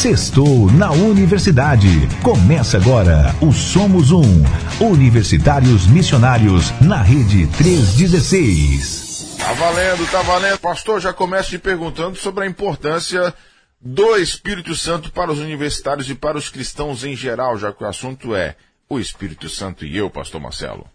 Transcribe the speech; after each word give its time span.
Sextou 0.00 0.72
na 0.72 0.90
Universidade. 0.92 1.86
Começa 2.22 2.78
agora 2.78 3.34
o 3.42 3.52
Somos 3.52 4.10
Um. 4.12 4.22
Universitários 4.80 5.86
Missionários 5.86 6.70
na 6.80 7.02
Rede 7.02 7.46
316. 7.58 9.36
Tá 9.38 9.52
valendo, 9.52 10.10
tá 10.10 10.22
valendo. 10.22 10.58
Pastor, 10.58 11.02
já 11.02 11.12
começo 11.12 11.50
te 11.50 11.58
perguntando 11.58 12.16
sobre 12.16 12.44
a 12.44 12.46
importância 12.46 13.34
do 13.78 14.16
Espírito 14.16 14.74
Santo 14.74 15.12
para 15.12 15.30
os 15.30 15.38
universitários 15.38 16.08
e 16.08 16.14
para 16.14 16.38
os 16.38 16.48
cristãos 16.48 17.04
em 17.04 17.14
geral, 17.14 17.58
já 17.58 17.70
que 17.70 17.84
o 17.84 17.86
assunto 17.86 18.34
é 18.34 18.56
o 18.88 18.98
Espírito 18.98 19.50
Santo 19.50 19.84
e 19.84 19.98
eu, 19.98 20.08
Pastor 20.08 20.40
Marcelo. 20.40 20.88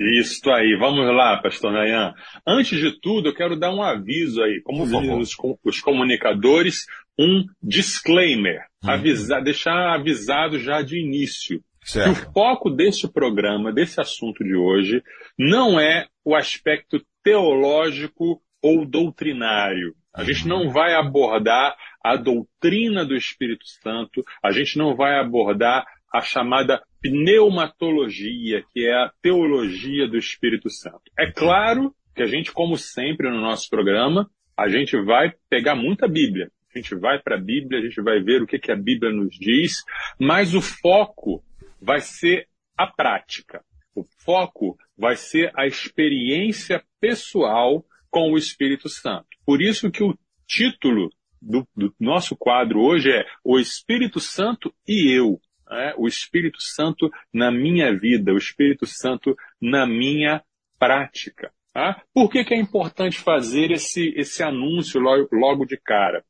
Isso 0.00 0.50
aí, 0.50 0.76
vamos 0.78 1.06
lá, 1.14 1.40
pastor 1.40 1.72
Nayan. 1.72 2.12
Antes 2.46 2.78
de 2.78 2.98
tudo, 3.00 3.28
eu 3.28 3.34
quero 3.34 3.58
dar 3.58 3.72
um 3.72 3.82
aviso 3.82 4.42
aí, 4.42 4.60
como 4.62 4.82
os, 4.82 5.36
os, 5.64 5.80
comunicadores, 5.80 6.86
um 7.18 7.44
disclaimer, 7.62 8.66
hum. 8.82 8.90
avisar, 8.90 9.42
deixar 9.42 9.94
avisado 9.94 10.58
já 10.58 10.82
de 10.82 10.98
início. 10.98 11.62
Certo. 11.84 12.14
Que 12.14 12.28
o 12.28 12.32
foco 12.32 12.70
deste 12.70 13.08
programa, 13.08 13.72
desse 13.72 14.00
assunto 14.00 14.44
de 14.44 14.54
hoje, 14.54 15.02
não 15.36 15.80
é 15.80 16.06
o 16.24 16.34
aspecto 16.34 17.04
teológico 17.24 18.40
ou 18.62 18.86
doutrinário. 18.86 19.94
A 20.14 20.24
gente 20.24 20.46
não 20.46 20.70
vai 20.70 20.94
abordar 20.94 21.74
a 22.04 22.16
doutrina 22.16 23.04
do 23.04 23.16
Espírito 23.16 23.64
Santo, 23.66 24.22
a 24.42 24.52
gente 24.52 24.76
não 24.76 24.94
vai 24.94 25.18
abordar 25.18 25.86
a 26.12 26.20
chamada 26.20 26.82
pneumatologia, 27.00 28.62
que 28.72 28.86
é 28.86 28.92
a 28.92 29.10
teologia 29.22 30.06
do 30.06 30.18
Espírito 30.18 30.68
Santo. 30.68 31.02
É 31.18 31.32
claro 31.32 31.94
que 32.14 32.22
a 32.22 32.26
gente, 32.26 32.52
como 32.52 32.76
sempre 32.76 33.30
no 33.30 33.40
nosso 33.40 33.70
programa, 33.70 34.30
a 34.56 34.68
gente 34.68 35.00
vai 35.02 35.32
pegar 35.48 35.74
muita 35.74 36.06
Bíblia. 36.06 36.50
A 36.74 36.78
gente 36.78 36.94
vai 36.94 37.20
para 37.20 37.36
a 37.36 37.40
Bíblia, 37.40 37.80
a 37.80 37.82
gente 37.82 38.00
vai 38.00 38.20
ver 38.20 38.42
o 38.42 38.46
que, 38.46 38.58
que 38.58 38.72
a 38.72 38.76
Bíblia 38.76 39.12
nos 39.12 39.36
diz, 39.38 39.84
mas 40.18 40.54
o 40.54 40.60
foco 40.60 41.42
vai 41.80 42.00
ser 42.00 42.48
a 42.76 42.86
prática. 42.86 43.64
O 43.94 44.04
foco 44.24 44.76
vai 44.96 45.16
ser 45.16 45.52
a 45.54 45.66
experiência 45.66 46.82
pessoal 47.00 47.84
com 48.10 48.32
o 48.32 48.38
Espírito 48.38 48.88
Santo. 48.88 49.26
Por 49.44 49.60
isso 49.60 49.90
que 49.90 50.02
o 50.02 50.16
título 50.46 51.10
do, 51.40 51.66
do 51.76 51.94
nosso 51.98 52.36
quadro 52.36 52.80
hoje 52.80 53.10
é 53.10 53.24
O 53.44 53.58
Espírito 53.58 54.20
Santo 54.20 54.72
e 54.86 55.10
Eu 55.14 55.40
é, 55.72 55.94
o 55.96 56.06
Espírito 56.06 56.60
Santo 56.60 57.10
na 57.32 57.50
minha 57.50 57.96
vida, 57.96 58.32
o 58.32 58.36
Espírito 58.36 58.86
Santo 58.86 59.36
na 59.60 59.86
minha 59.86 60.42
prática. 60.78 61.52
Tá? 61.72 62.02
Por 62.12 62.28
que, 62.28 62.44
que 62.44 62.54
é 62.54 62.60
importante 62.60 63.18
fazer 63.18 63.70
esse, 63.70 64.12
esse 64.14 64.42
anúncio 64.42 65.00
logo, 65.00 65.28
logo 65.32 65.64
de 65.64 65.78
cara? 65.78 66.22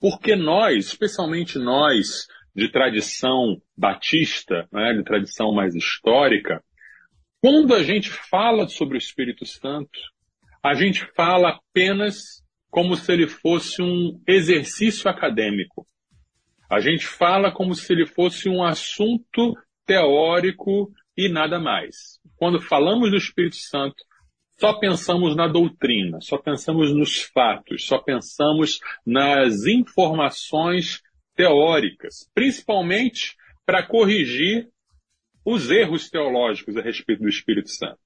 Porque 0.00 0.36
nós, 0.36 0.86
especialmente 0.86 1.58
nós 1.58 2.26
de 2.54 2.70
tradição 2.70 3.60
batista, 3.76 4.66
né, 4.72 4.94
de 4.94 5.04
tradição 5.04 5.52
mais 5.52 5.74
histórica, 5.74 6.62
quando 7.40 7.74
a 7.74 7.82
gente 7.82 8.10
fala 8.10 8.66
sobre 8.68 8.96
o 8.96 8.98
Espírito 8.98 9.44
Santo, 9.44 9.98
a 10.62 10.74
gente 10.74 11.06
fala 11.14 11.50
apenas 11.50 12.42
como 12.70 12.96
se 12.96 13.12
ele 13.12 13.28
fosse 13.28 13.82
um 13.82 14.20
exercício 14.26 15.08
acadêmico. 15.08 15.86
A 16.68 16.80
gente 16.80 17.06
fala 17.06 17.52
como 17.52 17.74
se 17.74 17.92
ele 17.92 18.06
fosse 18.06 18.48
um 18.48 18.64
assunto 18.64 19.54
teórico 19.86 20.90
e 21.16 21.28
nada 21.28 21.60
mais. 21.60 22.18
Quando 22.36 22.60
falamos 22.60 23.10
do 23.10 23.16
Espírito 23.16 23.56
Santo, 23.56 23.96
só 24.58 24.72
pensamos 24.74 25.36
na 25.36 25.46
doutrina, 25.46 26.18
só 26.20 26.38
pensamos 26.38 26.92
nos 26.92 27.22
fatos, 27.22 27.86
só 27.86 27.98
pensamos 27.98 28.80
nas 29.04 29.66
informações 29.66 31.02
teóricas, 31.34 32.30
principalmente 32.34 33.36
para 33.66 33.86
corrigir 33.86 34.68
os 35.44 35.70
erros 35.70 36.08
teológicos 36.08 36.76
a 36.76 36.82
respeito 36.82 37.22
do 37.22 37.28
Espírito 37.28 37.68
Santo. 37.68 37.98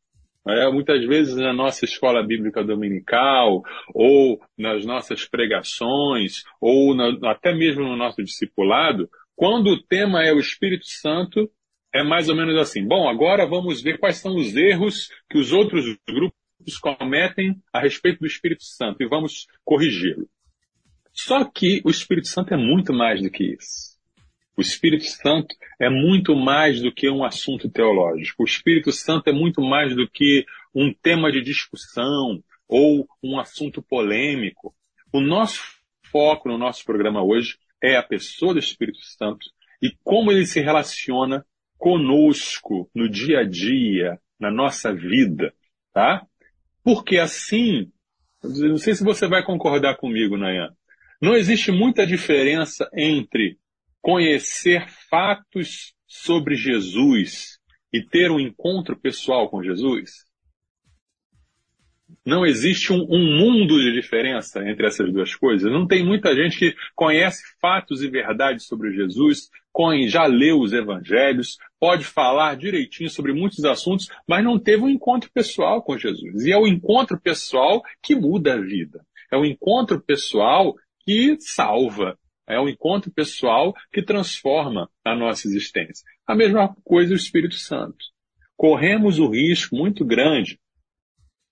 É, 0.48 0.70
muitas 0.70 1.04
vezes 1.06 1.36
na 1.36 1.52
nossa 1.52 1.84
escola 1.84 2.26
bíblica 2.26 2.64
dominical, 2.64 3.62
ou 3.94 4.40
nas 4.58 4.84
nossas 4.84 5.26
pregações, 5.28 6.42
ou 6.60 6.94
na, 6.94 7.30
até 7.30 7.54
mesmo 7.54 7.84
no 7.84 7.96
nosso 7.96 8.22
discipulado, 8.22 9.08
quando 9.36 9.68
o 9.68 9.82
tema 9.82 10.24
é 10.24 10.32
o 10.32 10.40
Espírito 10.40 10.86
Santo, 10.86 11.50
é 11.94 12.02
mais 12.02 12.28
ou 12.28 12.36
menos 12.36 12.56
assim. 12.56 12.86
Bom, 12.86 13.08
agora 13.08 13.46
vamos 13.46 13.82
ver 13.82 13.98
quais 13.98 14.16
são 14.16 14.34
os 14.36 14.56
erros 14.56 15.08
que 15.28 15.38
os 15.38 15.52
outros 15.52 15.84
grupos 16.08 16.39
cometem 16.78 17.60
a 17.72 17.80
respeito 17.80 18.20
do 18.20 18.26
Espírito 18.26 18.64
Santo 18.64 19.02
e 19.02 19.08
vamos 19.08 19.46
corrigi-lo. 19.64 20.28
Só 21.12 21.44
que 21.44 21.80
o 21.84 21.90
Espírito 21.90 22.28
Santo 22.28 22.54
é 22.54 22.56
muito 22.56 22.92
mais 22.92 23.20
do 23.22 23.30
que 23.30 23.44
isso. 23.44 23.98
O 24.56 24.60
Espírito 24.60 25.04
Santo 25.04 25.54
é 25.78 25.88
muito 25.88 26.36
mais 26.36 26.80
do 26.80 26.92
que 26.92 27.08
um 27.08 27.24
assunto 27.24 27.68
teológico. 27.68 28.42
O 28.42 28.46
Espírito 28.46 28.92
Santo 28.92 29.28
é 29.28 29.32
muito 29.32 29.62
mais 29.62 29.94
do 29.94 30.08
que 30.08 30.44
um 30.74 30.92
tema 30.92 31.32
de 31.32 31.40
discussão 31.40 32.42
ou 32.68 33.08
um 33.22 33.38
assunto 33.38 33.82
polêmico. 33.82 34.74
O 35.12 35.20
nosso 35.20 35.62
foco 36.10 36.48
no 36.48 36.58
nosso 36.58 36.84
programa 36.84 37.22
hoje 37.22 37.56
é 37.82 37.96
a 37.96 38.02
pessoa 38.02 38.52
do 38.52 38.60
Espírito 38.60 39.00
Santo 39.00 39.46
e 39.82 39.92
como 40.04 40.30
ele 40.30 40.44
se 40.44 40.60
relaciona 40.60 41.44
conosco 41.78 42.90
no 42.94 43.08
dia 43.08 43.40
a 43.40 43.44
dia, 43.44 44.20
na 44.38 44.50
nossa 44.50 44.92
vida, 44.92 45.54
tá? 45.92 46.26
Porque 46.82 47.18
assim, 47.18 47.90
não 48.42 48.76
sei 48.76 48.94
se 48.94 49.04
você 49.04 49.28
vai 49.28 49.44
concordar 49.44 49.96
comigo, 49.96 50.36
Nayan, 50.36 50.74
não 51.20 51.34
existe 51.34 51.70
muita 51.70 52.06
diferença 52.06 52.88
entre 52.94 53.58
conhecer 54.00 54.88
fatos 55.10 55.94
sobre 56.06 56.54
Jesus 56.54 57.58
e 57.92 58.02
ter 58.02 58.30
um 58.30 58.40
encontro 58.40 58.98
pessoal 58.98 59.48
com 59.50 59.62
Jesus? 59.62 60.24
Não 62.24 62.44
existe 62.44 62.92
um, 62.92 63.02
um, 63.02 63.38
mundo 63.38 63.78
de 63.80 63.92
diferença 63.92 64.66
entre 64.68 64.86
essas 64.86 65.12
duas 65.12 65.34
coisas. 65.34 65.70
Não 65.70 65.86
tem 65.86 66.04
muita 66.04 66.34
gente 66.34 66.58
que 66.58 66.76
conhece 66.94 67.42
fatos 67.60 68.02
e 68.02 68.10
verdades 68.10 68.66
sobre 68.66 68.92
Jesus, 68.92 69.48
já 70.08 70.26
leu 70.26 70.60
os 70.60 70.72
evangelhos, 70.72 71.56
pode 71.78 72.04
falar 72.04 72.56
direitinho 72.56 73.08
sobre 73.08 73.32
muitos 73.32 73.64
assuntos, 73.64 74.08
mas 74.26 74.44
não 74.44 74.58
teve 74.58 74.82
um 74.82 74.88
encontro 74.88 75.30
pessoal 75.32 75.82
com 75.82 75.96
Jesus. 75.96 76.44
E 76.44 76.52
é 76.52 76.56
o 76.56 76.66
encontro 76.66 77.20
pessoal 77.20 77.82
que 78.02 78.14
muda 78.14 78.54
a 78.54 78.60
vida. 78.60 79.04
É 79.32 79.36
o 79.36 79.44
encontro 79.44 80.00
pessoal 80.00 80.74
que 81.04 81.36
salva. 81.40 82.18
É 82.48 82.58
o 82.58 82.68
encontro 82.68 83.12
pessoal 83.12 83.72
que 83.92 84.02
transforma 84.02 84.90
a 85.04 85.14
nossa 85.14 85.46
existência. 85.46 86.04
A 86.26 86.34
mesma 86.34 86.74
coisa 86.84 87.12
o 87.12 87.16
Espírito 87.16 87.54
Santo. 87.54 88.04
Corremos 88.56 89.18
o 89.18 89.30
risco 89.30 89.76
muito 89.76 90.04
grande 90.04 90.58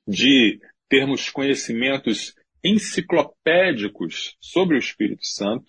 de 0.06 0.60
termos 0.88 1.30
conhecimentos 1.30 2.34
enciclopédicos 2.64 4.36
sobre 4.40 4.76
o 4.76 4.78
Espírito 4.78 5.24
Santo 5.24 5.66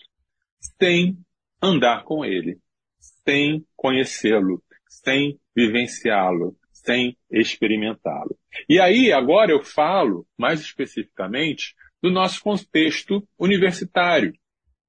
sem 0.81 1.17
andar 1.61 2.03
com 2.03 2.23
ele, 2.25 2.57
sem 2.99 3.65
conhecê-lo, 3.75 4.63
sem 4.87 5.39
vivenciá-lo, 5.55 6.55
sem 6.71 7.17
experimentá-lo. 7.29 8.37
E 8.67 8.79
aí, 8.79 9.11
agora 9.11 9.51
eu 9.51 9.63
falo 9.63 10.25
mais 10.37 10.59
especificamente 10.61 11.75
do 12.01 12.09
nosso 12.09 12.41
contexto 12.41 13.27
universitário. 13.37 14.33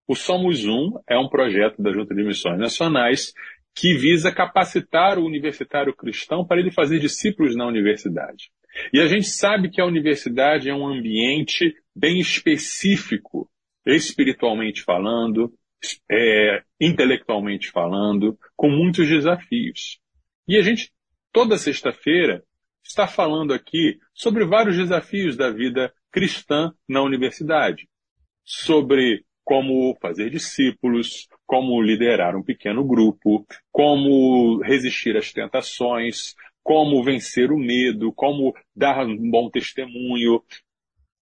O 0.07 0.15
Somos 0.15 0.65
Um 0.65 0.93
é 1.09 1.19
um 1.19 1.29
projeto 1.29 1.83
da 1.83 1.93
Junta 1.93 2.15
de 2.15 2.25
Missões 2.25 2.59
Nacionais 2.59 3.33
que 3.75 3.95
visa 3.95 4.33
capacitar 4.33 5.19
o 5.19 5.25
universitário 5.25 5.95
cristão 5.95 6.45
para 6.45 6.61
ele 6.61 6.73
fazer 6.73 6.99
discípulos 6.99 7.55
na 7.55 7.67
universidade. 7.67 8.51
E 8.93 9.01
a 9.01 9.07
gente 9.07 9.29
sabe 9.29 9.71
que 9.71 9.81
a 9.81 9.87
universidade 9.87 10.69
é 10.69 10.75
um 10.75 10.87
ambiente 10.87 11.75
bem 11.95 12.19
específico, 12.19 13.49
espiritualmente 13.87 14.83
falando, 14.83 15.53
é, 16.11 16.63
intelectualmente 16.81 17.71
falando, 17.71 18.39
com 18.57 18.71
muitos 18.71 19.09
desafios. 19.09 19.99
E 20.47 20.57
a 20.57 20.63
gente, 20.63 20.91
toda 21.33 21.57
sexta-feira, 21.57 22.45
está 22.83 23.07
falando 23.07 23.53
aqui 23.53 23.99
sobre 24.13 24.45
vários 24.45 24.77
desafios 24.77 25.37
da 25.37 25.51
vida 25.51 25.93
cristã 26.11 26.73
na 26.89 27.03
universidade. 27.03 27.89
Sobre 28.45 29.25
como 29.45 29.97
fazer 30.01 30.31
discípulos, 30.31 31.29
como 31.47 31.81
liderar 31.83 32.37
um 32.37 32.43
pequeno 32.43 32.85
grupo, 32.85 33.45
como 33.73 34.61
resistir 34.63 35.17
às 35.17 35.33
tentações, 35.33 36.35
como 36.63 37.03
vencer 37.03 37.51
o 37.51 37.59
medo, 37.59 38.13
como 38.13 38.55
dar 38.75 39.07
um 39.07 39.31
bom 39.31 39.51
testemunho. 39.51 40.43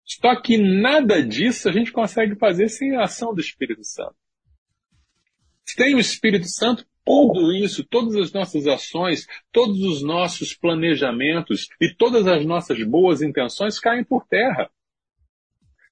Só 0.05 0.41
que 0.41 0.59
nada 0.59 1.23
disso 1.23 1.69
a 1.69 1.73
gente 1.73 1.93
consegue 1.93 2.35
fazer 2.37 2.69
sem 2.69 2.97
a 2.97 3.05
ação 3.05 3.35
do 3.35 3.41
Espírito 3.41 3.85
Santo. 3.85 4.17
Sem 5.77 5.95
o 5.95 5.99
Espírito 5.99 6.49
Santo, 6.49 6.85
tudo 7.05 7.53
isso, 7.53 7.85
todas 7.85 8.17
as 8.17 8.33
nossas 8.33 8.67
ações, 8.67 9.27
todos 9.53 9.81
os 9.81 10.03
nossos 10.03 10.55
planejamentos 10.55 11.69
e 11.81 11.95
todas 11.95 12.27
as 12.27 12.45
nossas 12.45 12.83
boas 12.85 13.23
intenções 13.23 13.79
caem 13.79 14.05
por 14.05 14.27
terra. 14.27 14.71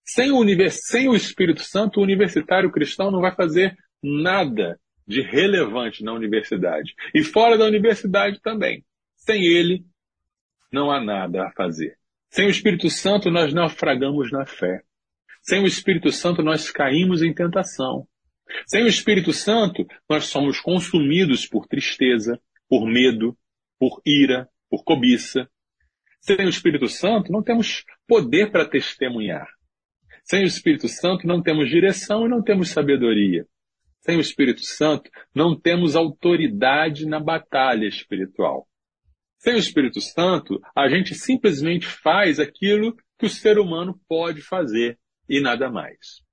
Sem 0.05 0.31
o. 0.31 0.45
Sem 0.71 1.09
o 1.09 1.15
Espírito 1.15 1.63
Santo, 1.63 2.01
o 2.01 2.03
universitário 2.03 2.71
cristão 2.71 3.11
não 3.11 3.21
vai 3.21 3.35
fazer 3.35 3.77
nada 4.03 4.79
de 5.07 5.21
relevante 5.21 6.03
na 6.03 6.13
universidade. 6.13 6.95
E 7.15 7.23
fora 7.23 7.59
da 7.59 7.65
universidade 7.65 8.41
também. 8.41 8.85
Sem 9.17 9.43
ele, 9.45 9.85
não 10.73 10.91
há 10.91 11.03
nada 11.03 11.47
a 11.47 11.53
fazer. 11.53 11.99
Sem 12.31 12.47
o 12.47 12.51
Espírito 12.51 12.89
Santo, 12.89 13.31
nós 13.31 13.53
naufragamos 13.53 14.31
na 14.31 14.47
fé. 14.47 14.83
Sem 15.43 15.63
o 15.63 15.67
Espírito 15.67 16.11
Santo, 16.13 16.43
nós 16.43 16.71
caímos 16.71 17.23
em 17.23 17.33
tentação. 17.33 18.07
Sem 18.67 18.85
o 18.85 18.89
Espírito 18.89 19.33
Santo, 19.33 19.87
nós 20.09 20.27
somos 20.27 20.61
consumidos 20.61 21.47
por 21.47 21.67
tristeza, 21.67 22.41
por 22.69 22.87
medo, 22.87 23.37
por 23.79 24.01
ira, 24.05 24.49
por 24.69 24.85
cobiça. 24.85 25.49
Sem 26.21 26.47
o 26.47 26.49
Espírito 26.49 26.89
Santo, 26.89 27.31
não 27.31 27.43
temos 27.43 27.85
poder 28.07 28.51
para 28.51 28.69
testemunhar. 28.69 29.47
Sem 30.25 30.43
o 30.43 30.47
Espírito 30.47 30.89
Santo, 30.89 31.27
não 31.27 31.41
temos 31.41 31.69
direção 31.69 32.27
e 32.27 32.29
não 32.29 32.43
temos 32.43 32.71
sabedoria. 32.71 33.47
Sem 34.01 34.17
o 34.17 34.21
Espírito 34.21 34.65
Santo, 34.65 35.11
não 35.35 35.59
temos 35.59 35.95
autoridade 35.95 37.07
na 37.07 37.21
batalha 37.21 37.87
espiritual. 37.87 38.67
Sem 39.39 39.55
o 39.55 39.59
Espírito 39.59 40.01
Santo, 40.01 40.61
a 40.75 40.89
gente 40.89 41.15
simplesmente 41.15 41.87
faz 41.87 42.41
aquilo 42.41 42.97
que 43.19 43.27
o 43.27 43.31
ser 43.31 43.59
humano 43.59 44.01
pode 44.09 44.41
fazer 44.41 44.99
e 45.29 45.41
nada 45.41 45.71
mais. 45.71 46.26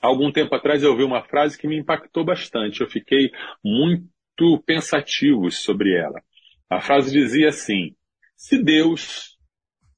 Algum 0.00 0.30
tempo 0.30 0.54
atrás 0.54 0.82
eu 0.82 0.90
ouvi 0.90 1.02
uma 1.02 1.24
frase 1.24 1.58
que 1.58 1.66
me 1.66 1.76
impactou 1.76 2.24
bastante. 2.24 2.80
Eu 2.80 2.88
fiquei 2.88 3.30
muito 3.64 4.62
pensativo 4.64 5.50
sobre 5.50 5.94
ela. 5.96 6.22
A 6.70 6.80
frase 6.80 7.10
dizia 7.10 7.48
assim: 7.48 7.94
se 8.36 8.62
Deus 8.62 9.36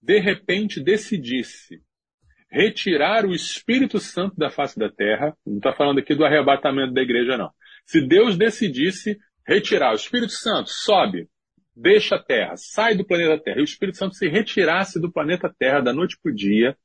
de 0.03 0.19
repente 0.19 0.83
decidisse 0.83 1.83
retirar 2.51 3.27
o 3.27 3.35
Espírito 3.35 4.01
Santo 4.01 4.37
da 4.37 4.51
face 4.51 4.79
da 4.79 4.91
terra, 4.91 5.37
não 5.47 5.59
está 5.59 5.73
falando 5.73 5.99
aqui 5.99 6.15
do 6.15 6.25
arrebatamento 6.25 6.93
da 6.93 7.03
igreja, 7.03 7.37
não. 7.37 7.51
Se 7.85 8.01
Deus 8.01 8.37
decidisse 8.37 9.19
retirar 9.47 9.93
o 9.93 9.97
Espírito 9.97 10.33
Santo, 10.33 10.71
sobe, 10.71 11.29
deixa 11.77 12.17
a 12.17 12.23
terra, 12.23 12.55
sai 12.57 12.97
do 12.97 13.07
planeta 13.07 13.43
Terra, 13.43 13.59
e 13.59 13.63
o 13.63 13.65
Espírito 13.65 13.99
Santo 13.99 14.15
se 14.17 14.29
retirasse 14.29 15.01
do 15.01 15.13
planeta 15.13 15.53
Terra 15.59 15.81
da 15.81 15.93
noite 15.93 16.19
para 16.21 16.33
o 16.33 16.35
dia, 16.35 16.77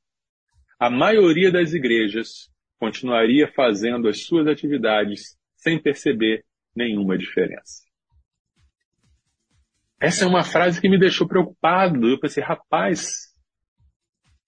a 0.80 0.90
maioria 0.90 1.52
das 1.52 1.74
igrejas 1.74 2.50
continuaria 2.80 3.52
fazendo 3.54 4.08
as 4.08 4.24
suas 4.24 4.48
atividades 4.48 5.38
sem 5.56 5.82
perceber 5.82 6.44
nenhuma 6.76 7.18
diferença. 7.18 7.84
Essa 10.00 10.26
é 10.26 10.28
uma 10.28 10.44
frase 10.44 10.82
que 10.82 10.90
me 10.90 11.00
deixou 11.00 11.28
preocupado. 11.28 12.08
Eu 12.08 12.20
pensei, 12.20 12.44
rapaz, 12.44 13.34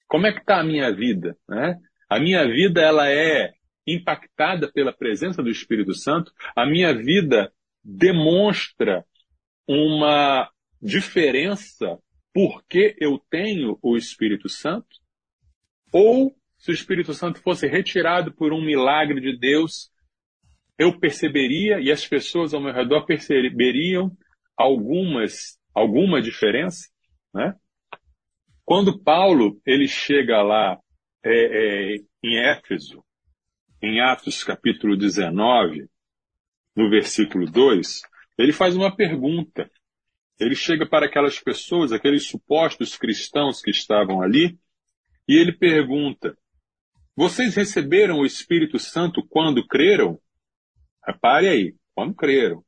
como 0.08 0.28
é 0.28 0.34
que 0.34 0.40
está 0.40 0.60
a 0.60 0.64
minha 0.64 0.94
vida? 0.94 1.38
Né? 1.48 1.78
A 2.10 2.20
minha 2.20 2.46
vida 2.46 2.82
ela 2.82 3.10
é 3.10 3.54
impactada 3.86 4.72
pela 4.72 4.94
presença 4.94 5.42
do 5.42 5.50
Espírito 5.50 5.94
Santo. 5.94 6.32
A 6.56 6.66
minha 6.66 6.94
vida 6.94 7.52
demonstra 7.84 9.06
uma 9.68 10.52
diferença 10.82 11.98
porque 12.34 12.96
eu 13.00 13.18
tenho 13.30 13.80
o 13.82 13.98
Espírito 13.98 14.48
Santo? 14.50 14.88
Ou 15.92 16.36
se 16.58 16.72
o 16.72 16.74
Espírito 16.74 17.14
Santo 17.14 17.42
fosse 17.42 17.68
retirado 17.68 18.34
por 18.34 18.52
um 18.52 18.62
milagre 18.62 19.22
de 19.22 19.38
Deus, 19.38 19.92
eu 20.78 21.00
perceberia 21.00 21.80
e 21.80 21.92
as 21.92 22.06
pessoas 22.06 22.54
ao 22.54 22.62
meu 22.62 22.74
redor 22.74 23.06
perceberiam 23.06 24.12
algumas, 24.56 25.60
alguma 25.74 26.22
diferença, 26.22 26.90
né? 27.34 27.56
Quando 28.66 29.02
Paulo 29.02 29.62
ele 29.66 29.88
chega 29.88 30.42
lá 30.42 30.78
é, 31.24 31.32
é, 31.32 31.96
em 32.24 32.38
Éfeso, 32.38 33.04
em 33.82 34.02
Atos 34.02 34.44
capítulo 34.44 34.98
19, 34.98 35.88
no 36.76 36.90
versículo 36.90 37.50
2, 37.50 38.02
ele 38.38 38.52
faz 38.52 38.76
uma 38.76 38.96
pergunta. 38.96 39.70
Ele 40.40 40.54
chega 40.54 40.86
para 40.86 41.06
aquelas 41.06 41.40
pessoas, 41.40 41.92
aqueles 41.92 42.28
supostos 42.28 42.96
cristãos 42.98 43.62
que 43.62 43.72
estavam 43.72 44.22
ali, 44.22 44.60
e 45.28 45.36
ele 45.36 45.52
pergunta: 45.52 46.38
Vocês 47.18 47.56
receberam 47.56 48.20
o 48.20 48.26
Espírito 48.28 48.78
Santo 48.78 49.26
quando 49.28 49.66
creram? 49.66 50.20
Repare 51.04 51.48
aí, 51.48 51.76
quando 51.96 52.14
creram. 52.14 52.64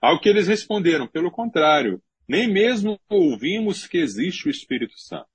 Ao 0.00 0.18
que 0.18 0.26
eles 0.26 0.48
responderam, 0.48 1.06
pelo 1.06 1.30
contrário, 1.30 2.02
nem 2.26 2.50
mesmo 2.50 2.98
ouvimos 3.10 3.86
que 3.86 3.98
existe 3.98 4.48
o 4.48 4.50
Espírito 4.50 4.98
Santo. 4.98 5.28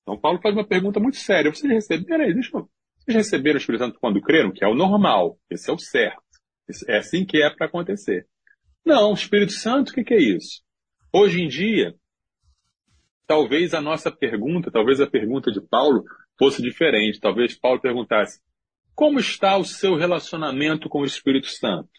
Então 0.00 0.18
Paulo 0.18 0.40
faz 0.40 0.54
uma 0.54 0.66
pergunta 0.66 0.98
muito 0.98 1.18
séria. 1.18 1.52
Vocês 1.52 1.70
receberam, 1.70 2.32
deixa 2.32 2.56
eu, 2.56 2.70
vocês 3.00 3.14
receberam 3.18 3.56
o 3.56 3.60
Espírito 3.60 3.84
Santo 3.84 4.00
quando 4.00 4.22
creram? 4.22 4.50
Que 4.50 4.64
é 4.64 4.66
o 4.68 4.74
normal, 4.74 5.38
esse 5.50 5.68
é 5.68 5.72
o 5.74 5.78
certo. 5.78 6.22
É 6.88 6.96
assim 6.96 7.26
que 7.26 7.42
é 7.42 7.50
para 7.50 7.66
acontecer. 7.66 8.26
Não, 8.82 9.12
Espírito 9.12 9.52
Santo, 9.52 9.90
o 9.90 9.92
que, 9.92 10.04
que 10.04 10.14
é 10.14 10.22
isso? 10.22 10.62
Hoje 11.12 11.42
em 11.42 11.48
dia, 11.48 11.94
talvez 13.26 13.74
a 13.74 13.80
nossa 13.82 14.10
pergunta, 14.10 14.70
talvez 14.70 15.02
a 15.02 15.06
pergunta 15.06 15.52
de 15.52 15.60
Paulo 15.60 16.02
fosse 16.40 16.62
diferente. 16.62 17.20
Talvez 17.20 17.54
Paulo 17.54 17.78
perguntasse: 17.78 18.40
como 18.94 19.20
está 19.20 19.58
o 19.58 19.64
seu 19.64 19.94
relacionamento 19.94 20.88
com 20.88 21.02
o 21.02 21.04
Espírito 21.04 21.48
Santo? 21.48 21.90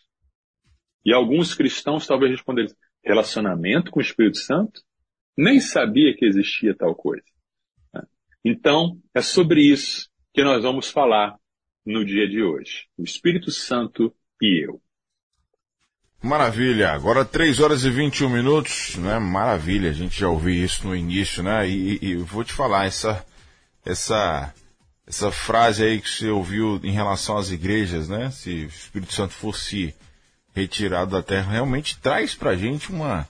E 1.05 1.13
alguns 1.13 1.53
cristãos 1.53 2.07
talvez 2.07 2.31
respondessem: 2.31 2.75
relacionamento 3.03 3.91
com 3.91 3.99
o 3.99 4.03
Espírito 4.03 4.39
Santo? 4.39 4.81
Nem 5.37 5.59
sabia 5.59 6.15
que 6.17 6.25
existia 6.25 6.75
tal 6.75 6.95
coisa. 6.95 7.23
Então, 8.43 8.99
é 9.13 9.21
sobre 9.21 9.61
isso 9.61 10.09
que 10.33 10.43
nós 10.43 10.63
vamos 10.63 10.89
falar 10.89 11.37
no 11.85 12.03
dia 12.03 12.27
de 12.27 12.41
hoje. 12.41 12.87
O 12.97 13.03
Espírito 13.03 13.51
Santo 13.51 14.13
e 14.41 14.65
eu. 14.65 14.81
Maravilha. 16.23 16.91
Agora 16.91 17.23
3 17.23 17.59
horas 17.59 17.83
e 17.83 17.89
21 17.89 18.29
minutos, 18.29 18.95
né? 18.97 19.19
Maravilha. 19.19 19.89
A 19.89 19.93
gente 19.93 20.19
já 20.19 20.29
ouviu 20.29 20.53
isso 20.53 20.87
no 20.87 20.95
início, 20.95 21.41
né? 21.43 21.67
E, 21.67 21.99
e, 22.01 22.15
vou 22.15 22.43
te 22.43 22.53
falar, 22.53 22.85
essa, 22.85 23.25
essa, 23.85 24.53
essa 25.07 25.31
frase 25.31 25.83
aí 25.83 26.01
que 26.01 26.09
você 26.09 26.29
ouviu 26.29 26.79
em 26.83 26.91
relação 26.91 27.37
às 27.37 27.49
igrejas, 27.49 28.07
né? 28.07 28.31
Se 28.31 28.65
o 28.65 28.67
Espírito 28.67 29.13
Santo 29.13 29.33
fosse 29.33 29.95
retirado 30.53 31.11
da 31.11 31.23
terra, 31.23 31.51
realmente 31.51 31.97
traz 31.97 32.35
pra 32.35 32.55
gente 32.55 32.91
uma, 32.91 33.27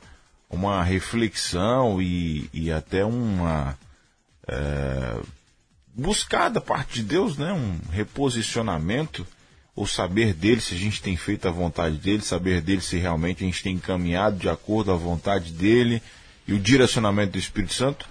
uma 0.50 0.84
reflexão 0.84 2.02
e, 2.02 2.50
e 2.54 2.72
até 2.72 3.06
uma 3.06 3.78
é, 4.48 5.20
buscada 5.94 6.60
parte 6.60 6.96
de 6.96 7.04
Deus, 7.04 7.38
né? 7.38 7.54
Um 7.54 7.80
reposicionamento 7.92 9.26
o 9.76 9.88
saber 9.88 10.34
dele, 10.34 10.62
se 10.62 10.76
a 10.76 10.78
gente 10.78 11.02
tem 11.02 11.16
feito 11.16 11.48
a 11.48 11.52
vontade 11.52 11.98
dele, 11.98 12.22
saber 12.22 12.62
dele 12.62 12.82
se 12.82 12.98
realmente 12.98 13.44
a 13.44 13.48
gente 13.48 13.64
tem 13.64 13.78
caminhado 13.78 14.38
de 14.38 14.50
acordo 14.50 14.92
à 14.92 14.96
vontade 14.96 15.52
dele 15.54 16.02
e 16.48 16.54
o 16.54 16.60
direcionamento 16.60 17.34
do 17.34 17.40
Espírito 17.40 17.74
Santo, 17.74 18.08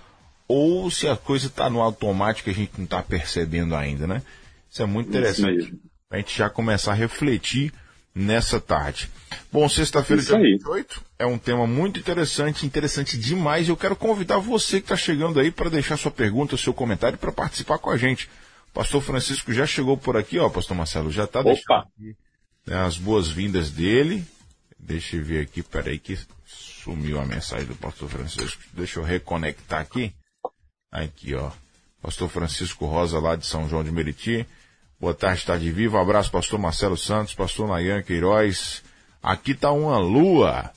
ou 0.50 0.90
se 0.90 1.07
a 1.07 1.16
coisa 1.16 1.47
está 1.47 1.71
no 1.71 1.80
automático 1.80 2.49
e 2.49 2.52
a 2.52 2.54
gente 2.54 2.73
não 2.76 2.85
está 2.85 3.00
percebendo 3.00 3.76
ainda, 3.76 4.04
né? 4.04 4.21
Isso 4.69 4.83
é 4.83 4.87
muito 4.87 5.09
interessante. 5.09 5.78
A 6.11 6.16
gente 6.16 6.37
já 6.37 6.50
começar 6.50 6.90
a 6.90 6.95
refletir 6.97 7.73
nessa 8.12 8.61
tarde. 8.61 9.09
Bom, 9.52 9.69
sexta-feira, 9.69 10.21
dia 10.21 10.37
28, 10.37 11.04
é 11.21 11.25
um 11.25 11.38
tema 11.38 11.69
muito 11.69 12.00
interessante, 12.00 12.66
interessante 12.66 13.16
demais. 13.16 13.69
Eu 13.69 13.76
quero 13.76 13.95
convidar 13.95 14.38
você 14.38 14.80
que 14.80 14.87
está 14.87 14.97
chegando 14.97 15.38
aí 15.38 15.52
para 15.52 15.71
deixar 15.71 15.97
sua 15.97 16.11
pergunta, 16.11 16.57
seu 16.57 16.75
comentário, 16.75 17.16
para 17.16 17.30
participar 17.30 17.78
com 17.78 17.90
a 17.90 17.97
gente. 17.97 18.28
Pastor 18.75 19.00
Francisco 19.02 19.52
já 19.52 19.64
chegou 19.64 19.97
por 19.97 20.16
aqui, 20.16 20.37
ó, 20.40 20.49
Pastor 20.49 20.76
Marcelo, 20.76 21.12
já 21.12 21.25
está 21.25 21.42
deixando 21.42 21.75
aqui, 21.75 22.16
né, 22.66 22.76
as 22.76 22.99
boas-vindas 22.99 23.71
dele. 23.71 24.25
Deixa 24.76 25.14
eu 25.14 25.25
ver 25.25 25.42
aqui, 25.42 25.62
peraí 25.62 25.99
que 26.00 26.19
sumiu 26.45 27.21
a 27.21 27.25
mensagem 27.25 27.66
do 27.66 27.76
Pastor 27.76 28.09
Francisco. 28.09 28.61
Deixa 28.73 28.99
eu 28.99 29.04
reconectar 29.04 29.80
aqui. 29.80 30.12
Aqui, 30.90 31.35
ó. 31.35 31.50
Pastor 32.02 32.28
Francisco 32.28 32.87
Rosa, 32.87 33.18
lá 33.18 33.37
de 33.37 33.47
São 33.47 33.68
João 33.68 33.85
de 33.85 33.90
Meriti. 33.90 34.47
Boa 34.99 35.14
tarde, 35.14 35.40
está 35.40 35.56
de 35.56 35.70
vivo. 35.70 35.97
Um 35.97 36.00
abraço, 36.00 36.30
Pastor 36.30 36.59
Marcelo 36.59 36.97
Santos, 36.97 37.35
Pastor 37.35 37.68
Nayan 37.68 38.02
Queiroz. 38.02 38.82
Aqui 39.23 39.52
está 39.52 39.70
uma 39.70 39.99
lua. 39.99 40.70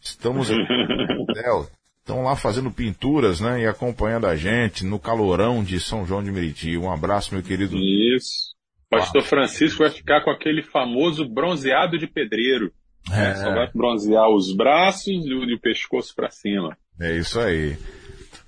Estamos 0.00 0.50
aqui 0.50 0.60
estão 2.04 2.22
lá 2.22 2.36
fazendo 2.36 2.70
pinturas, 2.70 3.40
né? 3.40 3.62
E 3.62 3.66
acompanhando 3.66 4.26
a 4.26 4.36
gente 4.36 4.84
no 4.84 4.98
calorão 4.98 5.64
de 5.64 5.80
São 5.80 6.06
João 6.06 6.22
de 6.22 6.30
Meriti. 6.30 6.76
Um 6.76 6.92
abraço, 6.92 7.32
meu 7.32 7.42
querido. 7.42 7.76
Isso. 7.76 8.54
Pastor 8.90 9.22
Francisco 9.22 9.78
vai 9.78 9.90
ficar 9.90 10.22
com 10.22 10.30
aquele 10.30 10.62
famoso 10.62 11.26
bronzeado 11.26 11.98
de 11.98 12.06
pedreiro. 12.06 12.70
É. 13.10 13.34
Só 13.34 13.54
vai 13.54 13.70
bronzear 13.74 14.28
os 14.28 14.54
braços 14.54 15.08
e 15.08 15.54
o, 15.54 15.60
pescoço 15.60 16.14
para 16.14 16.30
cima. 16.30 16.76
É 17.00 17.16
isso 17.16 17.40
aí. 17.40 17.76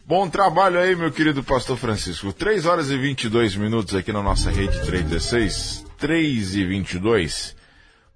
Bom 0.08 0.30
trabalho 0.30 0.78
aí, 0.78 0.94
meu 0.94 1.10
querido 1.10 1.42
Pastor 1.42 1.76
Francisco. 1.76 2.32
3 2.32 2.64
horas 2.64 2.92
e 2.92 2.96
22 2.96 3.56
minutos 3.56 3.92
aqui 3.92 4.12
na 4.12 4.22
nossa 4.22 4.52
rede 4.52 4.80
316. 4.82 5.84
3 5.98 6.54
e 6.54 6.64
22. 6.64 7.56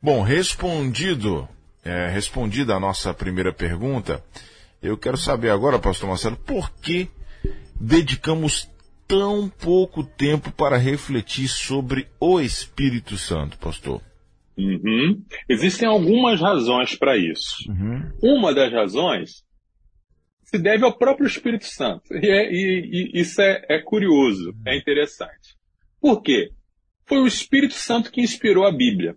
Bom, 0.01 0.23
respondido, 0.23 1.49
é, 1.85 2.09
respondida 2.09 2.77
a 2.77 2.79
nossa 2.79 3.13
primeira 3.13 3.53
pergunta, 3.53 4.23
eu 4.81 4.97
quero 4.97 5.17
saber 5.17 5.51
agora, 5.51 5.81
pastor 5.81 6.09
Marcelo, 6.09 6.37
por 6.37 6.71
que 6.71 7.09
dedicamos 7.75 8.71
tão 9.09 9.49
pouco 9.49 10.05
tempo 10.05 10.53
para 10.53 10.77
refletir 10.77 11.49
sobre 11.49 12.07
o 12.21 12.41
Espírito 12.41 13.17
Santo, 13.17 13.59
pastor? 13.59 14.01
Uhum. 14.57 15.21
Existem 15.49 15.89
algumas 15.89 16.41
razões 16.41 16.95
para 16.95 17.17
isso. 17.17 17.57
Uhum. 17.69 18.13
Uma 18.23 18.55
das 18.55 18.73
razões 18.73 19.43
se 20.51 20.59
deve 20.59 20.85
ao 20.85 20.99
próprio 20.99 21.29
Espírito 21.29 21.65
Santo. 21.65 22.13
E, 22.13 22.29
é, 22.29 22.53
e, 22.53 23.13
e 23.15 23.21
isso 23.21 23.41
é, 23.41 23.65
é 23.69 23.79
curioso, 23.79 24.53
é 24.67 24.77
interessante. 24.77 25.57
Por 26.01 26.23
quê? 26.23 26.51
Foi 27.07 27.19
o 27.19 27.27
Espírito 27.27 27.75
Santo 27.75 28.11
que 28.11 28.21
inspirou 28.21 28.67
a 28.67 28.73
Bíblia. 28.73 29.15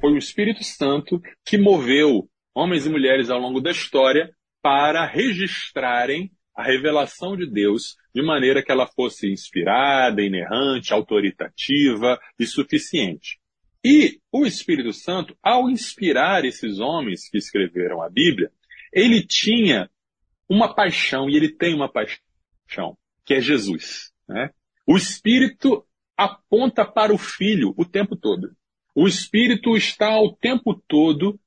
Foi 0.00 0.12
o 0.12 0.18
Espírito 0.18 0.64
Santo 0.64 1.20
que 1.44 1.58
moveu 1.58 2.28
homens 2.54 2.86
e 2.86 2.90
mulheres 2.90 3.28
ao 3.28 3.38
longo 3.38 3.60
da 3.60 3.70
história 3.70 4.30
para 4.62 5.04
registrarem 5.04 6.30
a 6.56 6.62
revelação 6.62 7.36
de 7.36 7.48
Deus 7.48 7.96
de 8.14 8.22
maneira 8.22 8.62
que 8.62 8.72
ela 8.72 8.86
fosse 8.86 9.30
inspirada, 9.30 10.22
inerrante, 10.22 10.94
autoritativa 10.94 12.18
e 12.38 12.46
suficiente. 12.46 13.38
E 13.84 14.18
o 14.32 14.46
Espírito 14.46 14.92
Santo, 14.94 15.36
ao 15.42 15.68
inspirar 15.68 16.44
esses 16.44 16.78
homens 16.78 17.28
que 17.28 17.38
escreveram 17.38 18.02
a 18.02 18.08
Bíblia, 18.08 18.50
ele 18.92 19.22
tinha 19.22 19.90
uma 20.48 20.74
paixão, 20.74 21.28
e 21.28 21.36
ele 21.36 21.48
tem 21.48 21.74
uma 21.74 21.90
paixão, 21.90 22.96
que 23.24 23.34
é 23.34 23.40
Jesus. 23.40 24.12
Né? 24.28 24.50
O 24.86 24.96
Espírito 24.96 25.84
aponta 26.16 26.84
para 26.84 27.12
o 27.12 27.18
Filho 27.18 27.74
o 27.76 27.84
tempo 27.84 28.16
todo. 28.16 28.50
O 28.94 29.06
Espírito 29.06 29.76
está 29.76 30.18
o 30.20 30.32
tempo 30.32 30.74
todo 30.88 31.38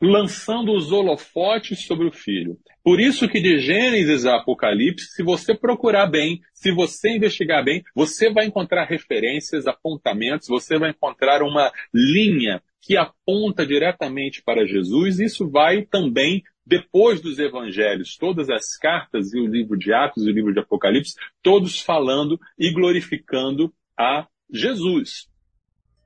lançando 0.00 0.72
os 0.72 0.92
holofotes 0.92 1.86
sobre 1.86 2.06
o 2.06 2.12
Filho. 2.12 2.58
Por 2.82 3.00
isso 3.00 3.28
que 3.28 3.40
de 3.40 3.58
Gênesis 3.58 4.26
a 4.26 4.36
Apocalipse, 4.36 5.06
se 5.06 5.22
você 5.22 5.54
procurar 5.54 6.06
bem, 6.06 6.40
se 6.52 6.70
você 6.70 7.10
investigar 7.10 7.64
bem, 7.64 7.82
você 7.94 8.30
vai 8.30 8.46
encontrar 8.46 8.84
referências, 8.84 9.66
apontamentos, 9.66 10.48
você 10.48 10.78
vai 10.78 10.90
encontrar 10.90 11.42
uma 11.42 11.72
linha 11.92 12.62
que 12.80 12.96
aponta 12.96 13.66
diretamente 13.66 14.42
para 14.42 14.66
Jesus. 14.66 15.18
Isso 15.18 15.48
vai 15.48 15.82
também 15.82 16.42
depois 16.66 17.20
dos 17.20 17.38
evangelhos, 17.38 18.16
todas 18.16 18.50
as 18.50 18.76
cartas 18.76 19.32
e 19.32 19.38
o 19.38 19.46
livro 19.46 19.78
de 19.78 19.92
Atos 19.92 20.26
e 20.26 20.30
o 20.30 20.32
livro 20.32 20.52
de 20.52 20.58
Apocalipse, 20.58 21.14
todos 21.42 21.80
falando 21.80 22.40
e 22.58 22.72
glorificando 22.72 23.72
a 23.96 24.26
Jesus. 24.50 25.28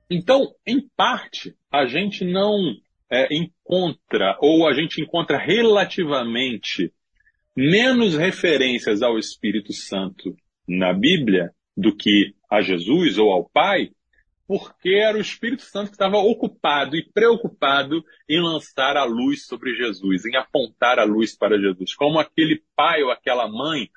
Então, 0.09 0.53
em 0.67 0.87
parte, 0.95 1.55
a 1.71 1.85
gente 1.85 2.23
não 2.23 2.75
é, 3.09 3.27
encontra, 3.33 4.37
ou 4.39 4.67
a 4.67 4.73
gente 4.73 5.01
encontra 5.01 5.37
relativamente 5.37 6.93
menos 7.55 8.15
referências 8.15 9.01
ao 9.01 9.17
Espírito 9.17 9.73
Santo 9.73 10.35
na 10.67 10.93
Bíblia 10.93 11.51
do 11.75 11.95
que 11.95 12.33
a 12.49 12.61
Jesus 12.61 13.17
ou 13.17 13.31
ao 13.31 13.49
Pai, 13.49 13.91
porque 14.51 14.89
era 14.89 15.17
o 15.17 15.21
Espírito 15.21 15.61
Santo 15.61 15.91
que 15.91 15.95
estava 15.95 16.17
ocupado 16.17 16.97
e 16.97 17.09
preocupado 17.13 18.03
em 18.27 18.41
lançar 18.41 18.97
a 18.97 19.05
luz 19.05 19.45
sobre 19.45 19.73
Jesus, 19.75 20.25
em 20.25 20.35
apontar 20.35 20.99
a 20.99 21.05
luz 21.05 21.33
para 21.33 21.57
Jesus, 21.57 21.95
como 21.95 22.19
aquele 22.19 22.61
pai 22.75 23.01
ou 23.01 23.11
aquela 23.11 23.47
mãe 23.47 23.89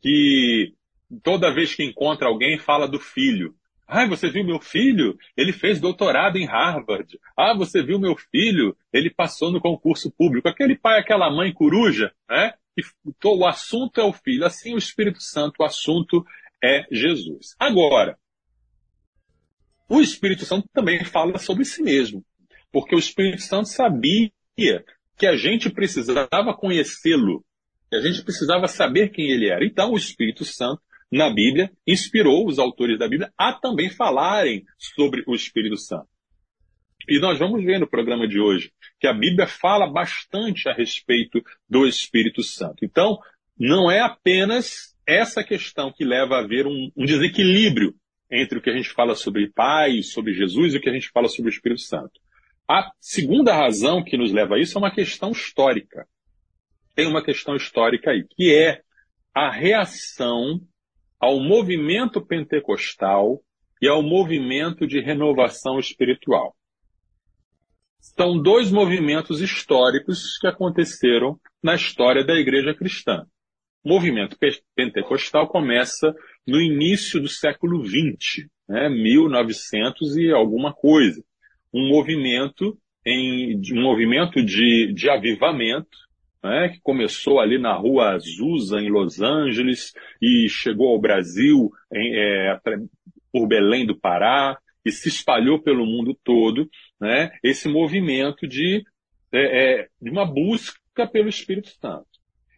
que 0.00 0.74
toda 1.22 1.54
vez 1.54 1.76
que 1.76 1.84
encontra 1.84 2.26
alguém 2.26 2.58
fala 2.58 2.88
do 2.88 2.98
filho. 2.98 3.54
Ah, 3.86 4.04
você 4.04 4.28
viu 4.28 4.42
meu 4.42 4.58
filho? 4.58 5.16
Ele 5.36 5.52
fez 5.52 5.80
doutorado 5.80 6.36
em 6.36 6.46
Harvard. 6.46 7.16
Ah, 7.36 7.54
você 7.56 7.80
viu 7.80 8.00
meu 8.00 8.16
filho? 8.16 8.76
Ele 8.92 9.08
passou 9.08 9.52
no 9.52 9.60
concurso 9.60 10.10
público. 10.10 10.48
Aquele 10.48 10.76
pai, 10.76 10.98
aquela 10.98 11.30
mãe 11.30 11.52
coruja, 11.52 12.12
né? 12.28 12.54
Que 12.74 12.82
o 13.28 13.46
assunto 13.46 14.00
é 14.00 14.04
o 14.04 14.12
filho. 14.12 14.44
Assim, 14.44 14.74
o 14.74 14.78
Espírito 14.78 15.22
Santo, 15.22 15.60
o 15.60 15.64
assunto 15.64 16.24
é 16.60 16.86
Jesus. 16.90 17.54
Agora, 17.56 18.18
o 19.92 20.00
Espírito 20.00 20.46
Santo 20.46 20.66
também 20.72 21.04
fala 21.04 21.38
sobre 21.38 21.66
si 21.66 21.82
mesmo, 21.82 22.24
porque 22.72 22.94
o 22.96 22.98
Espírito 22.98 23.42
Santo 23.42 23.68
sabia 23.68 24.30
que 24.56 25.26
a 25.26 25.36
gente 25.36 25.68
precisava 25.68 26.54
conhecê-lo, 26.58 27.44
que 27.90 27.96
a 27.96 28.00
gente 28.00 28.22
precisava 28.22 28.66
saber 28.66 29.10
quem 29.10 29.30
ele 29.30 29.50
era. 29.50 29.62
Então, 29.64 29.92
o 29.92 29.96
Espírito 29.98 30.46
Santo, 30.46 30.80
na 31.10 31.28
Bíblia, 31.28 31.70
inspirou 31.86 32.46
os 32.46 32.58
autores 32.58 32.98
da 32.98 33.06
Bíblia 33.06 33.30
a 33.36 33.52
também 33.52 33.90
falarem 33.90 34.64
sobre 34.78 35.22
o 35.26 35.34
Espírito 35.34 35.76
Santo. 35.76 36.08
E 37.06 37.18
nós 37.20 37.38
vamos 37.38 37.62
ver 37.62 37.78
no 37.78 37.86
programa 37.86 38.26
de 38.26 38.40
hoje 38.40 38.72
que 38.98 39.06
a 39.06 39.12
Bíblia 39.12 39.46
fala 39.46 39.86
bastante 39.86 40.70
a 40.70 40.72
respeito 40.72 41.42
do 41.68 41.86
Espírito 41.86 42.42
Santo. 42.42 42.82
Então, 42.82 43.18
não 43.58 43.90
é 43.90 44.00
apenas 44.00 44.96
essa 45.06 45.44
questão 45.44 45.92
que 45.92 46.04
leva 46.04 46.36
a 46.36 46.38
haver 46.40 46.66
um, 46.66 46.90
um 46.96 47.04
desequilíbrio 47.04 47.94
entre 48.32 48.58
o 48.58 48.62
que 48.62 48.70
a 48.70 48.76
gente 48.76 48.88
fala 48.88 49.14
sobre 49.14 49.52
Pai, 49.52 50.02
sobre 50.02 50.32
Jesus 50.32 50.72
e 50.72 50.78
o 50.78 50.80
que 50.80 50.88
a 50.88 50.92
gente 50.92 51.10
fala 51.10 51.28
sobre 51.28 51.50
o 51.50 51.54
Espírito 51.54 51.82
Santo. 51.82 52.18
A 52.66 52.90
segunda 52.98 53.54
razão 53.54 54.02
que 54.02 54.16
nos 54.16 54.32
leva 54.32 54.54
a 54.54 54.58
isso 54.58 54.78
é 54.78 54.80
uma 54.80 54.90
questão 54.90 55.30
histórica. 55.30 56.08
Tem 56.94 57.06
uma 57.06 57.22
questão 57.22 57.54
histórica 57.54 58.10
aí, 58.10 58.24
que 58.24 58.54
é 58.54 58.80
a 59.34 59.50
reação 59.50 60.60
ao 61.20 61.38
movimento 61.38 62.24
pentecostal 62.24 63.42
e 63.80 63.88
ao 63.88 64.02
movimento 64.02 64.86
de 64.86 65.00
renovação 65.00 65.78
espiritual. 65.78 66.56
São 68.00 68.40
dois 68.40 68.70
movimentos 68.72 69.40
históricos 69.40 70.38
que 70.38 70.46
aconteceram 70.46 71.38
na 71.62 71.74
história 71.74 72.24
da 72.24 72.34
igreja 72.34 72.74
cristã. 72.74 73.26
O 73.84 73.88
movimento 73.88 74.36
pentecostal 74.76 75.48
começa 75.48 76.14
no 76.46 76.60
início 76.60 77.20
do 77.20 77.28
século 77.28 77.84
XX, 77.84 78.46
né, 78.68 78.88
1900 78.88 80.16
e 80.16 80.30
alguma 80.30 80.72
coisa. 80.72 81.22
Um 81.74 81.88
movimento, 81.88 82.78
em, 83.04 83.60
um 83.72 83.82
movimento 83.82 84.42
de, 84.42 84.92
de 84.94 85.10
avivamento, 85.10 85.98
né, 86.42 86.68
que 86.68 86.80
começou 86.80 87.40
ali 87.40 87.58
na 87.58 87.74
rua 87.74 88.14
Azusa, 88.14 88.80
em 88.80 88.88
Los 88.88 89.20
Angeles, 89.20 89.92
e 90.20 90.48
chegou 90.48 90.90
ao 90.90 91.00
Brasil 91.00 91.70
em, 91.92 92.14
é, 92.16 92.60
por 93.32 93.48
Belém 93.48 93.84
do 93.84 93.98
Pará, 93.98 94.58
e 94.84 94.90
se 94.90 95.08
espalhou 95.08 95.60
pelo 95.60 95.86
mundo 95.86 96.16
todo, 96.24 96.68
né, 97.00 97.30
esse 97.42 97.68
movimento 97.68 98.46
de, 98.46 98.84
é, 99.32 99.82
é, 99.82 99.88
de 100.00 100.10
uma 100.10 100.24
busca 100.24 101.06
pelo 101.10 101.28
Espírito 101.28 101.70
Santo. 101.80 102.11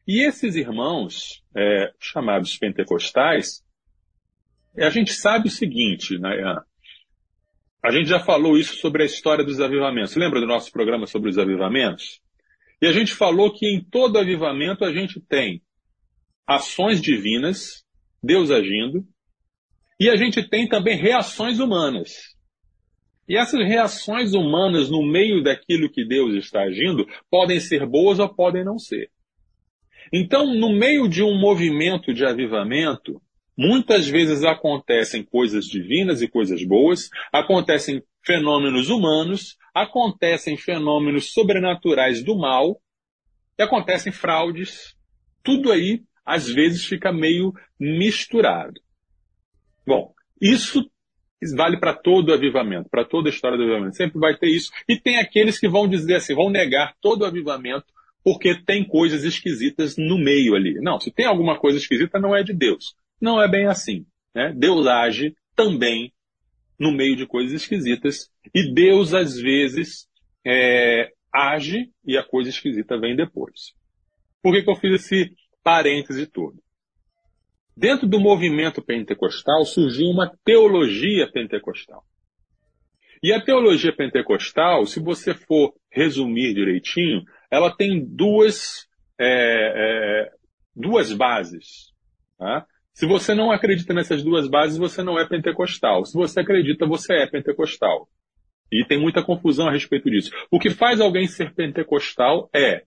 E 0.07 0.27
esses 0.27 0.55
irmãos, 0.55 1.43
é, 1.57 1.93
chamados 1.99 2.59
pentecostais, 2.59 3.65
a 4.77 4.91
gente 4.91 5.13
sabe 5.13 5.49
o 5.49 5.51
seguinte, 5.51 6.19
né? 6.19 6.31
A 7.83 7.91
gente 7.91 8.09
já 8.09 8.19
falou 8.19 8.59
isso 8.59 8.77
sobre 8.77 9.03
a 9.03 9.07
história 9.07 9.45
dos 9.45 9.61
avivamentos. 9.61 10.17
Lembra 10.17 10.41
do 10.41 10.47
nosso 10.47 10.73
programa 10.73 11.07
sobre 11.07 11.31
os 11.31 11.39
avivamentos? 11.39 12.21
E 12.83 12.87
a 12.87 12.93
gente 12.93 13.15
falou 13.15 13.53
que 13.53 13.67
em 13.67 13.83
todo 13.83 14.19
avivamento 14.19 14.85
a 14.85 14.93
gente 14.93 15.21
tem 15.21 15.63
ações 16.47 17.01
divinas, 17.01 17.85
Deus 18.23 18.51
agindo, 18.51 19.07
e 19.99 20.11
a 20.11 20.17
gente 20.17 20.47
tem 20.49 20.69
também 20.69 20.97
reações 20.97 21.61
humanas. 21.61 22.35
E 23.29 23.37
essas 23.37 23.61
reações 23.67 24.35
humanas 24.35 24.91
no 24.91 25.03
meio 25.03 25.43
daquilo 25.43 25.91
que 25.91 26.07
Deus 26.07 26.35
está 26.35 26.63
agindo 26.63 27.07
podem 27.31 27.59
ser 27.59 27.87
boas 27.87 28.19
ou 28.19 28.29
podem 28.29 28.65
não 28.65 28.79
ser. 28.79 29.11
Então, 30.17 30.55
no 30.55 30.73
meio 30.73 31.09
de 31.09 31.23
um 31.23 31.39
movimento 31.39 32.15
de 32.15 32.25
avivamento, 32.25 33.21
Muitas 33.57 34.09
vezes 34.09 34.43
acontecem 34.43 35.23
coisas 35.23 35.67
divinas 35.67 36.21
e 36.21 36.29
coisas 36.29 36.65
boas, 36.65 37.09
acontecem 37.33 38.03
fenômenos 38.25 38.91
humanos, 38.91 39.57
acontecem 39.73 40.57
fenômenos 40.57 41.33
sobrenaturais 41.33 42.23
do 42.25 42.37
mal, 42.37 42.81
e 43.57 43.63
acontecem 43.63 44.11
fraudes. 44.11 44.97
Tudo 45.43 45.71
aí, 45.71 46.03
às 46.25 46.49
vezes, 46.49 46.85
fica 46.85 47.13
meio 47.13 47.53
misturado. 47.79 48.81
Bom, 49.87 50.13
isso 50.41 50.91
vale 51.57 51.79
para 51.79 51.95
todo 51.95 52.31
o 52.31 52.35
avivamento, 52.35 52.89
para 52.91 53.05
toda 53.05 53.29
a 53.29 53.33
história 53.33 53.57
do 53.57 53.63
avivamento. 53.63 53.97
Sempre 53.97 54.19
vai 54.19 54.37
ter 54.37 54.49
isso. 54.49 54.73
E 54.89 54.99
tem 54.99 55.19
aqueles 55.19 55.61
que 55.61 55.69
vão 55.69 55.87
dizer 55.87 56.17
assim, 56.17 56.35
vão 56.35 56.51
negar 56.51 56.97
todo 57.01 57.23
o 57.23 57.27
avivamento 57.27 57.94
porque 58.25 58.55
tem 58.65 58.83
coisas 58.83 59.23
esquisitas 59.23 59.97
no 59.99 60.17
meio 60.17 60.55
ali. 60.55 60.81
Não, 60.81 60.99
se 60.99 61.13
tem 61.13 61.27
alguma 61.27 61.59
coisa 61.59 61.77
esquisita, 61.77 62.19
não 62.19 62.35
é 62.35 62.43
de 62.43 62.55
Deus. 62.55 62.97
Não 63.21 63.41
é 63.41 63.47
bem 63.47 63.67
assim. 63.67 64.07
Né? 64.35 64.53
Deus 64.57 64.87
age 64.87 65.37
também 65.55 66.11
no 66.81 66.91
meio 66.91 67.15
de 67.15 67.27
coisas 67.27 67.53
esquisitas 67.53 68.31
e 68.53 68.73
Deus, 68.73 69.13
às 69.13 69.37
vezes, 69.37 70.09
é, 70.45 71.11
age 71.33 71.91
e 72.05 72.17
a 72.17 72.25
coisa 72.25 72.49
esquisita 72.49 72.99
vem 72.99 73.15
depois. 73.15 73.75
Por 74.43 74.55
que, 74.55 74.63
que 74.63 74.71
eu 74.71 74.77
fiz 74.77 75.03
esse 75.03 75.31
parêntese 75.63 76.27
todo? 76.27 76.57
Dentro 77.77 78.07
do 78.07 78.19
movimento 78.19 78.81
pentecostal 78.81 79.65
surgiu 79.65 80.07
uma 80.07 80.33
teologia 80.45 81.31
pentecostal. 81.31 82.05
E 83.23 83.33
a 83.33 83.41
teologia 83.41 83.95
pentecostal, 83.95 84.87
se 84.87 85.01
você 85.01 85.35
for 85.35 85.75
resumir 85.91 86.55
direitinho, 86.55 87.23
ela 87.55 87.75
tem 87.75 88.05
duas, 88.05 88.89
é, 89.19 89.27
é, 90.27 90.33
duas 90.75 91.13
bases. 91.13 91.93
Tá? 92.37 92.67
Se 92.93 93.07
você 93.07 93.33
não 93.35 93.53
acredita 93.53 93.95
nessas 93.95 94.25
duas 94.25 94.49
bases, 94.49 94.77
você 94.77 95.03
não 95.03 95.19
é 95.19 95.29
pentecostal. 95.29 96.05
Se 96.05 96.15
você 96.15 96.41
acredita, 96.41 96.85
você 96.87 97.15
é 97.15 97.27
pentecostal. 97.27 98.09
E 98.73 98.85
tem 98.85 99.01
muita 99.01 99.23
confusão 99.23 99.69
a 99.69 99.73
respeito 99.73 100.11
disso. 100.11 100.33
O 100.51 100.59
que 100.59 100.71
faz 100.71 101.01
alguém 101.01 101.29
ser 101.29 101.55
pentecostal 101.55 102.51
é 102.53 102.83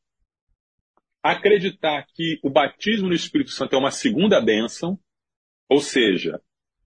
acreditar 1.24 2.06
que 2.14 2.38
o 2.44 2.50
batismo 2.50 3.08
no 3.08 3.14
Espírito 3.14 3.52
Santo 3.52 3.74
é 3.74 3.80
uma 3.80 3.92
segunda 3.92 4.42
bênção, 4.42 5.00
ou 5.70 5.80
seja, 5.80 6.42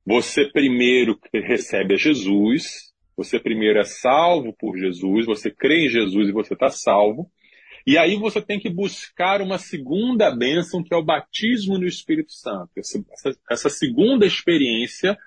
você 0.05 0.45
primeiro 0.51 1.19
recebe 1.33 1.95
a 1.95 1.97
Jesus, 1.97 2.91
você 3.15 3.39
primeiro 3.39 3.79
é 3.79 3.83
salvo 3.83 4.53
por 4.57 4.77
Jesus, 4.77 5.25
você 5.25 5.51
crê 5.51 5.85
em 5.85 5.89
Jesus 5.89 6.29
e 6.29 6.31
você 6.31 6.53
está 6.53 6.69
salvo. 6.69 7.31
E 7.85 7.97
aí 7.97 8.15
você 8.15 8.41
tem 8.41 8.59
que 8.59 8.69
buscar 8.69 9.41
uma 9.41 9.57
segunda 9.57 10.29
bênção, 10.35 10.83
que 10.83 10.93
é 10.93 10.97
o 10.97 11.03
batismo 11.03 11.77
no 11.77 11.85
Espírito 11.85 12.31
Santo. 12.31 12.69
Essa, 12.77 13.03
essa, 13.50 13.69
segunda 13.69 14.25
experiência 14.25 15.17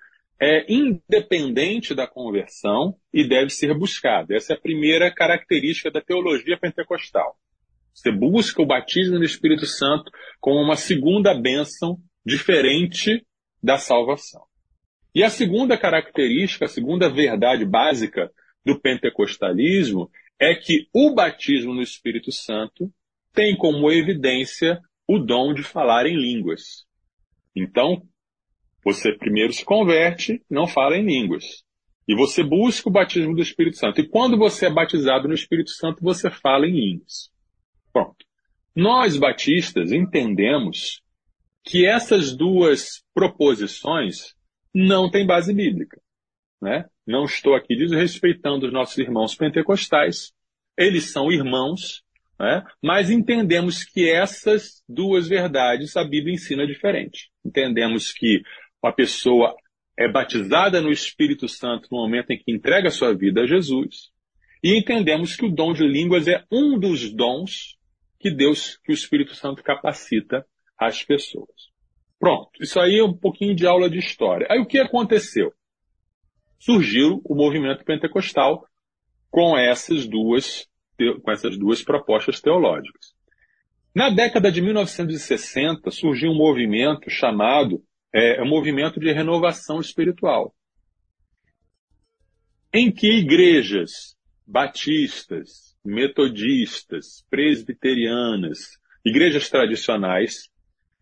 é 0.41 0.73
independente 0.73 1.95
da 1.95 2.07
conversão 2.07 2.97
e 3.13 3.27
deve 3.27 3.51
ser 3.51 3.77
buscada. 3.77 4.37
Essa 4.37 4.53
é 4.53 4.57
a 4.57 4.61
primeira 4.61 5.13
característica 5.13 5.91
da 5.91 6.01
teologia 6.01 6.59
pentecostal. 6.59 7.37
Você 7.93 8.11
busca 8.11 8.61
o 8.61 8.67
batismo 8.67 9.19
no 9.19 9.25
Espírito 9.25 9.67
Santo 9.67 10.11
como 10.41 10.61
uma 10.61 10.77
segunda 10.77 11.33
bênção 11.35 11.99
diferente 12.25 13.25
da 13.63 13.79
salvação. 13.79 14.43
E 15.15 15.23
a 15.23 15.31
segunda 15.31 15.79
característica, 15.79 16.65
a 16.65 16.69
segunda 16.69 17.09
verdade 17.09 17.65
básica 17.65 18.31
do 18.65 18.81
pentecostalismo 18.81 20.11
é 20.51 20.55
que 20.55 20.89
o 20.93 21.15
batismo 21.15 21.75
no 21.75 21.83
Espírito 21.83 22.31
Santo 22.31 22.93
tem 23.33 23.57
como 23.57 23.91
evidência 23.91 24.81
o 25.07 25.19
dom 25.19 25.53
de 25.53 25.63
falar 25.63 26.07
em 26.07 26.17
línguas. 26.17 26.87
Então, 27.55 28.03
você 28.85 29.13
primeiro 29.17 29.53
se 29.53 29.65
converte, 29.65 30.43
não 30.51 30.67
fala 30.67 30.97
em 30.97 31.05
línguas. 31.05 31.65
E 32.07 32.15
você 32.15 32.43
busca 32.43 32.89
o 32.89 32.93
batismo 32.93 33.35
do 33.35 33.41
Espírito 33.41 33.79
Santo. 33.79 34.01
E 34.01 34.09
quando 34.09 34.37
você 34.37 34.67
é 34.67 34.73
batizado 34.73 35.27
no 35.27 35.35
Espírito 35.35 35.71
Santo, 35.71 36.03
você 36.03 36.31
fala 36.31 36.67
em 36.67 36.73
línguas. 36.73 37.31
Pronto. 37.93 38.25
Nós 38.77 39.17
batistas 39.17 39.91
entendemos 39.91 41.01
que 41.65 41.87
essas 41.87 42.37
duas 42.37 43.03
proposições 43.15 44.35
não 44.75 45.11
têm 45.11 45.27
base 45.27 45.55
bíblica. 45.55 45.99
Né? 46.61 46.85
Não 47.07 47.25
estou 47.25 47.55
aqui 47.55 47.77
desrespeitando 47.77 48.67
os 48.67 48.73
nossos 48.73 48.99
irmãos 48.99 49.35
pentecostais, 49.35 50.34
eles 50.77 51.13
são 51.13 51.31
irmãos, 51.31 52.03
né? 52.39 52.65
mas 52.83 53.11
entendemos 53.11 53.85
que 53.85 54.11
essas 54.11 54.83
duas 54.89 55.29
verdades 55.29 55.97
a 55.97 56.05
Bíblia 56.05 56.35
ensina 56.35 56.67
diferente. 56.67 57.31
Entendemos 57.45 58.13
que 58.13 58.43
a 58.83 58.93
pessoa 58.93 59.55
é 59.99 60.09
batizada 60.09 60.81
no 60.81 60.91
Espírito 60.91 61.49
Santo 61.49 61.89
no 61.91 61.99
momento 61.99 62.31
em 62.31 62.39
que 62.39 62.53
entrega 62.53 62.91
sua 62.91 63.15
vida 63.15 63.43
a 63.43 63.47
Jesus, 63.47 64.11
e 64.63 64.77
entendemos 64.77 65.37
que 65.37 65.45
o 65.45 65.51
dom 65.51 65.73
de 65.73 65.87
línguas 65.87 66.27
é 66.27 66.43
um 66.51 66.79
dos 66.79 67.13
dons 67.13 67.77
que 68.19 68.31
Deus, 68.31 68.79
que 68.83 68.93
o 68.93 68.95
Espírito 68.95 69.35
Santo 69.35 69.63
capacita 69.63 70.45
as 70.79 71.03
pessoas. 71.03 71.75
Pronto, 72.19 72.51
isso 72.61 72.81
aí 72.81 72.99
é 72.99 73.05
um 73.05 73.13
pouquinho 73.13 73.55
de 73.55 73.67
aula 73.67 73.91
de 73.91 73.99
história. 73.99 74.47
Aí 74.51 74.59
o 74.59 74.67
que 74.67 74.79
aconteceu? 74.79 75.53
Surgiu 76.59 77.21
o 77.25 77.35
movimento 77.35 77.85
pentecostal 77.85 78.67
com 79.35 79.59
essas 79.59 80.07
duas, 80.07 80.65
com 81.25 81.33
essas 81.33 81.59
duas 81.59 81.83
propostas 81.83 82.41
teológicas. 82.41 83.17
Na 83.93 84.09
década 84.09 84.49
de 84.53 84.63
1960 84.63 85.91
surgiu 85.91 86.31
um 86.31 86.37
movimento 86.37 87.11
chamado 87.11 87.83
é, 88.15 88.41
um 88.41 88.47
movimento 88.47 89.01
de 89.01 89.11
renovação 89.11 89.81
espiritual, 89.81 90.55
em 92.73 92.93
que 92.93 93.11
igrejas 93.11 94.17
batistas, 94.47 95.77
metodistas, 95.85 97.27
presbiterianas, 97.29 98.79
igrejas 99.05 99.51
tradicionais, 99.51 100.49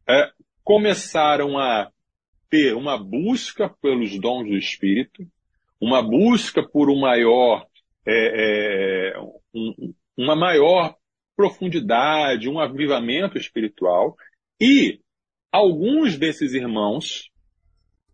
é, 0.09 0.31
começaram 0.64 1.59
a 1.59 1.92
ter 2.49 2.75
uma 2.75 2.97
busca 2.97 3.68
pelos 3.68 4.18
dons 4.18 4.49
do 4.49 4.57
Espírito, 4.57 5.23
uma 5.79 6.01
busca 6.01 6.66
por 6.66 6.88
um 6.88 6.99
maior, 6.99 7.66
é, 8.07 9.15
é, 9.15 9.21
um, 9.55 9.95
uma 10.17 10.37
maior 10.37 10.97
profundidade, 11.37 12.49
um 12.49 12.59
avivamento 12.59 13.38
espiritual, 13.38 14.17
e 14.61 15.01
alguns 15.51 16.17
desses 16.17 16.53
irmãos 16.53 17.31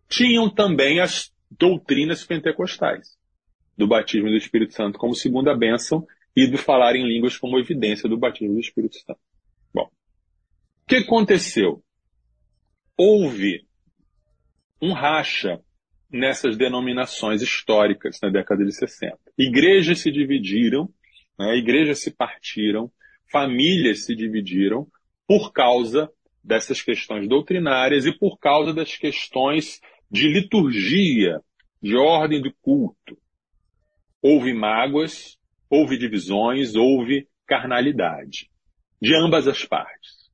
tinham 0.08 0.48
também 0.48 1.00
as 1.00 1.32
doutrinas 1.50 2.24
pentecostais 2.24 3.16
do 3.76 3.86
batismo 3.86 4.28
do 4.28 4.36
Espírito 4.36 4.74
Santo 4.74 4.98
como 4.98 5.14
segunda 5.14 5.56
bênção 5.56 6.06
e 6.34 6.46
do 6.46 6.58
falar 6.58 6.96
em 6.96 7.06
línguas 7.06 7.36
como 7.36 7.58
evidência 7.58 8.08
do 8.08 8.18
batismo 8.18 8.54
do 8.54 8.60
Espírito 8.60 8.96
Santo. 8.96 9.20
Bom, 9.72 9.84
o 9.84 10.86
que 10.86 10.96
aconteceu? 10.96 11.82
Houve 12.96 13.66
um 14.80 14.92
racha 14.92 15.60
nessas 16.10 16.56
denominações 16.56 17.42
históricas 17.42 18.18
na 18.22 18.30
década 18.30 18.64
de 18.64 18.72
60. 18.72 19.18
Igrejas 19.36 20.00
se 20.00 20.10
dividiram, 20.10 20.88
né, 21.38 21.56
igrejas 21.56 22.00
se 22.00 22.10
partiram, 22.10 22.90
famílias 23.30 24.04
se 24.04 24.16
dividiram 24.16 24.86
por 25.26 25.52
causa 25.52 26.10
dessas 26.42 26.80
questões 26.80 27.28
doutrinárias 27.28 28.06
e 28.06 28.12
por 28.12 28.38
causa 28.38 28.72
das 28.72 28.96
questões 28.96 29.80
de 30.10 30.28
liturgia, 30.28 31.40
de 31.82 31.94
ordem 31.96 32.40
do 32.40 32.52
culto. 32.62 33.18
Houve 34.22 34.54
mágoas, 34.54 35.38
houve 35.68 35.98
divisões, 35.98 36.74
houve 36.74 37.28
carnalidade. 37.46 38.50
De 39.00 39.14
ambas 39.14 39.46
as 39.46 39.64
partes. 39.64 40.30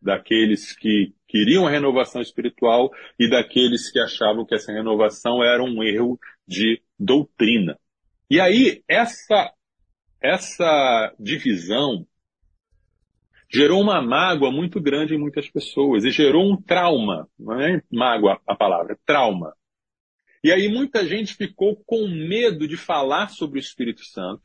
Daqueles 0.00 0.74
que 0.74 1.12
queriam 1.34 1.66
a 1.66 1.70
renovação 1.70 2.22
espiritual 2.22 2.92
e 3.18 3.28
daqueles 3.28 3.90
que 3.90 3.98
achavam 3.98 4.46
que 4.46 4.54
essa 4.54 4.72
renovação 4.72 5.42
era 5.42 5.64
um 5.64 5.82
erro 5.82 6.16
de 6.46 6.80
doutrina. 6.96 7.76
E 8.30 8.40
aí, 8.40 8.84
essa, 8.86 9.52
essa 10.22 11.12
divisão 11.18 12.06
gerou 13.52 13.82
uma 13.82 14.00
mágoa 14.00 14.52
muito 14.52 14.80
grande 14.80 15.16
em 15.16 15.18
muitas 15.18 15.50
pessoas 15.50 16.04
e 16.04 16.12
gerou 16.12 16.48
um 16.48 16.56
trauma, 16.56 17.28
não 17.36 17.60
é 17.60 17.82
mágoa 17.90 18.40
a 18.46 18.54
palavra, 18.54 18.96
trauma. 19.04 19.56
E 20.42 20.52
aí 20.52 20.68
muita 20.68 21.04
gente 21.04 21.34
ficou 21.34 21.82
com 21.84 22.06
medo 22.06 22.68
de 22.68 22.76
falar 22.76 23.26
sobre 23.30 23.58
o 23.58 23.60
Espírito 23.60 24.04
Santo, 24.04 24.42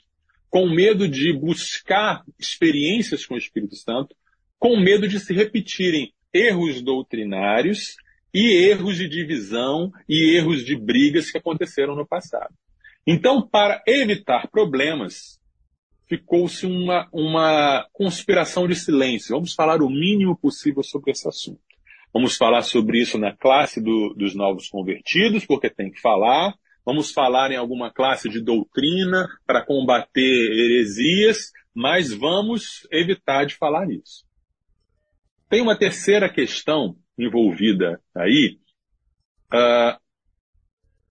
com 0.49 0.67
medo 0.67 1.07
de 1.07 1.31
buscar 1.33 2.23
experiências 2.39 3.27
com 3.27 3.35
o 3.35 3.37
Espírito 3.37 3.75
Santo, 3.75 4.15
com 4.57 4.75
medo 4.75 5.07
de 5.07 5.19
se 5.19 5.35
repetirem 5.35 6.11
erros 6.33 6.81
doutrinários 6.81 7.95
e 8.33 8.69
erros 8.69 8.97
de 8.97 9.07
divisão 9.07 9.91
e 10.07 10.35
erros 10.37 10.63
de 10.63 10.75
brigas 10.75 11.31
que 11.31 11.37
aconteceram 11.37 11.95
no 11.95 12.07
passado. 12.07 12.53
Então, 13.05 13.41
para 13.47 13.81
evitar 13.87 14.47
problemas, 14.49 15.39
ficou-se 16.07 16.65
uma, 16.65 17.07
uma 17.11 17.87
conspiração 17.91 18.67
de 18.67 18.75
silêncio. 18.75 19.35
Vamos 19.35 19.53
falar 19.53 19.81
o 19.81 19.89
mínimo 19.89 20.37
possível 20.37 20.83
sobre 20.83 21.11
esse 21.11 21.27
assunto. 21.27 21.61
Vamos 22.13 22.35
falar 22.35 22.63
sobre 22.63 22.99
isso 22.99 23.17
na 23.17 23.35
classe 23.35 23.81
do, 23.81 24.13
dos 24.15 24.35
novos 24.35 24.67
convertidos, 24.67 25.45
porque 25.45 25.69
tem 25.69 25.91
que 25.91 26.01
falar. 26.01 26.53
Vamos 26.83 27.11
falar 27.11 27.51
em 27.51 27.57
alguma 27.57 27.91
classe 27.91 28.27
de 28.29 28.41
doutrina 28.41 29.27
para 29.45 29.63
combater 29.63 30.21
heresias, 30.21 31.51
mas 31.73 32.11
vamos 32.11 32.87
evitar 32.91 33.45
de 33.45 33.55
falar 33.55 33.85
nisso. 33.85 34.25
Tem 35.49 35.61
uma 35.61 35.77
terceira 35.77 36.31
questão 36.31 36.95
envolvida 37.17 37.99
aí, 38.15 38.59
uh, 39.51 39.99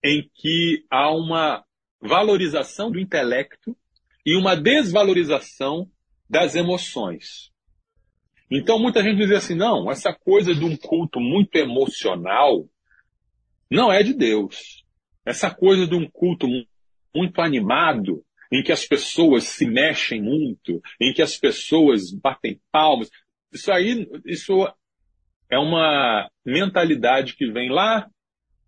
em 0.03 0.29
que 0.33 0.85
há 0.89 1.11
uma 1.11 1.63
valorização 2.01 2.89
do 2.89 2.99
intelecto 2.99 3.75
e 4.25 4.35
uma 4.35 4.55
desvalorização 4.55 5.89
das 6.29 6.55
emoções. 6.55 7.51
Então 8.49 8.79
muita 8.79 9.03
gente 9.03 9.17
diz 9.17 9.31
assim, 9.31 9.55
não, 9.55 9.91
essa 9.91 10.13
coisa 10.13 10.55
de 10.55 10.63
um 10.63 10.75
culto 10.77 11.19
muito 11.19 11.55
emocional 11.55 12.65
não 13.69 13.91
é 13.91 14.01
de 14.01 14.13
Deus. 14.13 14.83
Essa 15.25 15.53
coisa 15.53 15.85
de 15.85 15.95
um 15.95 16.09
culto 16.09 16.47
muito 17.13 17.41
animado, 17.41 18.23
em 18.51 18.63
que 18.63 18.71
as 18.71 18.85
pessoas 18.85 19.43
se 19.43 19.67
mexem 19.67 20.21
muito, 20.21 20.81
em 20.99 21.13
que 21.13 21.21
as 21.21 21.37
pessoas 21.37 22.11
batem 22.11 22.59
palmas, 22.71 23.09
isso 23.51 23.71
aí, 23.71 24.07
isso 24.25 24.67
é 25.49 25.57
uma 25.57 26.29
mentalidade 26.45 27.35
que 27.35 27.51
vem 27.51 27.69
lá 27.69 28.07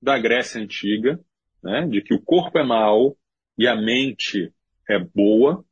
da 0.02 0.18
Grécia 0.18 0.62
Antiga, 0.62 1.20
né, 1.64 1.88
de 1.88 2.02
que 2.02 2.14
o 2.14 2.22
corpo 2.22 2.58
é 2.58 2.64
mau 2.64 3.16
e 3.58 3.68
a 3.68 3.76
mente 3.76 4.52
é 4.90 5.00
boa, 5.00 5.64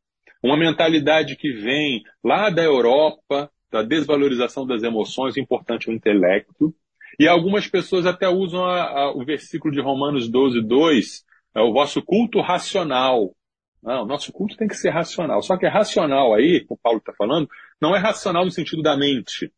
uma 0.44 0.56
mentalidade 0.56 1.36
que 1.36 1.52
vem 1.52 2.04
lá 2.24 2.50
da 2.50 2.64
Europa, 2.64 3.52
da 3.72 3.82
desvalorização 3.82 4.66
das 4.66 4.84
emoções, 4.84 5.38
importante 5.38 5.90
o 5.90 5.94
intelecto, 5.94 6.74
e 7.20 7.28
algumas 7.28 7.68
pessoas 7.68 8.06
até 8.06 8.30
usam 8.30 8.64
a, 8.64 8.84
a, 8.84 9.12
o 9.12 9.26
versículo 9.26 9.74
de 9.74 9.82
Romanos 9.82 10.30
12, 10.30 10.62
2, 10.62 11.26
é 11.56 11.62
o 11.62 11.74
vosso 11.74 12.02
culto 12.02 12.40
racional, 12.40 13.36
Não, 13.82 14.06
nosso 14.06 14.32
culto 14.32 14.56
tem 14.56 14.68
que 14.68 14.76
ser 14.76 14.92
racional. 14.92 15.42
Só 15.42 15.58
que 15.58 15.66
é 15.66 15.70
racional 15.70 16.34
aí, 16.34 16.64
como 16.66 16.78
o 16.78 16.82
Paulo 16.82 17.00
está 17.00 17.14
falando, 17.14 17.50
não 17.82 17.96
é 17.96 18.00
racional 18.00 18.46
no 18.46 18.52
sentido 18.52 18.82
da 18.82 18.98
mente. 18.98 19.52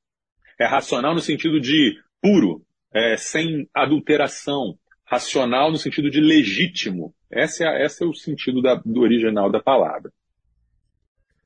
É 0.60 0.66
racional 0.66 1.14
no 1.14 1.22
sentido 1.22 1.60
de 1.60 2.00
puro, 2.22 2.66
é, 2.94 3.18
sem 3.18 3.68
adulteração. 3.74 4.78
Racional 5.06 5.72
no 5.72 5.78
sentido 5.78 6.10
de 6.10 6.22
legítimo. 6.22 7.14
Esse 7.30 7.66
é, 7.66 7.86
esse 7.86 8.04
é 8.04 8.08
o 8.08 8.14
sentido 8.14 8.62
da, 8.62 8.76
do 8.76 9.02
original 9.02 9.52
da 9.52 9.62
palavra. 9.62 10.12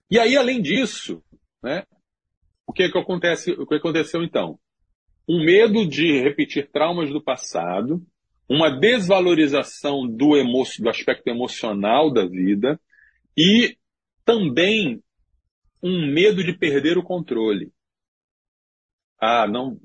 E 0.10 0.20
aí, 0.20 0.36
além 0.36 0.62
disso, 0.62 1.24
né, 1.64 1.84
o 2.68 2.74
que, 2.74 2.84
é 2.84 2.92
que, 2.92 2.98
acontece, 2.98 3.52
o 3.52 3.66
que 3.66 3.76
aconteceu 3.76 4.24
então? 4.24 4.60
Um 5.28 5.44
medo 5.44 5.88
de 5.88 6.22
repetir 6.22 6.70
traumas 6.72 7.10
do 7.10 7.22
passado, 7.22 8.06
uma 8.48 8.70
desvalorização 8.70 10.08
do, 10.08 10.38
emo, 10.38 10.64
do 10.80 10.90
aspecto 10.90 11.28
emocional 11.28 12.12
da 12.12 12.26
vida 12.26 12.80
e 13.36 13.76
também 14.24 15.02
um 15.82 16.12
medo 16.12 16.44
de 16.44 16.54
perder 16.54 16.98
o 16.98 17.04
controle. 17.04 17.72
Ah, 19.20 19.48
não. 19.48 19.80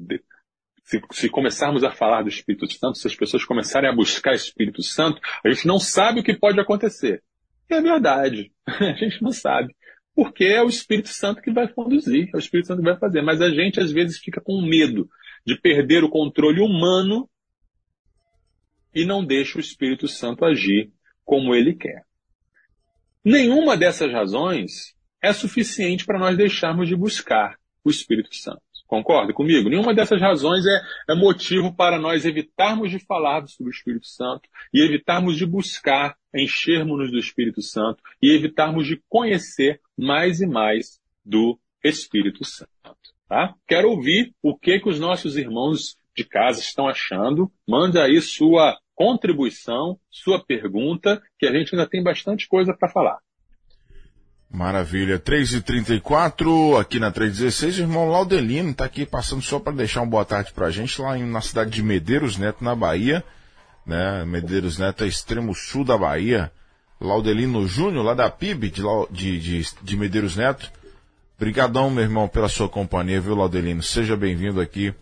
Se, 0.84 1.00
se, 1.12 1.28
começarmos 1.28 1.84
a 1.84 1.90
falar 1.90 2.22
do 2.22 2.28
Espírito 2.28 2.70
Santo, 2.72 2.98
se 2.98 3.06
as 3.06 3.14
pessoas 3.14 3.44
começarem 3.44 3.88
a 3.88 3.94
buscar 3.94 4.34
Espírito 4.34 4.82
Santo, 4.82 5.20
a 5.44 5.50
gente 5.50 5.66
não 5.66 5.78
sabe 5.78 6.20
o 6.20 6.24
que 6.24 6.36
pode 6.36 6.58
acontecer. 6.58 7.22
E 7.68 7.74
é 7.74 7.80
verdade. 7.80 8.52
A 8.66 8.94
gente 8.94 9.22
não 9.22 9.30
sabe. 9.30 9.74
Porque 10.12 10.44
é 10.44 10.60
o 10.60 10.68
Espírito 10.68 11.08
Santo 11.08 11.40
que 11.40 11.52
vai 11.52 11.72
conduzir, 11.72 12.28
é 12.34 12.36
o 12.36 12.40
Espírito 12.40 12.66
Santo 12.66 12.80
que 12.82 12.88
vai 12.88 12.98
fazer. 12.98 13.22
Mas 13.22 13.40
a 13.40 13.48
gente 13.48 13.78
às 13.78 13.92
vezes 13.92 14.18
fica 14.18 14.40
com 14.40 14.60
medo 14.60 15.08
de 15.46 15.56
perder 15.56 16.02
o 16.02 16.10
controle 16.10 16.60
humano 16.60 17.30
e 18.92 19.04
não 19.04 19.24
deixa 19.24 19.56
o 19.56 19.60
Espírito 19.60 20.08
Santo 20.08 20.44
agir 20.44 20.92
como 21.24 21.54
ele 21.54 21.74
quer. 21.74 22.04
Nenhuma 23.24 23.76
dessas 23.76 24.10
razões 24.12 24.96
é 25.22 25.32
suficiente 25.32 26.04
para 26.04 26.18
nós 26.18 26.36
deixarmos 26.36 26.88
de 26.88 26.96
buscar 26.96 27.58
o 27.84 27.90
Espírito 27.90 28.34
Santo. 28.34 28.62
Concorda 28.90 29.32
comigo? 29.32 29.68
Nenhuma 29.68 29.94
dessas 29.94 30.20
razões 30.20 30.64
é, 30.66 31.12
é, 31.12 31.14
motivo 31.14 31.72
para 31.72 31.96
nós 31.96 32.24
evitarmos 32.24 32.90
de 32.90 32.98
falar 32.98 33.46
sobre 33.46 33.70
o 33.70 33.74
Espírito 33.74 34.08
Santo 34.08 34.48
e 34.74 34.82
evitarmos 34.82 35.36
de 35.36 35.46
buscar 35.46 36.16
enchermos-nos 36.34 37.12
do 37.12 37.18
Espírito 37.18 37.62
Santo 37.62 38.02
e 38.20 38.34
evitarmos 38.34 38.88
de 38.88 39.00
conhecer 39.08 39.80
mais 39.96 40.40
e 40.40 40.46
mais 40.46 40.98
do 41.24 41.56
Espírito 41.84 42.44
Santo. 42.44 42.70
Tá? 43.28 43.54
Quero 43.68 43.90
ouvir 43.90 44.34
o 44.42 44.58
que, 44.58 44.80
que 44.80 44.88
os 44.88 44.98
nossos 44.98 45.36
irmãos 45.36 45.96
de 46.16 46.24
casa 46.24 46.58
estão 46.58 46.88
achando. 46.88 47.48
Manda 47.68 48.02
aí 48.02 48.20
sua 48.20 48.76
contribuição, 48.96 50.00
sua 50.10 50.44
pergunta, 50.44 51.22
que 51.38 51.46
a 51.46 51.52
gente 51.52 51.76
ainda 51.76 51.88
tem 51.88 52.02
bastante 52.02 52.48
coisa 52.48 52.74
para 52.76 52.90
falar. 52.90 53.20
Maravilha. 54.52 55.16
3h34, 55.18 56.80
aqui 56.80 56.98
na 56.98 57.12
316, 57.12 57.78
o 57.78 57.82
irmão 57.82 58.08
Laudelino 58.08 58.70
está 58.70 58.84
aqui 58.84 59.06
passando 59.06 59.42
só 59.42 59.60
para 59.60 59.72
deixar 59.72 60.00
uma 60.00 60.10
boa 60.10 60.24
tarde 60.24 60.52
para 60.52 60.66
a 60.66 60.70
gente, 60.70 61.00
lá 61.00 61.16
na 61.16 61.40
cidade 61.40 61.70
de 61.70 61.82
Medeiros 61.82 62.36
Neto, 62.36 62.64
na 62.64 62.74
Bahia. 62.74 63.24
Né? 63.86 64.24
Medeiros 64.24 64.76
Neto 64.76 65.04
é 65.04 65.06
extremo 65.06 65.54
sul 65.54 65.84
da 65.84 65.96
Bahia. 65.96 66.50
Laudelino 67.00 67.66
Júnior, 67.66 68.04
lá 68.04 68.12
da 68.12 68.28
PIB 68.28 68.70
de, 68.70 68.82
de, 69.10 69.38
de, 69.38 69.68
de 69.82 69.96
Medeiros 69.96 70.34
Neto. 70.36 70.70
Obrigadão, 71.36 71.88
meu 71.88 72.02
irmão, 72.02 72.28
pela 72.28 72.48
sua 72.48 72.68
companhia, 72.68 73.20
viu, 73.20 73.36
Laudelino? 73.36 73.82
Seja 73.82 74.16
bem-vindo 74.16 74.60
aqui 74.60 74.92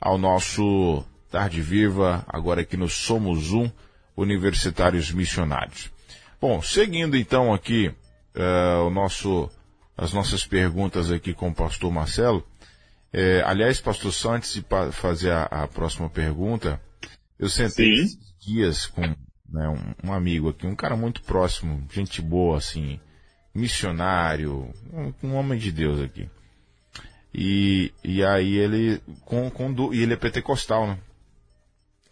ao 0.00 0.18
nosso 0.18 1.04
Tarde 1.30 1.62
Viva, 1.62 2.24
agora 2.28 2.60
aqui 2.60 2.76
no 2.76 2.88
Somos 2.88 3.52
Um, 3.52 3.70
Universitários 4.16 5.12
Missionários. 5.12 5.90
Bom, 6.40 6.60
seguindo 6.60 7.16
então 7.16 7.54
aqui 7.54 7.94
uh, 8.36 8.86
o 8.86 8.90
nosso, 8.90 9.50
as 9.96 10.12
nossas 10.12 10.46
perguntas 10.46 11.10
aqui 11.10 11.34
com 11.34 11.48
o 11.48 11.54
pastor 11.54 11.90
Marcelo. 11.90 12.46
É, 13.12 13.42
aliás, 13.46 13.80
pastor, 13.80 14.12
só 14.12 14.34
antes 14.34 14.52
de 14.52 14.64
fazer 14.92 15.30
a, 15.30 15.44
a 15.44 15.68
próxima 15.68 16.10
pergunta, 16.10 16.80
eu 17.38 17.48
sentei 17.48 17.92
esses 17.92 18.18
dias 18.38 18.86
com 18.86 19.02
né, 19.48 19.68
um, 19.68 20.08
um, 20.08 20.12
amigo 20.12 20.50
aqui, 20.50 20.66
um 20.66 20.76
cara 20.76 20.96
muito 20.96 21.22
próximo, 21.22 21.86
gente 21.92 22.20
boa, 22.20 22.58
assim, 22.58 23.00
missionário, 23.54 24.70
um, 24.92 25.28
um 25.28 25.34
homem 25.34 25.58
de 25.58 25.72
Deus 25.72 26.00
aqui. 26.00 26.28
E, 27.32 27.92
e 28.02 28.24
aí 28.24 28.56
ele, 28.56 29.00
com, 29.24 29.50
com, 29.50 29.92
e 29.92 30.02
ele 30.02 30.14
é 30.14 30.16
pentecostal, 30.16 30.86
né? 30.86 30.98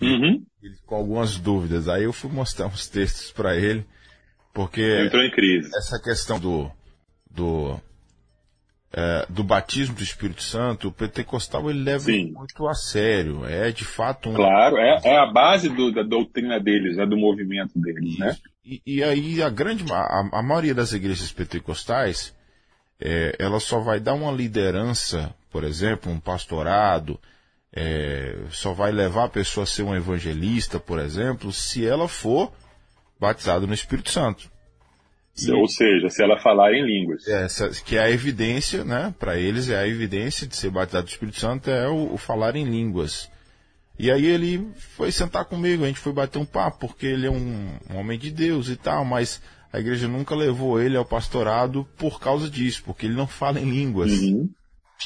Uhum. 0.00 0.44
Ele, 0.62 0.76
com 0.84 0.94
algumas 0.94 1.38
dúvidas. 1.38 1.88
Aí 1.88 2.04
eu 2.04 2.12
fui 2.12 2.30
mostrar 2.30 2.66
uns 2.68 2.88
textos 2.88 3.32
para 3.32 3.56
ele. 3.56 3.86
Porque 4.54 5.04
entrou 5.04 5.22
em 5.24 5.30
crise. 5.30 5.68
Essa 5.76 6.00
questão 6.00 6.38
do 6.38 6.70
do 7.28 7.78
é, 8.92 9.26
do 9.28 9.42
batismo 9.42 9.96
do 9.96 10.02
Espírito 10.04 10.42
Santo, 10.42 10.86
o 10.86 10.92
pentecostal 10.92 11.68
ele 11.68 11.82
leva 11.82 12.04
Sim. 12.04 12.32
muito 12.32 12.68
a 12.68 12.74
sério. 12.74 13.44
É 13.44 13.72
de 13.72 13.84
fato 13.84 14.30
um... 14.30 14.34
Claro, 14.34 14.76
é, 14.76 15.00
é 15.02 15.18
a 15.18 15.26
base 15.26 15.68
do, 15.68 15.90
da 15.90 16.04
doutrina 16.04 16.60
deles, 16.60 16.96
né, 16.96 17.04
do 17.04 17.16
movimento 17.16 17.72
deles, 17.74 18.16
né? 18.16 18.36
E, 18.64 18.80
e, 18.86 19.02
aí 19.02 19.42
a 19.42 19.50
grande 19.50 19.84
a, 19.92 20.38
a 20.38 20.42
maioria 20.42 20.74
das 20.74 20.92
igrejas 20.92 21.32
pentecostais 21.32 22.32
é, 23.00 23.34
ela 23.38 23.58
só 23.58 23.80
vai 23.80 23.98
dar 23.98 24.14
uma 24.14 24.30
liderança, 24.30 25.34
por 25.50 25.64
exemplo, 25.64 26.12
um 26.12 26.20
pastorado, 26.20 27.18
é, 27.72 28.36
só 28.50 28.72
vai 28.72 28.92
levar 28.92 29.24
a 29.24 29.28
pessoa 29.28 29.64
a 29.64 29.66
ser 29.66 29.82
um 29.82 29.94
evangelista, 29.94 30.78
por 30.78 31.00
exemplo, 31.00 31.52
se 31.52 31.84
ela 31.84 32.06
for 32.06 32.52
batizado 33.18 33.66
no 33.66 33.74
Espírito 33.74 34.10
Santo. 34.10 34.50
E, 35.42 35.50
Ou 35.50 35.66
seja, 35.66 36.08
se 36.10 36.22
ela 36.22 36.38
falar 36.38 36.72
em 36.72 36.84
línguas. 36.84 37.26
Essa, 37.26 37.68
que 37.68 37.96
é 37.96 38.04
a 38.04 38.10
evidência, 38.10 38.84
né? 38.84 39.12
Para 39.18 39.36
eles 39.36 39.68
é 39.68 39.76
a 39.76 39.86
evidência 39.86 40.46
de 40.46 40.54
ser 40.56 40.70
batizado 40.70 41.06
no 41.06 41.10
Espírito 41.10 41.40
Santo 41.40 41.70
é 41.70 41.88
o, 41.88 42.14
o, 42.14 42.16
falar 42.16 42.54
em 42.54 42.64
línguas. 42.64 43.28
E 43.98 44.10
aí 44.10 44.26
ele 44.26 44.68
foi 44.96 45.10
sentar 45.10 45.44
comigo, 45.44 45.84
a 45.84 45.86
gente 45.86 45.98
foi 45.98 46.12
bater 46.12 46.38
um 46.38 46.44
papo, 46.44 46.86
porque 46.86 47.06
ele 47.06 47.26
é 47.26 47.30
um, 47.30 47.78
um 47.90 47.96
homem 47.96 48.18
de 48.18 48.30
Deus 48.30 48.68
e 48.68 48.76
tal, 48.76 49.04
mas 49.04 49.40
a 49.72 49.80
igreja 49.80 50.06
nunca 50.06 50.36
levou 50.36 50.80
ele 50.80 50.96
ao 50.96 51.04
pastorado 51.04 51.86
por 51.96 52.20
causa 52.20 52.48
disso, 52.48 52.82
porque 52.84 53.06
ele 53.06 53.16
não 53.16 53.26
fala 53.26 53.60
em 53.60 53.68
línguas. 53.68 54.12
Uhum. 54.12 54.48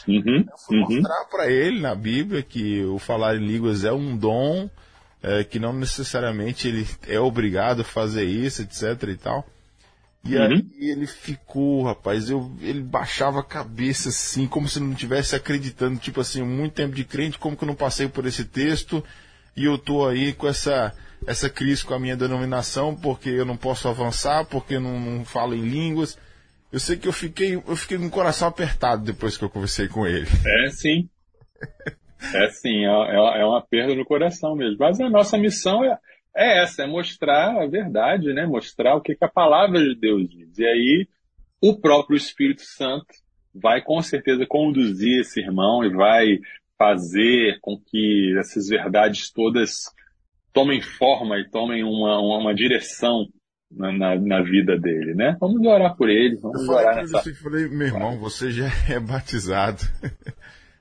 Uhum. 0.07 0.44
Eu 0.47 0.59
fui 0.66 0.79
uhum. 0.79 0.97
mostrar 0.97 1.25
para 1.31 1.51
ele 1.51 1.81
na 1.81 1.94
Bíblia 1.94 2.42
que 2.42 2.85
o 2.85 2.99
falar 2.99 3.37
em 3.37 3.47
línguas 3.47 3.85
é 3.85 3.92
um 3.92 4.16
dom 4.16 4.68
é, 5.22 5.44
que 5.44 5.59
não 5.59 5.72
necessariamente 5.72 6.68
ele 6.68 6.87
é 7.07 7.18
obrigado 7.18 7.81
a 7.81 7.85
fazer 7.85 8.24
isso, 8.24 8.62
etc 8.62 9.02
e 9.09 9.16
tal. 9.16 9.46
E 10.24 10.37
uhum. 10.37 10.42
aí 10.42 10.66
ele 10.78 11.07
ficou, 11.07 11.85
rapaz, 11.85 12.28
eu, 12.28 12.52
ele 12.61 12.83
baixava 12.83 13.40
a 13.40 13.44
cabeça 13.44 14.09
assim, 14.09 14.46
como 14.46 14.68
se 14.68 14.81
não 14.81 14.92
estivesse 14.92 15.37
acreditando, 15.37 15.98
tipo 15.98 16.20
assim, 16.20 16.42
muito 16.42 16.74
tempo 16.74 16.94
de 16.94 17.04
crente, 17.04 17.38
como 17.38 17.57
que 17.57 17.64
eu 17.64 17.68
não 17.68 17.74
passei 17.74 18.09
por 18.09 18.26
esse 18.26 18.44
texto 18.44 19.02
e 19.57 19.64
eu 19.64 19.78
tô 19.78 20.07
aí 20.07 20.33
com 20.33 20.46
essa 20.46 20.94
essa 21.26 21.50
crise 21.50 21.85
com 21.85 21.94
a 21.94 21.98
minha 21.98 22.16
denominação, 22.16 22.94
porque 22.94 23.28
eu 23.28 23.44
não 23.44 23.57
posso 23.57 23.88
avançar, 23.88 24.44
porque 24.44 24.74
eu 24.74 24.81
não, 24.81 25.00
não 25.00 25.24
falo 25.24 25.54
em 25.54 25.62
línguas. 25.62 26.16
Eu 26.70 26.78
sei 26.78 26.96
que 26.96 27.09
eu 27.09 27.12
fiquei, 27.12 27.57
eu 27.57 27.76
fiquei 27.76 27.98
com 27.98 28.07
o 28.07 28.11
coração 28.11 28.46
apertado 28.46 29.02
depois 29.02 29.37
que 29.37 29.44
eu 29.44 29.50
conversei 29.50 29.88
com 29.88 30.07
ele. 30.07 30.28
É, 30.46 30.70
sim. 30.70 31.09
É 32.35 32.48
sim, 32.48 32.85
é, 32.85 32.88
é, 32.88 33.40
é 33.40 33.44
uma 33.44 33.62
perda 33.62 33.94
no 33.94 34.04
coração 34.04 34.57
mesmo. 34.57 34.76
Mas 34.78 35.00
a 35.00 35.09
nossa 35.09 35.38
missão 35.38 35.85
é, 35.85 35.98
é 36.37 36.62
essa, 36.62 36.83
é 36.83 36.87
mostrar 36.87 37.62
a 37.62 37.66
verdade, 37.66 38.33
né? 38.33 38.46
Mostrar 38.46 38.96
o 38.96 39.00
que, 39.00 39.14
que 39.14 39.24
a 39.24 39.28
palavra 39.28 39.81
de 39.81 39.94
Deus 39.94 40.28
diz. 40.28 40.59
E 40.59 40.66
aí 40.66 41.09
o 41.61 41.76
próprio 41.76 42.16
Espírito 42.16 42.62
Santo 42.62 43.07
vai 43.54 43.83
com 43.83 44.00
certeza 44.02 44.46
conduzir 44.46 45.20
esse 45.20 45.40
irmão 45.40 45.85
e 45.85 45.90
vai 45.90 46.38
fazer 46.78 47.59
com 47.61 47.76
que 47.76 48.37
essas 48.38 48.68
verdades 48.68 49.33
todas 49.33 49.92
tomem 50.52 50.81
forma 50.81 51.38
e 51.38 51.48
tomem 51.50 51.83
uma, 51.83 52.20
uma, 52.20 52.38
uma 52.38 52.54
direção 52.54 53.26
na, 53.70 53.92
na, 53.92 54.16
na, 54.16 54.42
vida 54.42 54.78
dele, 54.78 55.14
né? 55.14 55.37
Vamos 55.40 55.61
orar 55.66 55.96
por 55.96 56.09
ele, 56.09 56.37
vamos 56.37 56.64
eu 56.64 56.72
orar 56.72 56.96
nessa... 56.96 57.28
Eu 57.28 57.35
falei, 57.35 57.68
meu 57.68 57.88
irmão, 57.88 58.18
você 58.18 58.50
já 58.50 58.68
é 58.88 58.98
batizado. 58.98 59.83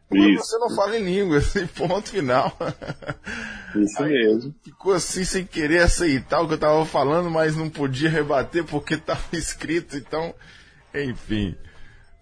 Mas 0.09 0.37
você 0.37 0.57
não 0.57 0.73
fala 0.75 0.97
em 0.97 1.03
línguas, 1.03 1.53
e 1.55 1.65
ponto 1.67 2.09
final. 2.09 2.55
Isso 3.75 4.01
Aí, 4.01 4.09
mesmo. 4.09 4.55
Ficou 4.63 4.93
assim 4.93 5.23
sem 5.25 5.45
querer 5.45 5.83
aceitar 5.83 6.41
o 6.41 6.47
que 6.47 6.53
eu 6.53 6.55
estava 6.55 6.85
falando, 6.85 7.29
mas 7.29 7.55
não 7.55 7.69
podia 7.69 8.09
rebater 8.09 8.63
porque 8.63 8.93
estava 8.95 9.21
escrito, 9.33 9.97
então, 9.97 10.33
enfim. 10.93 11.55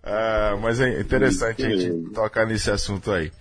Uh, 0.03 0.59
mas 0.61 0.79
é 0.79 0.99
interessante 0.99 1.61
Isso 1.61 1.67
a 1.67 1.69
gente 1.69 1.89
mesmo. 1.89 2.13
tocar 2.13 2.45
nesse 2.45 2.69
assunto 2.71 3.11
aí. 3.11 3.31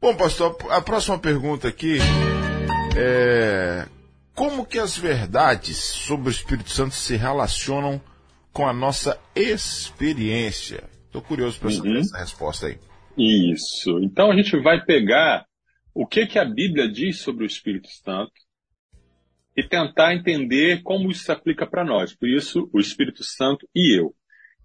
Bom, 0.00 0.14
pastor, 0.14 0.56
a 0.70 0.80
próxima 0.80 1.18
pergunta 1.18 1.68
aqui 1.68 1.98
é 2.96 3.86
como 4.38 4.64
que 4.64 4.78
as 4.78 4.96
verdades 4.96 5.76
sobre 5.76 6.28
o 6.28 6.30
Espírito 6.30 6.70
Santo 6.70 6.94
se 6.94 7.16
relacionam 7.16 8.00
com 8.52 8.68
a 8.68 8.72
nossa 8.72 9.18
experiência? 9.34 10.84
Estou 11.06 11.20
curioso 11.20 11.58
para 11.58 11.72
saber 11.72 11.88
uhum. 11.88 11.98
essa 11.98 12.18
resposta 12.18 12.68
aí. 12.68 12.78
Isso. 13.18 13.98
Então 14.00 14.30
a 14.30 14.36
gente 14.36 14.56
vai 14.56 14.84
pegar 14.84 15.44
o 15.92 16.06
que, 16.06 16.26
que 16.26 16.38
a 16.38 16.44
Bíblia 16.44 16.88
diz 16.88 17.20
sobre 17.20 17.44
o 17.44 17.46
Espírito 17.46 17.88
Santo 17.88 18.32
e 19.56 19.62
tentar 19.64 20.14
entender 20.14 20.82
como 20.84 21.10
isso 21.10 21.24
se 21.24 21.32
aplica 21.32 21.66
para 21.66 21.84
nós. 21.84 22.14
Por 22.14 22.28
isso, 22.28 22.70
o 22.72 22.78
Espírito 22.78 23.24
Santo 23.24 23.68
e 23.74 23.98
eu. 23.98 24.14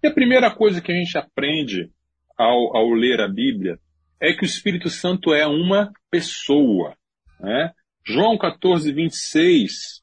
E 0.00 0.06
a 0.06 0.14
primeira 0.14 0.54
coisa 0.54 0.80
que 0.80 0.92
a 0.92 0.94
gente 0.94 1.18
aprende 1.18 1.90
ao, 2.38 2.76
ao 2.76 2.90
ler 2.90 3.20
a 3.20 3.26
Bíblia 3.26 3.78
é 4.20 4.32
que 4.32 4.44
o 4.44 4.46
Espírito 4.46 4.88
Santo 4.88 5.34
é 5.34 5.44
uma 5.46 5.92
pessoa. 6.08 6.96
Né? 7.40 7.72
João 8.06 8.38
14, 8.38 8.92
26. 8.92 10.02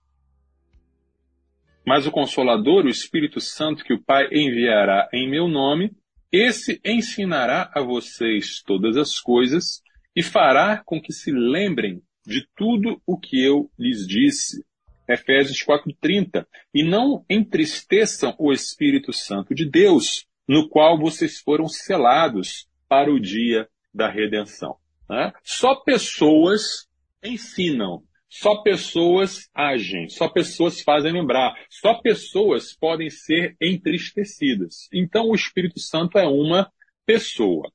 Mas 1.88 2.06
o 2.06 2.12
Consolador, 2.12 2.86
o 2.86 2.90
Espírito 2.90 3.40
Santo, 3.40 3.86
que 3.86 3.94
o 3.94 4.04
Pai 4.04 4.28
enviará 4.32 5.08
em 5.14 5.30
meu 5.30 5.48
nome, 5.48 5.92
esse 6.32 6.80
ensinará 6.86 7.70
a 7.74 7.82
vocês 7.82 8.62
todas 8.66 8.96
as 8.96 9.20
coisas 9.20 9.82
e 10.16 10.24
fará 10.24 10.82
com 10.86 11.02
que 11.02 11.12
se 11.12 11.32
lembrem 11.32 12.02
de 12.26 12.48
tudo 12.56 13.02
o 13.06 13.18
que 13.18 13.44
eu 13.44 13.70
lhes 13.78 14.08
disse. 14.08 14.66
Efésios 15.08 15.62
4:30, 15.62 16.48
e 16.74 16.84
não 16.84 17.26
entristeçam 17.30 18.34
o 18.40 18.54
Espírito 18.54 19.12
Santo 19.12 19.54
de 19.54 19.70
Deus, 19.70 20.26
no 20.48 20.70
qual 20.70 20.98
vocês 20.98 21.40
foram 21.40 21.68
selados 21.68 22.68
para 22.88 23.12
o 23.12 23.20
dia 23.20 23.68
da 23.94 24.10
redenção. 24.10 24.78
Né? 25.10 25.34
Só 25.44 25.76
pessoas 25.76 26.88
ensinam, 27.24 28.04
só 28.34 28.64
pessoas 28.64 29.50
agem, 29.54 30.08
só 30.08 30.30
pessoas 30.30 30.82
fazem 30.82 31.12
lembrar, 31.12 31.54
só 31.70 31.96
pessoas 31.96 32.74
podem 32.74 33.10
ser 33.10 33.58
entristecidas. 33.62 34.88
Então 34.94 35.26
o 35.26 35.36
Espírito 35.36 35.82
Santo 35.82 36.18
é 36.18 36.26
uma 36.26 36.72
pessoa. 37.06 37.70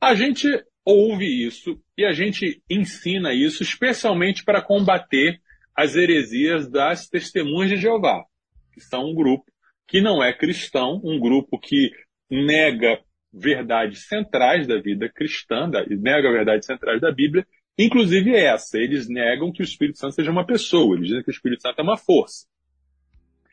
A 0.00 0.14
gente 0.14 0.46
ouve 0.84 1.26
isso 1.26 1.82
e 1.96 2.04
a 2.04 2.12
gente 2.12 2.62
ensina 2.70 3.34
isso 3.34 3.64
especialmente 3.64 4.44
para 4.44 4.62
combater 4.62 5.40
as 5.76 5.96
heresias 5.96 6.70
das 6.70 7.08
testemunhas 7.08 7.70
de 7.70 7.76
Jeová, 7.78 8.24
que 8.72 8.80
são 8.80 9.10
um 9.10 9.14
grupo 9.14 9.50
que 9.88 10.00
não 10.00 10.22
é 10.22 10.32
cristão, 10.32 11.00
um 11.02 11.18
grupo 11.18 11.58
que 11.58 11.90
nega 12.30 13.00
verdades 13.32 14.06
centrais 14.06 14.64
da 14.64 14.80
vida 14.80 15.08
cristã, 15.08 15.68
nega 15.88 16.30
verdades 16.30 16.66
centrais 16.66 17.00
da 17.00 17.10
Bíblia, 17.10 17.44
inclusive 17.78 18.34
essa. 18.34 18.78
Eles 18.78 19.08
negam 19.08 19.52
que 19.52 19.62
o 19.62 19.64
Espírito 19.64 19.98
Santo 19.98 20.14
seja 20.14 20.30
uma 20.30 20.44
pessoa, 20.44 20.96
eles 20.96 21.08
dizem 21.08 21.22
que 21.22 21.30
o 21.30 21.32
Espírito 21.32 21.62
Santo 21.62 21.78
é 21.78 21.82
uma 21.82 21.96
força. 21.96 22.46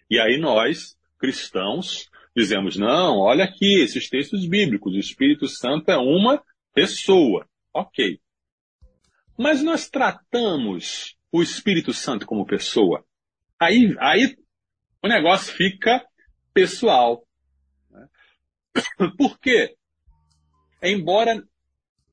E 0.09 0.19
aí 0.19 0.37
nós, 0.37 0.97
cristãos, 1.19 2.09
dizemos, 2.35 2.75
não, 2.75 3.19
olha 3.19 3.45
aqui, 3.45 3.81
esses 3.81 4.09
textos 4.09 4.45
bíblicos, 4.47 4.93
o 4.93 4.99
Espírito 4.99 5.47
Santo 5.47 5.89
é 5.89 5.97
uma 5.97 6.43
pessoa. 6.73 7.47
Ok. 7.73 8.19
Mas 9.37 9.63
nós 9.63 9.89
tratamos 9.89 11.15
o 11.31 11.41
Espírito 11.41 11.93
Santo 11.93 12.25
como 12.25 12.45
pessoa, 12.45 13.05
aí, 13.59 13.93
aí 13.99 14.37
o 15.03 15.07
negócio 15.07 15.53
fica 15.53 16.05
pessoal. 16.53 17.27
Né? 17.91 18.07
Por 19.17 19.37
quê? 19.39 19.75
Embora 20.81 21.43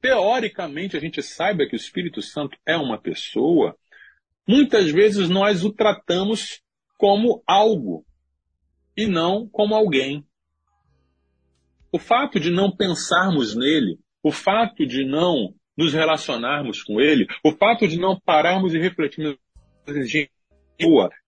teoricamente 0.03 0.97
a 0.97 1.01
gente 1.01 1.23
saiba 1.23 1.65
que 1.65 1.77
o 1.77 1.77
Espírito 1.77 2.21
Santo 2.21 2.59
é 2.67 2.77
uma 2.77 3.01
pessoa, 3.01 3.77
muitas 4.47 4.91
vezes 4.91 5.29
nós 5.29 5.65
o 5.65 5.73
tratamos 5.73 6.61
como 6.99 7.43
algo 7.47 8.05
e 8.97 9.07
não 9.07 9.49
como 9.49 9.75
alguém. 9.77 10.27
O 11.93 11.99
fato 11.99 12.41
de 12.41 12.51
não 12.51 12.75
pensarmos 12.75 13.55
nele, 13.55 13.99
o 14.23 14.33
fato 14.33 14.85
de 14.85 15.05
não 15.05 15.55
nos 15.77 15.93
relacionarmos 15.93 16.83
com 16.83 17.01
ele, 17.01 17.27
o 17.45 17.53
fato 17.53 17.87
de 17.87 17.99
não 17.99 18.19
pararmos 18.19 18.75
e 18.75 18.79
refletirmos, 18.79 19.39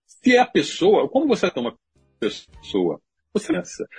se 0.07 0.35
é 0.35 0.41
a 0.41 0.47
pessoa, 0.47 1.09
como 1.09 1.29
você 1.29 1.47
é 1.47 1.61
uma 1.61 1.77
pessoa? 2.19 3.01
Você, 3.35 3.53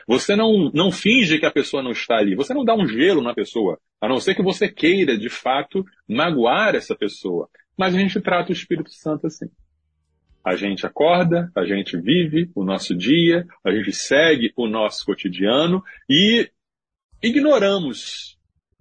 você 0.07 0.35
não, 0.35 0.71
não 0.73 0.91
finge 0.91 1.37
que 1.37 1.45
a 1.45 1.51
pessoa 1.51 1.83
não 1.83 1.91
está 1.91 2.15
ali, 2.15 2.35
você 2.35 2.53
não 2.53 2.63
dá 2.63 2.73
um 2.73 2.87
gelo 2.87 3.21
na 3.21 3.33
pessoa, 3.33 3.77
a 3.99 4.07
não 4.07 4.17
ser 4.17 4.33
que 4.33 4.41
você 4.41 4.69
queira, 4.69 5.17
de 5.17 5.29
fato, 5.29 5.83
magoar 6.07 6.73
essa 6.73 6.95
pessoa. 6.95 7.49
Mas 7.77 7.93
a 7.93 7.99
gente 7.99 8.21
trata 8.21 8.49
o 8.49 8.53
Espírito 8.53 8.91
Santo 8.93 9.27
assim. 9.27 9.47
A 10.41 10.55
gente 10.55 10.85
acorda, 10.85 11.51
a 11.53 11.65
gente 11.65 11.99
vive 11.99 12.49
o 12.55 12.63
nosso 12.63 12.95
dia, 12.95 13.45
a 13.63 13.71
gente 13.71 13.91
segue 13.91 14.53
o 14.55 14.67
nosso 14.67 15.05
cotidiano 15.05 15.83
e 16.09 16.49
ignoramos 17.21 18.37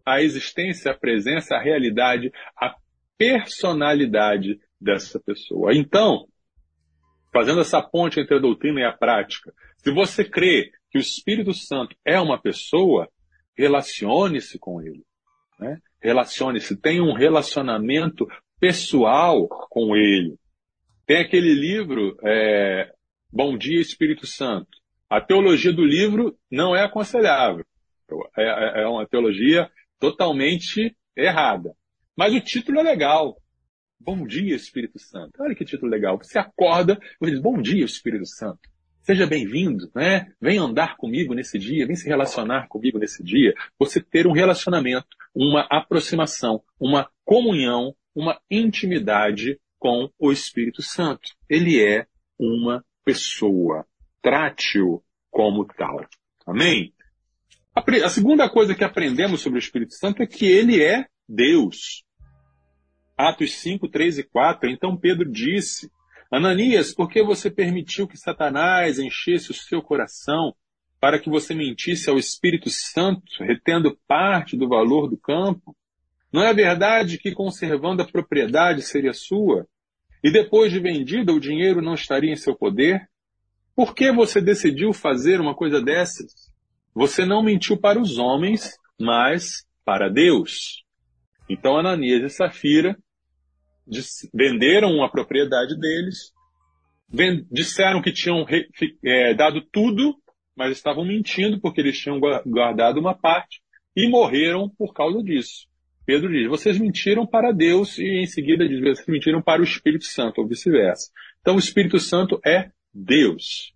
a 0.07 0.23
existência, 0.23 0.93
a 0.93 0.95
presença, 0.95 1.57
a 1.57 1.62
realidade, 1.62 2.31
a 2.57 2.77
personalidade 3.19 4.61
dessa 4.81 5.19
pessoa. 5.19 5.75
Então, 5.75 6.29
fazendo 7.35 7.61
essa 7.61 7.83
ponte 7.83 8.20
entre 8.20 8.37
a 8.37 8.40
doutrina 8.40 8.81
e 8.81 8.85
a 8.85 8.92
prática, 8.92 9.53
se 9.79 9.90
você 9.90 10.25
crê 10.25 10.70
que 10.88 10.99
o 10.99 11.01
Espírito 11.01 11.53
Santo 11.53 11.97
é 12.05 12.20
uma 12.20 12.40
pessoa, 12.40 13.09
relacione-se 13.59 14.57
com 14.57 14.81
ele. 14.81 15.05
Né? 15.59 15.79
Relacione-se, 16.01 16.81
tenha 16.81 17.03
um 17.03 17.12
relacionamento 17.12 18.25
pessoal 18.61 19.49
com 19.49 19.97
ele. 19.97 20.38
Tem 21.05 21.18
aquele 21.18 21.53
livro, 21.53 22.16
é, 22.23 22.92
Bom 23.33 23.59
Dia 23.59 23.81
Espírito 23.81 24.29
Santo. 24.29 24.79
A 25.11 25.20
teologia 25.20 25.73
do 25.73 25.85
livro 25.85 26.38
não 26.49 26.75
é 26.75 26.85
aconselhável. 26.85 27.64
É, 28.38 28.42
é, 28.42 28.83
é 28.83 28.87
uma 28.87 29.07
teologia 29.07 29.68
totalmente 29.99 30.97
errada. 31.16 31.75
Mas 32.16 32.33
o 32.33 32.40
título 32.40 32.79
é 32.79 32.83
legal. 32.85 33.37
Bom 34.05 34.27
dia, 34.27 34.55
Espírito 34.55 34.99
Santo. 34.99 35.43
Olha 35.43 35.55
que 35.55 35.64
título 35.64 35.90
legal. 35.90 36.19
Você 36.19 36.38
acorda 36.38 37.01
e 37.23 37.31
diz, 37.31 37.40
bom 37.40 37.57
dia, 37.57 37.87
Espírito 37.87 38.27
Santo. 38.27 38.61
Seja 39.01 39.27
bem-vindo, 39.27 39.90
né? 39.95 40.31
Vem 40.38 40.59
andar 40.59 40.99
comigo 40.99 41.33
nesse 41.33 41.59
dia, 41.59 41.87
vem 41.87 41.97
se 41.97 42.07
relacionar 42.07 42.69
comigo 42.69 42.99
nesse 42.99 43.25
dia. 43.25 43.55
Você 43.79 44.03
ter 44.03 44.27
um 44.27 44.33
relacionamento, 44.33 45.07
uma 45.35 45.67
aproximação, 45.71 46.62
uma 46.79 47.09
comunhão, 47.25 47.97
uma 48.14 48.38
intimidade 48.51 49.59
com 49.79 50.11
o 50.19 50.31
Espírito 50.31 50.83
Santo. 50.83 51.31
Ele 51.49 51.83
é 51.83 52.07
uma 52.38 52.85
pessoa. 53.07 53.87
Trate-o 54.21 55.03
como 55.31 55.64
tal. 55.64 56.07
Amém? 56.47 56.93
A, 57.75 57.83
a 58.05 58.11
segunda 58.11 58.51
coisa 58.51 58.75
que 58.75 58.85
aprendemos 58.85 59.40
sobre 59.40 59.59
o 59.59 59.61
Espírito 59.61 59.95
Santo 59.95 60.23
é 60.23 60.27
que 60.27 60.45
ele 60.45 60.83
é 60.83 61.07
Deus. 61.27 62.05
Atos 63.16 63.55
5, 63.55 63.88
3 63.88 64.18
e 64.18 64.22
4. 64.22 64.70
Então 64.70 64.96
Pedro 64.96 65.31
disse: 65.31 65.90
Ananias, 66.31 66.92
por 66.92 67.09
que 67.09 67.22
você 67.22 67.50
permitiu 67.50 68.09
que 68.09 68.16
Satanás 68.16 68.98
enchesse 68.98 69.50
o 69.50 69.55
seu 69.55 69.81
coração 69.81 70.55
para 71.00 71.18
que 71.18 71.29
você 71.29 71.55
mentisse 71.55 72.09
ao 72.09 72.18
Espírito 72.18 72.70
Santo, 72.70 73.22
retendo 73.40 73.98
parte 74.07 74.57
do 74.57 74.68
valor 74.68 75.09
do 75.09 75.16
campo? 75.16 75.77
Não 76.33 76.42
é 76.42 76.53
verdade 76.53 77.18
que 77.18 77.33
conservando 77.33 78.03
a 78.03 78.07
propriedade 78.07 78.83
seria 78.83 79.12
sua? 79.12 79.68
E 80.22 80.33
depois 80.33 80.72
de 80.72 80.81
vendida 80.81 81.33
o 81.33 81.38
dinheiro 81.38 81.83
não 81.83 81.94
estaria 81.94 82.33
em 82.33 82.37
seu 82.37 82.57
poder? 82.57 83.09
Por 83.77 83.94
que 83.94 84.11
você 84.11 84.40
decidiu 84.40 84.92
fazer 84.92 85.40
uma 85.40 85.55
coisa 85.55 85.81
dessas? 85.81 86.53
Você 86.94 87.24
não 87.24 87.42
mentiu 87.42 87.77
para 87.77 88.00
os 88.00 88.18
homens, 88.18 88.79
mas 88.98 89.66
para 89.85 90.09
Deus. 90.09 90.84
Então 91.48 91.76
Ananias 91.76 92.22
e 92.22 92.35
Safira 92.35 92.96
venderam 94.33 95.02
a 95.02 95.09
propriedade 95.09 95.78
deles, 95.78 96.33
disseram 97.50 98.00
que 98.00 98.12
tinham 98.12 98.46
é, 99.04 99.35
dado 99.35 99.61
tudo, 99.61 100.16
mas 100.57 100.72
estavam 100.72 101.04
mentindo 101.04 101.61
porque 101.61 101.80
eles 101.80 101.98
tinham 101.98 102.18
guardado 102.18 102.98
uma 102.98 103.14
parte 103.14 103.61
e 103.96 104.09
morreram 104.09 104.68
por 104.68 104.92
causa 104.92 105.22
disso. 105.22 105.66
Pedro 106.07 106.30
diz: 106.30 106.48
vocês 106.48 106.78
mentiram 106.78 107.26
para 107.26 107.52
Deus 107.52 107.98
e 107.98 108.22
em 108.22 108.26
seguida 108.26 108.68
diz: 108.68 108.80
vocês 108.80 109.07
mentiram 109.07 109.42
para 109.42 109.61
o 109.61 109.64
Espírito 109.64 110.04
Santo, 110.04 110.40
ou 110.40 110.46
vice-versa. 110.46 111.11
Então 111.40 111.57
o 111.57 111.59
Espírito 111.59 111.98
Santo 111.98 112.40
é 112.44 112.70
Deus. 112.92 113.74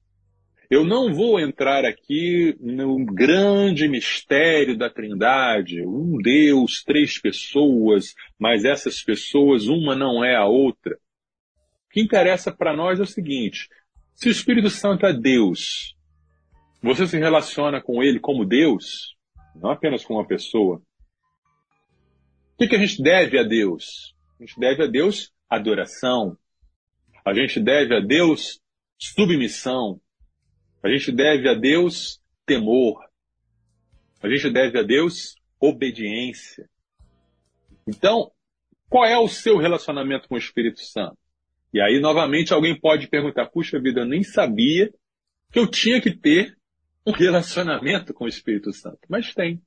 Eu 0.70 0.84
não 0.84 1.14
vou 1.14 1.40
entrar 1.40 1.86
aqui 1.86 2.54
no 2.60 3.02
grande 3.06 3.88
mistério 3.88 4.76
da 4.76 4.90
Trindade, 4.90 5.80
um 5.86 6.18
Deus, 6.18 6.82
três 6.84 7.18
pessoas, 7.18 8.14
mas 8.38 8.66
essas 8.66 9.02
pessoas, 9.02 9.66
uma 9.66 9.96
não 9.96 10.22
é 10.22 10.36
a 10.36 10.44
outra. 10.44 10.94
O 10.94 11.90
que 11.90 12.02
interessa 12.02 12.52
para 12.52 12.76
nós 12.76 13.00
é 13.00 13.02
o 13.02 13.06
seguinte: 13.06 13.66
se 14.14 14.28
o 14.28 14.30
Espírito 14.30 14.68
Santo 14.68 15.06
é 15.06 15.12
Deus, 15.12 15.96
você 16.82 17.06
se 17.06 17.16
relaciona 17.16 17.80
com 17.80 18.02
ele 18.02 18.20
como 18.20 18.44
Deus, 18.44 19.16
não 19.54 19.70
apenas 19.70 20.04
com 20.04 20.14
uma 20.14 20.26
pessoa. 20.26 20.82
O 22.52 22.58
que, 22.58 22.68
que 22.68 22.76
a 22.76 22.78
gente 22.78 23.02
deve 23.02 23.38
a 23.38 23.42
Deus? 23.42 24.14
A 24.38 24.44
gente 24.44 24.60
deve 24.60 24.82
a 24.82 24.86
Deus 24.86 25.32
adoração. 25.48 26.36
A 27.24 27.32
gente 27.32 27.58
deve 27.58 27.96
a 27.96 28.00
Deus 28.00 28.60
submissão. 28.98 30.00
A 30.82 30.88
gente 30.88 31.12
deve 31.12 31.48
a 31.48 31.54
Deus 31.54 32.20
temor. 32.46 33.04
A 34.22 34.28
gente 34.28 34.50
deve 34.50 34.78
a 34.78 34.82
Deus 34.82 35.34
obediência. 35.60 36.68
Então, 37.86 38.30
qual 38.88 39.04
é 39.04 39.18
o 39.18 39.28
seu 39.28 39.58
relacionamento 39.58 40.28
com 40.28 40.34
o 40.34 40.38
Espírito 40.38 40.80
Santo? 40.80 41.18
E 41.72 41.80
aí, 41.80 42.00
novamente, 42.00 42.52
alguém 42.52 42.78
pode 42.78 43.08
perguntar: 43.08 43.46
puxa 43.46 43.80
vida, 43.80 44.00
eu 44.00 44.06
nem 44.06 44.22
sabia 44.22 44.92
que 45.52 45.58
eu 45.58 45.66
tinha 45.70 46.00
que 46.00 46.14
ter 46.14 46.56
um 47.06 47.12
relacionamento 47.12 48.14
com 48.14 48.24
o 48.24 48.28
Espírito 48.28 48.72
Santo. 48.72 49.00
Mas 49.08 49.34
tem. 49.34 49.62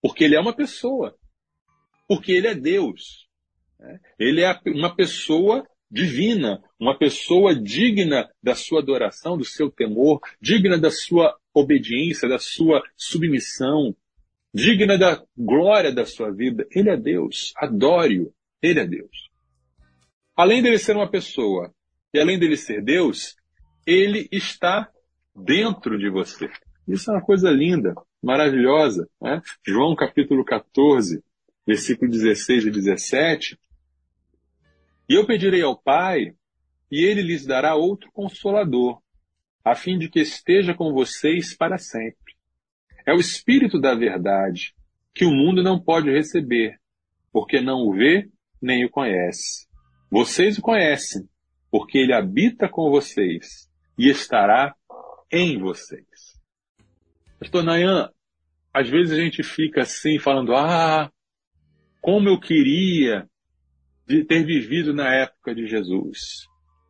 Porque 0.00 0.24
ele 0.24 0.36
é 0.36 0.40
uma 0.40 0.54
pessoa. 0.54 1.16
Porque 2.08 2.32
ele 2.32 2.48
é 2.48 2.54
Deus. 2.54 3.28
Né? 3.78 4.00
Ele 4.18 4.42
é 4.42 4.58
uma 4.66 4.94
pessoa 4.94 5.66
divina, 5.90 6.62
uma 6.78 6.96
pessoa 6.96 7.54
digna 7.54 8.30
da 8.42 8.54
sua 8.54 8.80
adoração, 8.80 9.36
do 9.36 9.44
seu 9.44 9.70
temor, 9.70 10.20
digna 10.40 10.78
da 10.78 10.90
sua 10.90 11.36
obediência, 11.52 12.28
da 12.28 12.38
sua 12.38 12.82
submissão, 12.96 13.94
digna 14.54 14.96
da 14.96 15.22
glória 15.36 15.92
da 15.92 16.06
sua 16.06 16.30
vida. 16.30 16.66
Ele 16.70 16.90
é 16.90 16.96
Deus. 16.96 17.52
Adore-o. 17.56 18.32
Ele 18.62 18.80
é 18.80 18.86
Deus. 18.86 19.30
Além 20.36 20.62
dele 20.62 20.78
ser 20.78 20.96
uma 20.96 21.10
pessoa 21.10 21.72
e 22.14 22.20
além 22.20 22.38
dele 22.38 22.56
ser 22.56 22.82
Deus, 22.82 23.36
ele 23.86 24.28
está 24.30 24.88
dentro 25.34 25.98
de 25.98 26.08
você. 26.08 26.50
Isso 26.86 27.10
é 27.10 27.14
uma 27.14 27.22
coisa 27.22 27.50
linda, 27.50 27.94
maravilhosa. 28.22 29.08
Né? 29.20 29.40
João 29.66 29.94
capítulo 29.94 30.44
14, 30.44 31.22
versículo 31.66 32.10
16 32.10 32.66
e 32.66 32.70
17. 32.70 33.58
E 35.10 35.14
eu 35.14 35.26
pedirei 35.26 35.60
ao 35.60 35.76
Pai, 35.76 36.36
e 36.88 37.04
ele 37.04 37.20
lhes 37.20 37.44
dará 37.44 37.74
outro 37.74 38.12
consolador, 38.12 39.02
a 39.64 39.74
fim 39.74 39.98
de 39.98 40.08
que 40.08 40.20
esteja 40.20 40.72
com 40.72 40.92
vocês 40.92 41.52
para 41.56 41.78
sempre. 41.78 42.36
É 43.04 43.12
o 43.12 43.18
Espírito 43.18 43.80
da 43.80 43.92
verdade, 43.92 44.72
que 45.12 45.24
o 45.24 45.32
mundo 45.32 45.64
não 45.64 45.82
pode 45.82 46.08
receber, 46.12 46.78
porque 47.32 47.60
não 47.60 47.88
o 47.88 47.92
vê 47.92 48.30
nem 48.62 48.84
o 48.84 48.88
conhece. 48.88 49.66
Vocês 50.08 50.58
o 50.58 50.62
conhecem, 50.62 51.28
porque 51.72 51.98
ele 51.98 52.14
habita 52.14 52.68
com 52.68 52.88
vocês 52.88 53.68
e 53.98 54.08
estará 54.08 54.76
em 55.28 55.58
vocês. 55.58 56.40
Pastor 57.40 57.64
Nayan, 57.64 58.12
às 58.72 58.88
vezes 58.88 59.18
a 59.18 59.20
gente 59.20 59.42
fica 59.42 59.80
assim 59.80 60.20
falando, 60.20 60.54
ah, 60.54 61.10
como 62.00 62.28
eu 62.28 62.38
queria 62.38 63.28
ter 64.24 64.44
vivido 64.44 64.92
na 64.92 65.14
época 65.14 65.54
de 65.54 65.66
Jesus. 65.66 66.46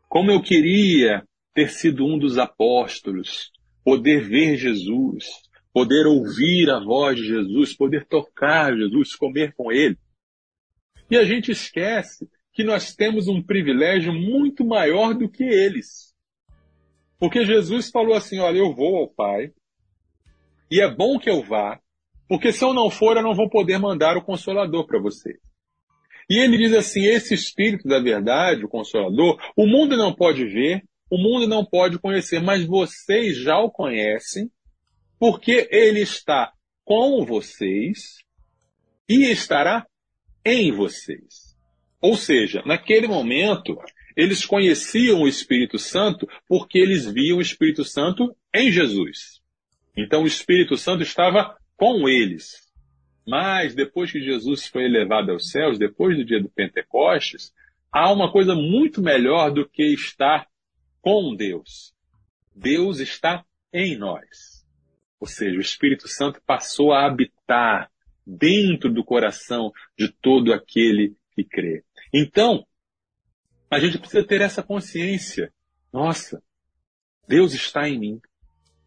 Como 0.09 0.31
eu 0.31 0.43
queria 0.43 1.23
ter 1.55 1.69
sido 1.69 2.05
um 2.05 2.19
dos 2.19 2.39
apóstolos, 2.39 3.51
poder 3.85 4.29
ver 4.29 4.57
Jesus, 4.57 5.27
poder 5.73 6.07
ouvir 6.07 6.71
a 6.71 6.81
voz 6.81 7.17
de 7.17 7.27
Jesus, 7.27 7.77
poder 7.77 8.07
tocar 8.07 8.77
Jesus, 8.77 9.15
comer 9.15 9.55
com 9.55 9.71
Ele. 9.71 9.97
E 11.11 11.17
a 11.17 11.25
gente 11.25 11.51
esquece 11.51 12.29
que 12.53 12.65
nós 12.65 12.95
temos 12.95 13.29
um 13.29 13.43
privilégio 13.43 14.13
muito 14.13 14.65
maior 14.65 15.15
do 15.15 15.29
que 15.29 15.45
eles. 15.45 16.15
Porque 17.19 17.45
Jesus 17.45 17.91
falou 17.91 18.15
assim: 18.15 18.39
olha, 18.39 18.59
eu 18.59 18.75
vou 18.75 18.97
ao 18.97 19.09
Pai, 19.09 19.53
e 20.71 20.81
é 20.81 20.89
bom 20.89 21.19
que 21.19 21.29
eu 21.29 21.43
vá, 21.43 21.81
porque 22.29 22.53
se 22.53 22.65
eu 22.65 22.73
não 22.73 22.91
for, 22.91 23.17
eu 23.17 23.23
não 23.23 23.35
vou 23.35 23.51
poder 23.51 23.79
mandar 23.79 24.17
o 24.17 24.23
Consolador 24.23 24.87
para 24.87 25.01
você. 25.01 25.39
E 26.31 26.39
ele 26.39 26.57
diz 26.57 26.73
assim: 26.73 27.05
esse 27.05 27.35
Espírito 27.35 27.89
da 27.89 27.99
verdade, 27.99 28.65
o 28.65 28.69
Consolador, 28.69 29.37
o 29.57 29.67
mundo 29.67 29.97
não 29.97 30.15
pode 30.15 30.45
ver, 30.45 30.85
o 31.11 31.19
mundo 31.19 31.49
não 31.49 31.65
pode 31.65 31.99
conhecer, 31.99 32.41
mas 32.41 32.65
vocês 32.65 33.37
já 33.37 33.59
o 33.59 33.69
conhecem, 33.69 34.49
porque 35.19 35.69
ele 35.73 36.01
está 36.01 36.53
com 36.85 37.25
vocês 37.25 38.19
e 39.09 39.25
estará 39.25 39.85
em 40.47 40.71
vocês. 40.71 41.57
Ou 42.01 42.17
seja, 42.17 42.63
naquele 42.65 43.09
momento, 43.09 43.77
eles 44.17 44.47
conheciam 44.47 45.23
o 45.23 45.29
Espírito 45.29 45.79
Santo 45.79 46.29
porque 46.49 46.79
eles 46.79 47.11
viam 47.11 47.39
o 47.39 47.43
Espírito 47.43 47.85
Santo 47.85 48.35
em 48.55 48.71
Jesus. 48.71 49.41
Então 49.97 50.23
o 50.23 50.27
Espírito 50.27 50.77
Santo 50.77 51.03
estava 51.03 51.57
com 51.77 52.09
eles. 52.09 52.70
Mas 53.31 53.77
depois 53.77 54.11
que 54.11 54.21
Jesus 54.21 54.67
foi 54.67 54.87
elevado 54.87 55.31
aos 55.31 55.53
céus, 55.53 55.79
depois 55.79 56.17
do 56.17 56.25
dia 56.25 56.43
do 56.43 56.51
Pentecostes, 56.51 57.55
há 57.93 58.13
uma 58.13 58.33
coisa 58.33 58.57
muito 58.57 59.01
melhor 59.01 59.53
do 59.53 59.69
que 59.69 59.85
estar 59.85 60.49
com 61.01 61.37
Deus. 61.37 61.95
Deus 62.53 62.99
está 62.99 63.45
em 63.73 63.97
nós. 63.97 64.67
Ou 65.21 65.29
seja, 65.29 65.57
o 65.57 65.61
Espírito 65.61 66.09
Santo 66.09 66.43
passou 66.45 66.93
a 66.93 67.07
habitar 67.07 67.89
dentro 68.27 68.93
do 68.93 69.05
coração 69.05 69.71
de 69.97 70.09
todo 70.09 70.53
aquele 70.53 71.15
que 71.33 71.45
crê. 71.45 71.85
Então, 72.13 72.67
a 73.71 73.79
gente 73.79 73.97
precisa 73.97 74.27
ter 74.27 74.41
essa 74.41 74.61
consciência. 74.61 75.55
Nossa, 75.93 76.43
Deus 77.29 77.55
está 77.55 77.89
em 77.89 77.97
mim. 77.97 78.21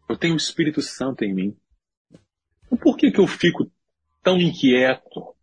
Eu 0.06 0.18
tenho 0.18 0.34
o 0.34 0.36
Espírito 0.36 0.82
Santo 0.82 1.24
em 1.24 1.32
mim. 1.32 1.56
Então, 2.66 2.76
por 2.76 2.98
que, 2.98 3.10
que 3.10 3.20
eu 3.20 3.26
fico 3.26 3.72
tão 4.24 4.40
inquieto? 4.40 5.34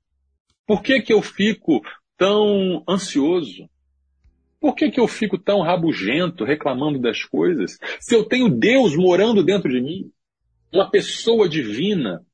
Por 0.65 0.81
que, 0.81 1.01
que 1.01 1.13
eu 1.13 1.21
fico 1.21 1.81
tão 2.17 2.83
ansioso? 2.89 3.69
Por 4.59 4.75
que, 4.75 4.91
que 4.91 4.99
eu 4.99 5.07
fico 5.07 5.37
tão 5.37 5.61
rabugento, 5.61 6.43
reclamando 6.43 6.99
das 6.99 7.23
coisas? 7.23 7.77
Se 7.99 8.15
eu 8.15 8.25
tenho 8.25 8.49
Deus 8.49 8.95
morando 8.95 9.43
dentro 9.43 9.71
de 9.71 9.81
mim, 9.81 10.11
uma 10.73 10.89
pessoa 10.89 11.47
divina 11.47 12.25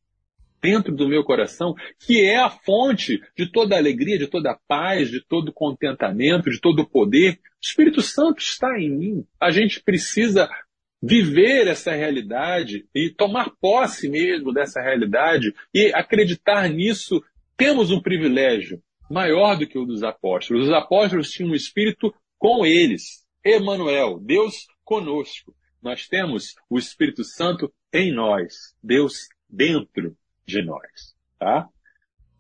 dentro 0.62 0.94
do 0.94 1.08
meu 1.08 1.24
coração, 1.24 1.76
que 2.00 2.22
é 2.22 2.38
a 2.38 2.50
fonte 2.50 3.22
de 3.36 3.50
toda 3.50 3.78
alegria, 3.78 4.18
de 4.18 4.28
toda 4.28 4.60
paz, 4.68 5.10
de 5.10 5.22
todo 5.22 5.54
contentamento, 5.54 6.50
de 6.50 6.60
todo 6.60 6.88
poder. 6.88 7.34
O 7.34 7.40
Espírito 7.62 8.02
Santo 8.02 8.40
está 8.40 8.78
em 8.80 8.90
mim. 8.90 9.26
A 9.40 9.52
gente 9.52 9.82
precisa 9.82 10.50
viver 11.02 11.68
essa 11.68 11.92
realidade 11.92 12.88
e 12.94 13.10
tomar 13.10 13.52
posse 13.62 14.10
mesmo 14.10 14.52
dessa 14.52 14.82
realidade 14.82 15.54
e 15.74 15.92
acreditar 15.94 16.68
nisso, 16.70 17.24
temos 17.56 17.92
um 17.92 18.02
privilégio 18.02 18.82
maior 19.10 19.58
do 19.58 19.68
que 19.68 19.78
o 19.78 19.86
dos 19.86 20.04
apóstolos. 20.04 20.68
Os 20.68 20.74
apóstolos 20.74 21.30
tinham 21.30 21.52
um 21.52 21.56
espírito 21.56 22.14
com 22.38 22.66
eles. 22.66 23.26
Emanuel, 23.44 24.20
Deus 24.20 24.68
conosco. 24.84 25.56
Nós 25.82 26.08
temos 26.08 26.56
o 26.70 26.78
Espírito 26.78 27.24
Santo 27.24 27.72
em 27.94 28.12
nós, 28.12 28.76
Deus 28.84 29.30
dentro 29.50 30.18
de 30.46 30.62
nós, 30.62 31.16
tá? 31.40 31.70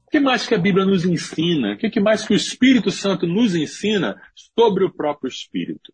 O 0.05 0.09
que 0.09 0.19
mais 0.19 0.47
que 0.47 0.55
a 0.55 0.57
Bíblia 0.57 0.85
nos 0.85 1.05
ensina? 1.05 1.73
O 1.73 1.77
que 1.77 1.99
mais 1.99 2.25
que 2.25 2.33
o 2.33 2.35
Espírito 2.35 2.89
Santo 2.91 3.27
nos 3.27 3.55
ensina 3.55 4.21
sobre 4.33 4.85
o 4.85 4.91
próprio 4.91 5.29
Espírito? 5.29 5.93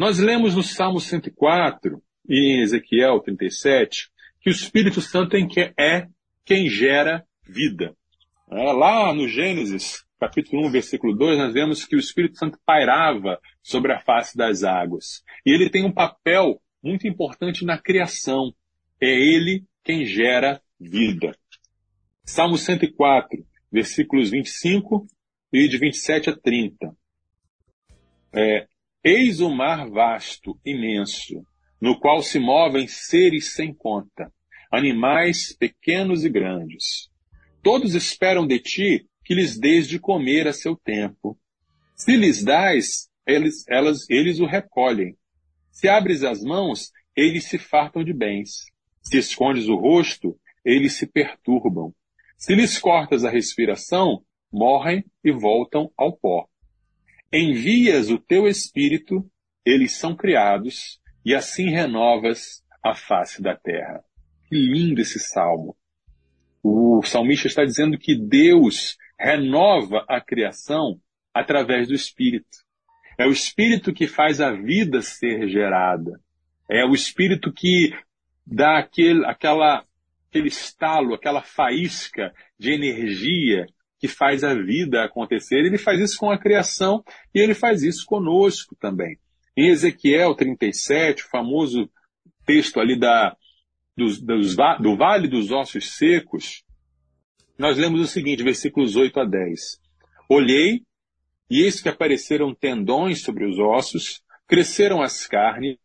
Nós 0.00 0.18
lemos 0.18 0.54
no 0.54 0.62
Salmo 0.62 0.98
104 0.98 2.02
e 2.26 2.54
em 2.54 2.62
Ezequiel 2.62 3.20
37 3.20 4.08
que 4.40 4.48
o 4.48 4.50
Espírito 4.50 4.98
Santo 5.02 5.36
é 5.76 6.08
quem 6.42 6.70
gera 6.70 7.22
vida. 7.46 7.94
É, 8.50 8.72
lá 8.72 9.12
no 9.12 9.28
Gênesis, 9.28 10.02
capítulo 10.18 10.66
1, 10.68 10.70
versículo 10.70 11.14
2, 11.14 11.36
nós 11.36 11.52
vemos 11.52 11.84
que 11.84 11.96
o 11.96 11.98
Espírito 11.98 12.38
Santo 12.38 12.58
pairava 12.64 13.38
sobre 13.62 13.92
a 13.92 14.00
face 14.00 14.38
das 14.38 14.64
águas. 14.64 15.22
E 15.44 15.50
ele 15.50 15.68
tem 15.68 15.84
um 15.84 15.92
papel 15.92 16.62
muito 16.82 17.06
importante 17.06 17.62
na 17.62 17.76
criação. 17.76 18.54
É 18.98 19.06
ele 19.06 19.66
quem 19.84 20.06
gera 20.06 20.62
vida. 20.80 21.36
Salmo 22.24 22.56
104, 22.56 23.46
versículos 23.70 24.30
25 24.30 25.06
e 25.52 25.68
de 25.68 25.76
27 25.76 26.30
a 26.30 26.36
30. 26.38 26.96
É, 28.32 28.66
Eis 29.02 29.40
o 29.40 29.48
mar 29.48 29.88
vasto, 29.88 30.60
imenso, 30.62 31.42
no 31.80 31.98
qual 31.98 32.22
se 32.22 32.38
movem 32.38 32.86
seres 32.86 33.54
sem 33.54 33.72
conta, 33.72 34.30
animais 34.70 35.56
pequenos 35.58 36.22
e 36.22 36.28
grandes. 36.28 37.08
Todos 37.62 37.94
esperam 37.94 38.46
de 38.46 38.58
ti 38.58 39.08
que 39.24 39.34
lhes 39.34 39.58
dês 39.58 39.88
de 39.88 39.98
comer 39.98 40.46
a 40.46 40.52
seu 40.52 40.76
tempo. 40.76 41.38
Se 41.96 42.14
lhes 42.14 42.44
dás, 42.44 43.08
eles, 43.26 43.64
elas, 43.70 44.04
eles 44.10 44.38
o 44.38 44.44
recolhem. 44.44 45.16
Se 45.72 45.88
abres 45.88 46.22
as 46.22 46.42
mãos, 46.42 46.90
eles 47.16 47.44
se 47.44 47.56
fartam 47.56 48.04
de 48.04 48.12
bens. 48.12 48.66
Se 49.00 49.16
escondes 49.16 49.66
o 49.66 49.76
rosto, 49.76 50.38
eles 50.62 50.98
se 50.98 51.06
perturbam. 51.06 51.94
Se 52.36 52.54
lhes 52.54 52.78
cortas 52.78 53.24
a 53.24 53.30
respiração, 53.30 54.22
morrem 54.52 55.02
e 55.24 55.32
voltam 55.32 55.90
ao 55.96 56.14
pó 56.14 56.49
envias 57.32 58.10
o 58.10 58.18
teu 58.18 58.46
espírito, 58.46 59.24
eles 59.64 59.92
são 59.92 60.16
criados, 60.16 61.00
e 61.24 61.34
assim 61.34 61.70
renovas 61.70 62.64
a 62.82 62.94
face 62.94 63.42
da 63.42 63.56
terra. 63.56 64.02
Que 64.48 64.56
lindo 64.56 65.00
esse 65.00 65.18
salmo. 65.18 65.76
O 66.62 67.02
salmista 67.02 67.46
está 67.46 67.64
dizendo 67.64 67.98
que 67.98 68.14
Deus 68.14 68.96
renova 69.18 70.04
a 70.08 70.20
criação 70.20 71.00
através 71.32 71.88
do 71.88 71.94
espírito. 71.94 72.58
É 73.18 73.26
o 73.26 73.30
espírito 73.30 73.92
que 73.92 74.06
faz 74.06 74.40
a 74.40 74.52
vida 74.52 75.02
ser 75.02 75.48
gerada. 75.48 76.20
É 76.68 76.84
o 76.84 76.94
espírito 76.94 77.52
que 77.52 77.92
dá 78.46 78.78
aquele, 78.78 79.24
aquela, 79.26 79.84
aquele 80.28 80.48
estalo, 80.48 81.14
aquela 81.14 81.42
faísca 81.42 82.32
de 82.58 82.72
energia 82.72 83.66
que 84.00 84.08
faz 84.08 84.42
a 84.42 84.54
vida 84.54 85.04
acontecer. 85.04 85.58
Ele 85.58 85.76
faz 85.76 86.00
isso 86.00 86.16
com 86.16 86.30
a 86.30 86.38
criação 86.38 87.04
e 87.34 87.38
ele 87.38 87.54
faz 87.54 87.82
isso 87.82 88.06
conosco 88.06 88.74
também. 88.74 89.18
Em 89.54 89.68
Ezequiel 89.68 90.34
37, 90.34 91.24
o 91.24 91.28
famoso 91.28 91.88
texto 92.46 92.80
ali 92.80 92.98
da, 92.98 93.36
dos, 93.94 94.20
dos, 94.20 94.56
do 94.80 94.96
Vale 94.96 95.28
dos 95.28 95.50
Ossos 95.50 95.96
Secos, 95.96 96.64
nós 97.58 97.76
lemos 97.76 98.00
o 98.00 98.06
seguinte, 98.06 98.42
versículos 98.42 98.96
8 98.96 99.20
a 99.20 99.24
10. 99.24 99.78
Olhei, 100.28 100.82
e 101.50 101.60
eis 101.60 101.82
que 101.82 101.88
apareceram 101.88 102.54
tendões 102.54 103.22
sobre 103.22 103.44
os 103.44 103.58
ossos, 103.58 104.22
cresceram 104.48 105.02
as 105.02 105.26
carnes, 105.26 105.76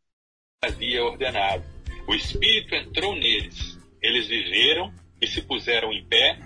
havia 0.62 1.04
ordenado. 1.04 1.64
O 2.08 2.16
Espírito 2.16 2.74
entrou 2.76 3.14
neles. 3.16 3.78
Eles 4.02 4.28
viveram 4.28 4.94
e 5.22 5.28
se 5.28 5.42
puseram 5.42 5.92
em 5.92 6.06
pé, 6.06 6.40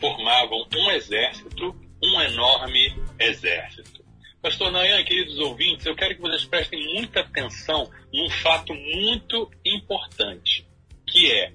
formavam 0.00 0.66
um 0.74 0.90
exército, 0.90 1.74
um 2.02 2.20
enorme 2.20 2.94
exército. 3.18 4.04
Pastor 4.40 4.70
Nayan, 4.70 5.02
queridos 5.02 5.38
ouvintes, 5.38 5.86
eu 5.86 5.96
quero 5.96 6.14
que 6.14 6.20
vocês 6.20 6.44
prestem 6.44 6.94
muita 6.94 7.20
atenção 7.20 7.90
num 8.12 8.30
fato 8.30 8.72
muito 8.74 9.50
importante, 9.64 10.66
que 11.06 11.32
é 11.32 11.52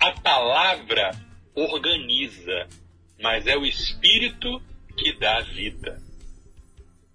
a 0.00 0.10
palavra 0.12 1.12
organiza, 1.54 2.68
mas 3.20 3.46
é 3.46 3.56
o 3.56 3.64
Espírito 3.64 4.60
que 4.96 5.12
dá 5.12 5.40
vida. 5.40 6.02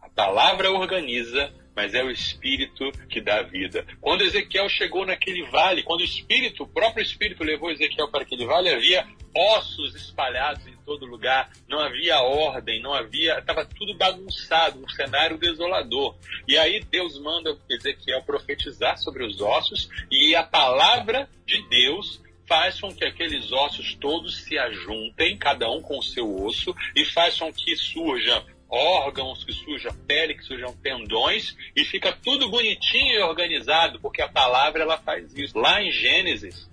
A 0.02 0.10
palavra 0.10 0.72
organiza, 0.72 1.54
mas 1.80 1.94
é 1.94 2.04
o 2.04 2.12
Espírito 2.12 2.92
que 3.08 3.22
dá 3.22 3.42
vida. 3.42 3.86
Quando 4.02 4.26
Ezequiel 4.26 4.68
chegou 4.68 5.06
naquele 5.06 5.44
vale, 5.44 5.82
quando 5.82 6.02
o 6.02 6.04
Espírito, 6.04 6.64
o 6.64 6.68
próprio 6.68 7.02
Espírito 7.02 7.42
levou 7.42 7.72
Ezequiel 7.72 8.10
para 8.10 8.24
aquele 8.24 8.46
vale, 8.46 8.68
havia 8.68 9.08
ossos 9.34 9.96
espalhados 9.96 10.68
em 10.68 10.76
todo 10.86 11.06
lugar, 11.06 11.50
não 11.70 11.80
havia 11.80 12.20
ordem, 12.20 12.82
não 12.82 12.94
havia, 12.94 13.40
estava 13.40 13.64
tudo 13.66 13.98
bagunçado, 13.98 14.84
um 14.84 14.90
cenário 14.90 15.38
desolador. 15.38 16.18
E 16.46 16.58
aí 16.58 16.84
Deus 16.84 17.18
manda 17.18 17.58
Ezequiel 17.70 18.24
profetizar 18.24 18.98
sobre 18.98 19.24
os 19.24 19.40
ossos 19.40 19.88
e 20.12 20.36
a 20.36 20.44
palavra 20.44 21.30
de 21.46 21.66
Deus 21.70 22.22
faz 22.46 22.82
com 22.82 22.94
que 22.94 23.06
aqueles 23.06 23.54
ossos 23.54 23.96
todos 23.96 24.44
se 24.44 24.58
ajuntem, 24.58 25.38
cada 25.38 25.72
um 25.72 25.82
com 25.82 25.98
o 25.98 26.04
seu 26.04 26.44
osso, 26.44 26.76
e 26.94 27.06
faz 27.06 27.40
com 27.40 27.54
que 27.54 27.78
surja 27.78 28.44
órgãos, 28.70 29.44
que 29.44 29.52
surjam 29.52 29.94
pele, 30.06 30.36
que 30.36 30.44
surjam 30.44 30.74
tendões, 30.78 31.56
e 31.76 31.84
fica 31.84 32.12
tudo 32.12 32.50
bonitinho 32.50 33.20
e 33.20 33.24
organizado, 33.24 34.00
porque 34.00 34.22
a 34.22 34.30
palavra 34.30 34.84
ela 34.84 34.98
faz 34.98 35.34
isso. 35.36 35.58
Lá 35.58 35.82
em 35.82 35.92
Gênesis, 35.92 36.70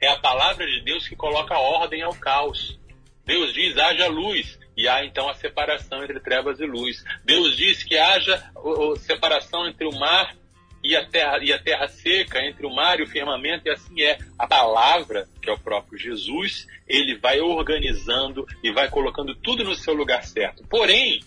é 0.00 0.08
a 0.08 0.18
palavra 0.18 0.66
de 0.66 0.82
Deus 0.82 1.06
que 1.06 1.16
coloca 1.16 1.58
ordem 1.58 2.02
ao 2.02 2.14
caos. 2.14 2.78
Deus 3.24 3.54
diz, 3.54 3.78
haja 3.78 4.06
luz, 4.06 4.58
e 4.76 4.88
há 4.88 5.04
então 5.04 5.28
a 5.28 5.34
separação 5.34 6.02
entre 6.02 6.20
trevas 6.20 6.60
e 6.60 6.66
luz. 6.66 7.04
Deus 7.24 7.56
diz 7.56 7.82
que 7.82 7.96
haja 7.96 8.52
separação 8.98 9.66
entre 9.68 9.86
o 9.86 9.98
mar 9.98 10.36
e 10.84 10.94
a 10.94 11.04
terra, 11.06 11.38
e 11.42 11.50
a 11.50 11.58
terra 11.58 11.88
seca, 11.88 12.44
entre 12.44 12.66
o 12.66 12.74
mar 12.74 13.00
e 13.00 13.02
o 13.02 13.06
firmamento, 13.06 13.66
e 13.66 13.70
assim 13.70 14.02
é. 14.02 14.18
A 14.38 14.46
palavra, 14.46 15.26
que 15.40 15.48
é 15.48 15.52
o 15.52 15.58
próprio 15.58 15.98
Jesus, 15.98 16.66
ele 16.86 17.16
vai 17.16 17.40
organizando 17.40 18.46
e 18.62 18.70
vai 18.70 18.90
colocando 18.90 19.34
tudo 19.34 19.64
no 19.64 19.74
seu 19.74 19.94
lugar 19.94 20.22
certo. 20.24 20.62
Porém, 20.68 21.20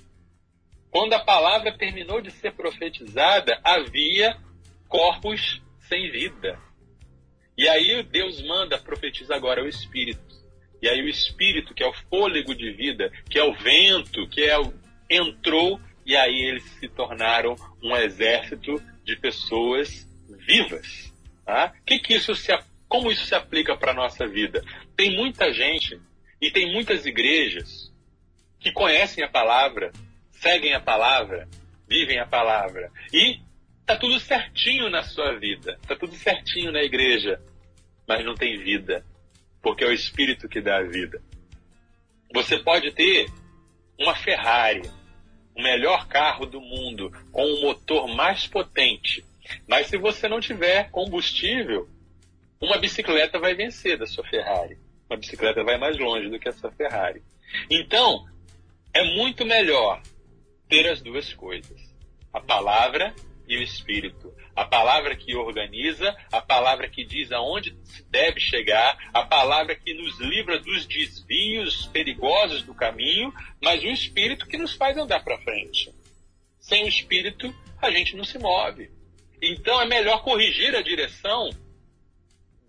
quando 0.91 1.13
a 1.13 1.19
palavra 1.19 1.75
terminou 1.75 2.21
de 2.21 2.29
ser 2.29 2.53
profetizada, 2.53 3.59
havia 3.63 4.37
corpos 4.87 5.59
sem 5.79 6.11
vida. 6.11 6.59
E 7.57 7.67
aí 7.67 8.03
Deus 8.03 8.39
manda 8.43 8.77
profetizar 8.77 9.35
agora 9.35 9.63
o 9.63 9.67
Espírito. 9.67 10.37
E 10.79 10.87
aí 10.87 11.01
o 11.01 11.09
Espírito, 11.09 11.73
que 11.73 11.83
é 11.83 11.87
o 11.87 11.93
fôlego 11.93 12.53
de 12.53 12.71
vida, 12.71 13.11
que 13.27 13.39
é 13.39 13.43
o 13.43 13.55
vento, 13.55 14.29
que 14.29 14.43
é 14.43 14.59
o 14.59 14.71
entrou 15.09 15.79
e 16.05 16.15
aí 16.15 16.41
eles 16.41 16.63
se 16.79 16.87
tornaram 16.87 17.55
um 17.83 17.95
exército 17.95 18.81
de 19.07 19.15
pessoas 19.15 20.05
vivas. 20.45 21.13
Tá? 21.45 21.73
Que 21.85 21.97
que 21.97 22.15
isso 22.15 22.35
se, 22.35 22.51
como 22.89 23.09
isso 23.09 23.25
se 23.25 23.33
aplica 23.33 23.75
para 23.77 23.91
a 23.91 23.95
nossa 23.95 24.27
vida? 24.27 24.61
Tem 24.97 25.15
muita 25.15 25.51
gente 25.53 25.99
e 26.41 26.51
tem 26.51 26.71
muitas 26.73 27.05
igrejas 27.05 27.91
que 28.59 28.71
conhecem 28.71 29.23
a 29.23 29.29
palavra, 29.29 29.93
seguem 30.31 30.73
a 30.73 30.81
palavra, 30.81 31.47
vivem 31.87 32.19
a 32.19 32.25
palavra 32.25 32.91
e 33.13 33.39
tá 33.85 33.95
tudo 33.95 34.19
certinho 34.19 34.89
na 34.89 35.03
sua 35.03 35.39
vida, 35.39 35.79
tá 35.87 35.95
tudo 35.95 36.13
certinho 36.13 36.73
na 36.73 36.83
igreja, 36.83 37.41
mas 38.05 38.25
não 38.25 38.35
tem 38.35 38.59
vida, 38.59 39.05
porque 39.61 39.85
é 39.85 39.87
o 39.87 39.93
Espírito 39.93 40.49
que 40.49 40.59
dá 40.59 40.79
a 40.79 40.83
vida. 40.83 41.21
Você 42.33 42.59
pode 42.59 42.91
ter 42.91 43.27
uma 43.97 44.13
Ferrari, 44.13 44.81
o 45.57 45.61
melhor 45.61 46.07
carro 46.07 46.45
do 46.45 46.61
mundo, 46.61 47.11
com 47.31 47.43
o 47.43 47.61
motor 47.61 48.07
mais 48.07 48.45
potente. 48.45 49.25
Mas 49.67 49.87
se 49.87 49.97
você 49.97 50.27
não 50.27 50.39
tiver 50.39 50.91
combustível, 50.91 51.89
uma 52.61 52.77
bicicleta 52.77 53.39
vai 53.39 53.55
vencer 53.55 53.97
da 53.97 54.05
sua 54.05 54.23
Ferrari. 54.25 54.77
Uma 55.09 55.17
bicicleta 55.17 55.63
vai 55.63 55.77
mais 55.77 55.97
longe 55.97 56.29
do 56.29 56.39
que 56.39 56.49
a 56.49 56.53
sua 56.53 56.71
Ferrari. 56.71 57.23
Então, 57.69 58.25
é 58.93 59.03
muito 59.15 59.45
melhor 59.45 60.01
ter 60.67 60.87
as 60.87 61.01
duas 61.01 61.33
coisas: 61.33 61.81
a 62.31 62.39
palavra 62.39 63.13
e 63.47 63.57
o 63.57 63.63
espírito. 63.63 64.33
A 64.57 64.65
palavra 64.65 65.15
que 65.15 65.35
organiza, 65.35 66.17
a 66.31 66.41
palavra 66.41 66.89
que 66.89 67.05
diz 67.05 67.31
aonde 67.31 67.77
se 67.83 68.03
deve 68.09 68.39
chegar, 68.39 68.97
a 69.13 69.23
palavra 69.23 69.75
que 69.75 69.93
nos 69.93 70.19
livra 70.19 70.57
dos 70.59 70.87
desvios 70.87 71.85
perigosos 71.85 72.63
do 72.63 72.73
caminho, 72.73 73.31
mas 73.61 73.83
o 73.83 73.87
espírito 73.87 74.47
que 74.47 74.57
nos 74.57 74.73
faz 74.73 74.97
andar 74.97 75.23
para 75.23 75.37
frente. 75.37 75.93
Sem 76.59 76.85
o 76.85 76.87
espírito, 76.87 77.53
a 77.79 77.91
gente 77.91 78.15
não 78.15 78.23
se 78.23 78.39
move. 78.39 78.89
Então 79.39 79.79
é 79.79 79.85
melhor 79.85 80.23
corrigir 80.23 80.75
a 80.75 80.81
direção 80.81 81.51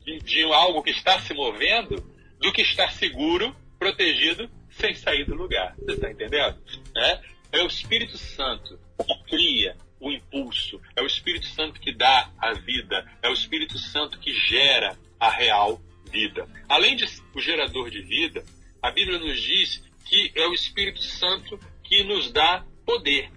de, 0.05 0.19
de 0.19 0.43
algo 0.43 0.83
que 0.83 0.91
está 0.91 1.19
se 1.21 1.33
movendo 1.33 1.97
do 2.39 2.53
que 2.53 2.61
estar 2.61 2.93
seguro, 2.93 3.57
protegido, 3.79 4.51
sem 4.69 4.95
sair 4.95 5.25
do 5.25 5.35
lugar. 5.35 5.75
Você 5.79 5.93
está 5.93 6.11
entendendo? 6.11 6.63
É? 6.95 7.21
é 7.53 7.63
o 7.63 7.67
Espírito 7.67 8.19
Santo 8.19 8.79
que 9.07 9.31
cria, 9.31 9.75
o 10.01 10.11
impulso, 10.13 10.81
é 10.95 11.03
o 11.03 11.07
Espírito 11.07 11.47
Santo 11.47 11.81
que 11.81 11.93
dá 11.93 12.31
a 12.39 12.53
vida, 12.55 13.11
é 13.23 13.29
o 13.29 13.33
Espírito 13.33 13.79
Santo 13.79 14.19
que 14.19 14.33
gera 14.33 14.99
a 15.19 15.31
real 15.31 15.81
vida. 16.11 16.49
Além 16.69 16.97
de 16.97 17.05
o 17.35 17.41
gerador 17.41 17.91
de 17.91 18.03
vida, 18.03 18.45
a 18.83 18.91
Bíblia 18.91 19.19
nos 19.19 19.41
diz 19.41 19.83
que 20.05 20.33
é 20.35 20.47
o 20.47 20.55
Espírito 20.55 21.03
Santo 21.03 21.59
que 21.83 22.05
nos 22.05 22.33
dá 22.33 22.65
poder. 22.85 23.31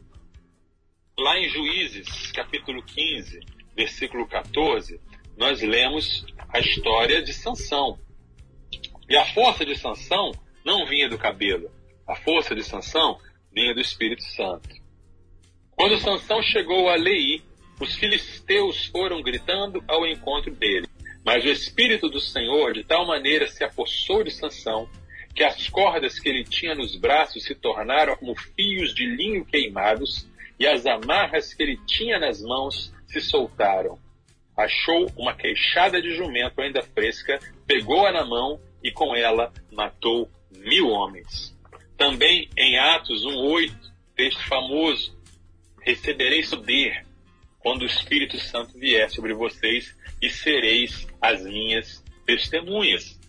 Lá 1.17 1.37
em 1.37 1.49
Juízes, 1.49 2.31
capítulo 2.31 2.81
15, 2.83 3.39
versículo 3.75 4.27
14, 4.27 4.99
nós 5.37 5.61
lemos 5.61 6.25
a 6.49 6.59
história 6.59 7.21
de 7.21 7.33
Sansão. 7.33 7.99
E 9.09 9.15
a 9.17 9.25
força 9.33 9.65
de 9.65 9.77
Sansão 9.77 10.31
não 10.63 10.85
vinha 10.85 11.09
do 11.09 11.17
cabelo. 11.17 11.69
A 12.07 12.15
força 12.15 12.55
de 12.55 12.63
Sansão 12.63 13.19
vinha 13.53 13.73
do 13.73 13.81
Espírito 13.81 14.23
Santo. 14.23 14.80
Quando 15.81 15.97
Sansão 15.97 16.43
chegou 16.43 16.89
a 16.89 16.95
Lei, 16.95 17.41
os 17.79 17.95
filisteus 17.95 18.85
foram 18.85 19.19
gritando 19.19 19.83
ao 19.87 20.05
encontro 20.05 20.53
dele. 20.53 20.87
Mas 21.25 21.43
o 21.43 21.49
Espírito 21.49 22.07
do 22.07 22.19
Senhor 22.19 22.71
de 22.71 22.83
tal 22.83 23.07
maneira 23.07 23.47
se 23.47 23.63
apossou 23.63 24.23
de 24.23 24.29
Sansão 24.29 24.87
que 25.33 25.43
as 25.43 25.67
cordas 25.69 26.19
que 26.19 26.29
ele 26.29 26.43
tinha 26.43 26.75
nos 26.75 26.95
braços 26.95 27.45
se 27.45 27.55
tornaram 27.55 28.15
como 28.15 28.35
fios 28.35 28.93
de 28.93 29.07
linho 29.07 29.43
queimados 29.43 30.29
e 30.59 30.67
as 30.67 30.85
amarras 30.85 31.51
que 31.51 31.63
ele 31.63 31.79
tinha 31.87 32.19
nas 32.19 32.43
mãos 32.43 32.93
se 33.07 33.19
soltaram. 33.19 33.97
Achou 34.55 35.11
uma 35.17 35.33
queixada 35.33 35.99
de 35.99 36.13
jumento 36.15 36.61
ainda 36.61 36.83
fresca, 36.83 37.39
pegou-a 37.65 38.11
na 38.11 38.23
mão 38.23 38.61
e 38.83 38.91
com 38.91 39.15
ela 39.15 39.51
matou 39.71 40.29
mil 40.51 40.89
homens. 40.89 41.57
Também 41.97 42.47
em 42.55 42.77
Atos 42.77 43.25
1,8, 43.25 43.73
texto 44.15 44.47
famoso, 44.47 45.19
recebereis 45.81 46.49
poder 46.49 47.05
quando 47.59 47.83
o 47.83 47.85
Espírito 47.85 48.37
Santo 48.39 48.77
vier 48.77 49.09
sobre 49.09 49.33
vocês 49.33 49.95
e 50.21 50.29
sereis 50.29 51.07
as 51.21 51.43
minhas 51.43 52.03
testemunhas. 52.25 53.19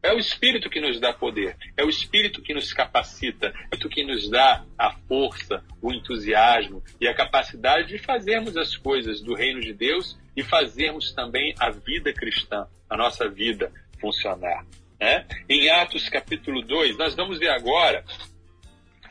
É 0.00 0.12
o 0.12 0.18
Espírito 0.18 0.70
que 0.70 0.80
nos 0.80 1.00
dá 1.00 1.12
poder, 1.12 1.56
é 1.76 1.84
o 1.84 1.88
Espírito 1.88 2.40
que 2.40 2.54
nos 2.54 2.72
capacita, 2.72 3.52
é 3.70 3.74
o 3.74 3.88
que 3.88 4.04
nos 4.04 4.30
dá 4.30 4.64
a 4.78 4.92
força, 4.92 5.64
o 5.82 5.92
entusiasmo 5.92 6.82
e 7.00 7.08
a 7.08 7.14
capacidade 7.14 7.88
de 7.88 7.98
fazermos 7.98 8.56
as 8.56 8.76
coisas 8.76 9.20
do 9.20 9.34
reino 9.34 9.60
de 9.60 9.72
Deus 9.72 10.16
e 10.36 10.42
fazermos 10.44 11.12
também 11.12 11.52
a 11.58 11.70
vida 11.70 12.12
cristã, 12.12 12.68
a 12.88 12.96
nossa 12.96 13.28
vida 13.28 13.72
funcionar. 14.00 14.64
Né? 15.00 15.26
Em 15.48 15.68
Atos 15.68 16.08
capítulo 16.08 16.62
2, 16.62 16.96
nós 16.96 17.16
vamos 17.16 17.40
ver 17.40 17.50
agora 17.50 18.04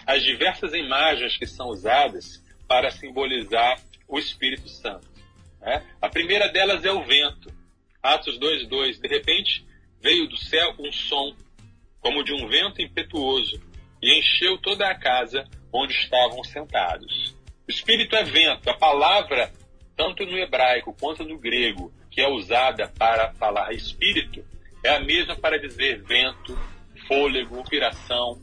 as 0.05 0.23
diversas 0.23 0.73
imagens 0.73 1.37
que 1.37 1.45
são 1.45 1.67
usadas 1.67 2.41
para 2.67 2.91
simbolizar 2.91 3.79
o 4.07 4.19
Espírito 4.19 4.67
Santo. 4.67 5.07
Né? 5.61 5.85
A 6.01 6.09
primeira 6.09 6.47
delas 6.49 6.83
é 6.85 6.91
o 6.91 7.03
vento. 7.03 7.51
Atos 8.01 8.39
2,2. 8.39 8.99
De 8.99 9.07
repente 9.07 9.65
veio 10.01 10.27
do 10.27 10.37
céu 10.37 10.75
um 10.79 10.91
som, 10.91 11.35
como 11.99 12.23
de 12.23 12.33
um 12.33 12.47
vento 12.47 12.81
impetuoso, 12.81 13.61
e 14.01 14.19
encheu 14.19 14.57
toda 14.57 14.87
a 14.87 14.95
casa 14.95 15.47
onde 15.73 15.93
estavam 15.93 16.43
sentados. 16.43 17.35
O 17.67 17.71
Espírito 17.71 18.15
é 18.15 18.23
vento. 18.23 18.69
A 18.69 18.73
palavra, 18.73 19.51
tanto 19.95 20.25
no 20.25 20.37
hebraico 20.37 20.95
quanto 20.99 21.23
no 21.23 21.37
grego, 21.37 21.91
que 22.09 22.21
é 22.21 22.27
usada 22.27 22.87
para 22.97 23.33
falar 23.33 23.73
Espírito, 23.73 24.45
é 24.83 24.89
a 24.89 24.99
mesma 24.99 25.35
para 25.35 25.59
dizer 25.59 26.01
vento, 26.03 26.57
fôlego, 27.07 27.59
inspiração. 27.59 28.39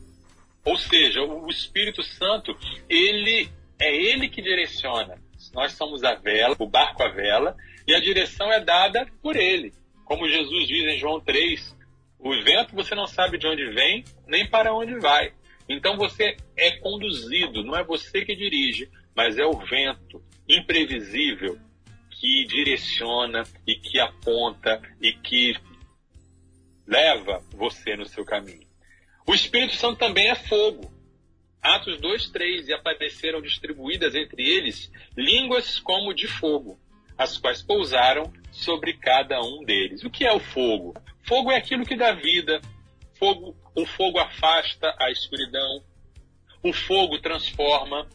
Ou 0.64 0.76
seja, 0.76 1.22
o 1.22 1.48
Espírito 1.48 2.02
Santo, 2.02 2.56
ele 2.88 3.48
é 3.84 3.94
ele 3.94 4.28
que 4.28 4.42
direciona. 4.42 5.18
Nós 5.52 5.72
somos 5.72 6.02
a 6.02 6.14
vela, 6.14 6.56
o 6.58 6.66
barco 6.66 7.02
a 7.02 7.08
vela, 7.08 7.56
e 7.86 7.94
a 7.94 8.00
direção 8.00 8.50
é 8.52 8.60
dada 8.60 9.06
por 9.22 9.36
ele. 9.36 9.72
Como 10.04 10.28
Jesus 10.28 10.66
diz 10.66 10.84
em 10.84 10.98
João 10.98 11.20
3, 11.20 11.76
o 12.18 12.30
vento 12.42 12.74
você 12.74 12.94
não 12.94 13.06
sabe 13.06 13.38
de 13.38 13.46
onde 13.46 13.70
vem, 13.70 14.04
nem 14.26 14.48
para 14.48 14.74
onde 14.74 14.98
vai. 14.98 15.32
Então 15.68 15.96
você 15.96 16.36
é 16.56 16.72
conduzido, 16.78 17.62
não 17.62 17.76
é 17.76 17.84
você 17.84 18.24
que 18.24 18.34
dirige, 18.34 18.88
mas 19.14 19.38
é 19.38 19.44
o 19.44 19.58
vento 19.58 20.22
imprevisível 20.48 21.58
que 22.10 22.44
direciona 22.46 23.42
e 23.66 23.74
que 23.74 23.98
aponta 23.98 24.80
e 25.00 25.12
que 25.12 25.54
leva 26.86 27.42
você 27.52 27.96
no 27.96 28.06
seu 28.06 28.24
caminho. 28.24 28.66
O 29.26 29.34
Espírito 29.34 29.74
Santo 29.74 29.98
também 29.98 30.28
é 30.28 30.34
fogo. 30.34 30.92
Atos 31.64 31.98
2, 31.98 32.28
3, 32.28 32.68
e 32.68 32.74
apareceram 32.74 33.40
distribuídas 33.40 34.14
entre 34.14 34.46
eles 34.46 34.92
línguas 35.16 35.80
como 35.80 36.12
de 36.12 36.26
fogo, 36.26 36.78
as 37.16 37.38
quais 37.38 37.62
pousaram 37.62 38.30
sobre 38.52 38.92
cada 38.92 39.40
um 39.40 39.64
deles. 39.64 40.04
O 40.04 40.10
que 40.10 40.26
é 40.26 40.32
o 40.32 40.38
fogo? 40.38 40.94
Fogo 41.22 41.50
é 41.50 41.56
aquilo 41.56 41.86
que 41.86 41.96
dá 41.96 42.12
vida. 42.12 42.60
Fogo, 43.18 43.56
o 43.74 43.86
fogo 43.86 44.18
afasta 44.18 44.94
a 45.00 45.10
escuridão. 45.10 45.82
O 46.62 46.70
fogo 46.70 47.18
transforma, 47.18 48.06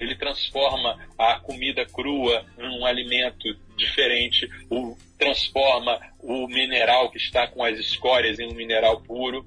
ele 0.00 0.16
transforma 0.16 0.98
a 1.16 1.38
comida 1.38 1.86
crua 1.86 2.44
num 2.58 2.84
alimento 2.84 3.54
diferente, 3.76 4.48
o, 4.68 4.96
transforma 5.16 6.00
o 6.18 6.48
mineral 6.48 7.08
que 7.10 7.18
está 7.18 7.46
com 7.46 7.62
as 7.62 7.78
escórias 7.78 8.40
em 8.40 8.48
um 8.48 8.54
mineral 8.54 9.00
puro. 9.00 9.46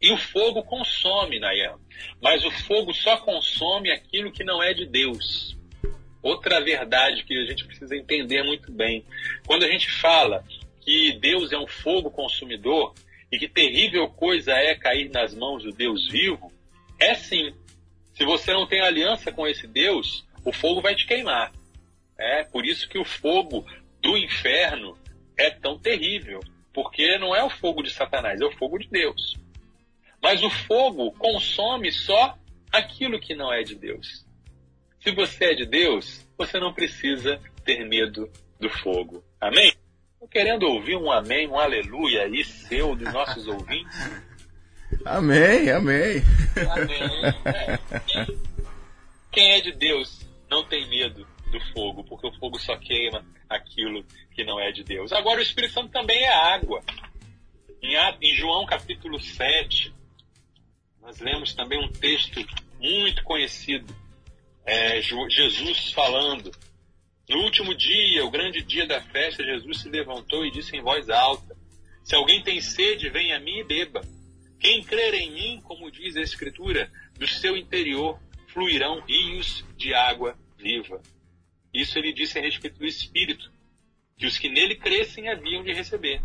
E 0.00 0.12
o 0.12 0.16
fogo 0.16 0.62
consome, 0.62 1.40
Nayan. 1.40 1.76
Mas 2.22 2.44
o 2.44 2.50
fogo 2.50 2.94
só 2.94 3.16
consome 3.16 3.90
aquilo 3.90 4.30
que 4.30 4.44
não 4.44 4.62
é 4.62 4.72
de 4.72 4.86
Deus. 4.86 5.56
Outra 6.22 6.60
verdade 6.60 7.24
que 7.24 7.36
a 7.36 7.46
gente 7.46 7.64
precisa 7.64 7.96
entender 7.96 8.42
muito 8.42 8.70
bem. 8.70 9.04
Quando 9.46 9.64
a 9.64 9.70
gente 9.70 9.90
fala 9.90 10.44
que 10.80 11.12
Deus 11.12 11.52
é 11.52 11.58
um 11.58 11.66
fogo 11.66 12.10
consumidor 12.10 12.94
e 13.30 13.38
que 13.38 13.48
terrível 13.48 14.08
coisa 14.08 14.52
é 14.52 14.74
cair 14.74 15.10
nas 15.10 15.34
mãos 15.34 15.64
do 15.64 15.72
Deus 15.72 16.08
vivo, 16.08 16.52
é 16.98 17.14
sim. 17.14 17.52
Se 18.14 18.24
você 18.24 18.52
não 18.52 18.66
tem 18.66 18.80
aliança 18.80 19.32
com 19.32 19.46
esse 19.46 19.66
Deus, 19.66 20.24
o 20.44 20.52
fogo 20.52 20.80
vai 20.80 20.94
te 20.94 21.06
queimar. 21.06 21.52
É 22.16 22.42
por 22.44 22.64
isso 22.64 22.88
que 22.88 22.98
o 22.98 23.04
fogo 23.04 23.64
do 24.00 24.16
inferno 24.16 24.96
é 25.36 25.50
tão 25.50 25.78
terrível, 25.78 26.40
porque 26.72 27.18
não 27.18 27.34
é 27.34 27.42
o 27.44 27.50
fogo 27.50 27.82
de 27.82 27.90
Satanás, 27.90 28.40
é 28.40 28.44
o 28.44 28.56
fogo 28.56 28.78
de 28.78 28.88
Deus. 28.88 29.36
Mas 30.22 30.42
o 30.42 30.50
fogo 30.50 31.12
consome 31.12 31.92
só 31.92 32.36
aquilo 32.72 33.20
que 33.20 33.34
não 33.34 33.52
é 33.52 33.62
de 33.62 33.74
Deus. 33.74 34.26
Se 35.00 35.12
você 35.12 35.52
é 35.52 35.54
de 35.54 35.66
Deus, 35.66 36.26
você 36.36 36.58
não 36.58 36.72
precisa 36.72 37.40
ter 37.64 37.84
medo 37.86 38.30
do 38.60 38.68
fogo. 38.68 39.24
Amém? 39.40 39.72
Estou 40.12 40.28
querendo 40.28 40.64
ouvir 40.64 40.96
um 40.96 41.10
amém, 41.10 41.46
um 41.46 41.58
aleluia 41.58 42.24
aí 42.24 42.44
seu 42.44 42.96
dos 42.96 43.12
nossos 43.12 43.46
ouvintes. 43.48 43.96
Amém, 45.04 45.70
amém. 45.70 46.22
Amém. 46.72 47.78
Quem 49.30 49.52
é 49.52 49.60
de 49.60 49.72
Deus 49.72 50.26
não 50.50 50.64
tem 50.64 50.88
medo 50.88 51.26
do 51.52 51.60
fogo, 51.72 52.02
porque 52.04 52.26
o 52.26 52.32
fogo 52.38 52.58
só 52.58 52.76
queima 52.76 53.24
aquilo 53.48 54.04
que 54.34 54.44
não 54.44 54.60
é 54.60 54.70
de 54.72 54.82
Deus. 54.82 55.12
Agora, 55.12 55.38
o 55.38 55.42
Espírito 55.42 55.74
Santo 55.74 55.90
também 55.90 56.24
é 56.24 56.34
água. 56.34 56.82
Em, 57.80 58.34
João 58.34 58.66
capítulo 58.66 59.20
7, 59.20 59.94
nós 61.08 61.20
lemos 61.20 61.54
também 61.54 61.82
um 61.82 61.90
texto 61.90 62.46
muito 62.78 63.24
conhecido, 63.24 63.96
é, 64.66 65.00
Jesus 65.00 65.90
falando. 65.92 66.50
No 67.26 67.38
último 67.44 67.74
dia, 67.74 68.26
o 68.26 68.30
grande 68.30 68.62
dia 68.62 68.86
da 68.86 69.00
festa, 69.00 69.42
Jesus 69.42 69.80
se 69.80 69.88
levantou 69.88 70.44
e 70.44 70.50
disse 70.50 70.76
em 70.76 70.82
voz 70.82 71.08
alta: 71.08 71.56
Se 72.04 72.14
alguém 72.14 72.42
tem 72.42 72.60
sede, 72.60 73.08
venha 73.08 73.38
a 73.38 73.40
mim 73.40 73.60
e 73.60 73.64
beba. 73.64 74.02
Quem 74.60 74.84
crer 74.84 75.14
em 75.14 75.30
mim, 75.30 75.60
como 75.62 75.90
diz 75.90 76.14
a 76.14 76.20
Escritura, 76.20 76.92
do 77.18 77.26
seu 77.26 77.56
interior 77.56 78.20
fluirão 78.48 79.00
rios 79.00 79.64
de 79.78 79.94
água 79.94 80.38
viva. 80.58 81.00
Isso 81.72 81.98
ele 81.98 82.12
disse 82.12 82.38
a 82.38 82.42
respeito 82.42 82.78
do 82.78 82.86
Espírito, 82.86 83.50
que 84.18 84.26
os 84.26 84.36
que 84.36 84.50
nele 84.50 84.74
crescem 84.74 85.30
haviam 85.30 85.62
de 85.62 85.72
receber, 85.72 86.20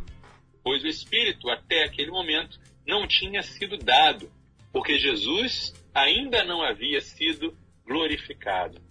pois 0.61 0.83
o 0.83 0.87
Espírito, 0.87 1.49
até 1.49 1.85
aquele 1.85 2.11
momento, 2.11 2.59
não 2.85 3.07
tinha 3.07 3.41
sido 3.43 3.77
dado, 3.77 4.29
porque 4.73 4.97
Jesus 4.97 5.71
ainda 5.93 6.43
não 6.43 6.63
havia 6.63 6.99
sido 6.99 7.55
glorificado. 7.85 8.81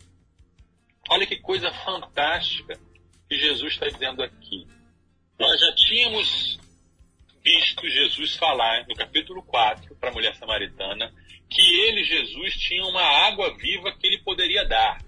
Olha 1.11 1.27
que 1.27 1.37
coisa 1.41 1.73
fantástica 1.73 2.79
que 3.29 3.37
Jesus 3.37 3.73
está 3.73 3.89
dizendo 3.89 4.23
aqui. 4.23 4.67
Nós 5.39 5.61
já 5.61 5.75
tínhamos 5.75 6.61
visto 7.43 7.89
Jesus 7.89 8.37
falar 8.37 8.87
no 8.87 8.95
capítulo 8.95 9.43
4 9.43 9.97
para 9.97 10.11
a 10.11 10.13
mulher 10.13 10.37
samaritana 10.37 11.13
que 11.51 11.61
ele, 11.61 12.05
Jesus, 12.05 12.55
tinha 12.55 12.85
uma 12.87 13.03
água 13.03 13.55
viva 13.59 13.93
que 13.93 14.07
ele 14.07 14.19
poderia 14.19 14.65
dar. 14.65 15.03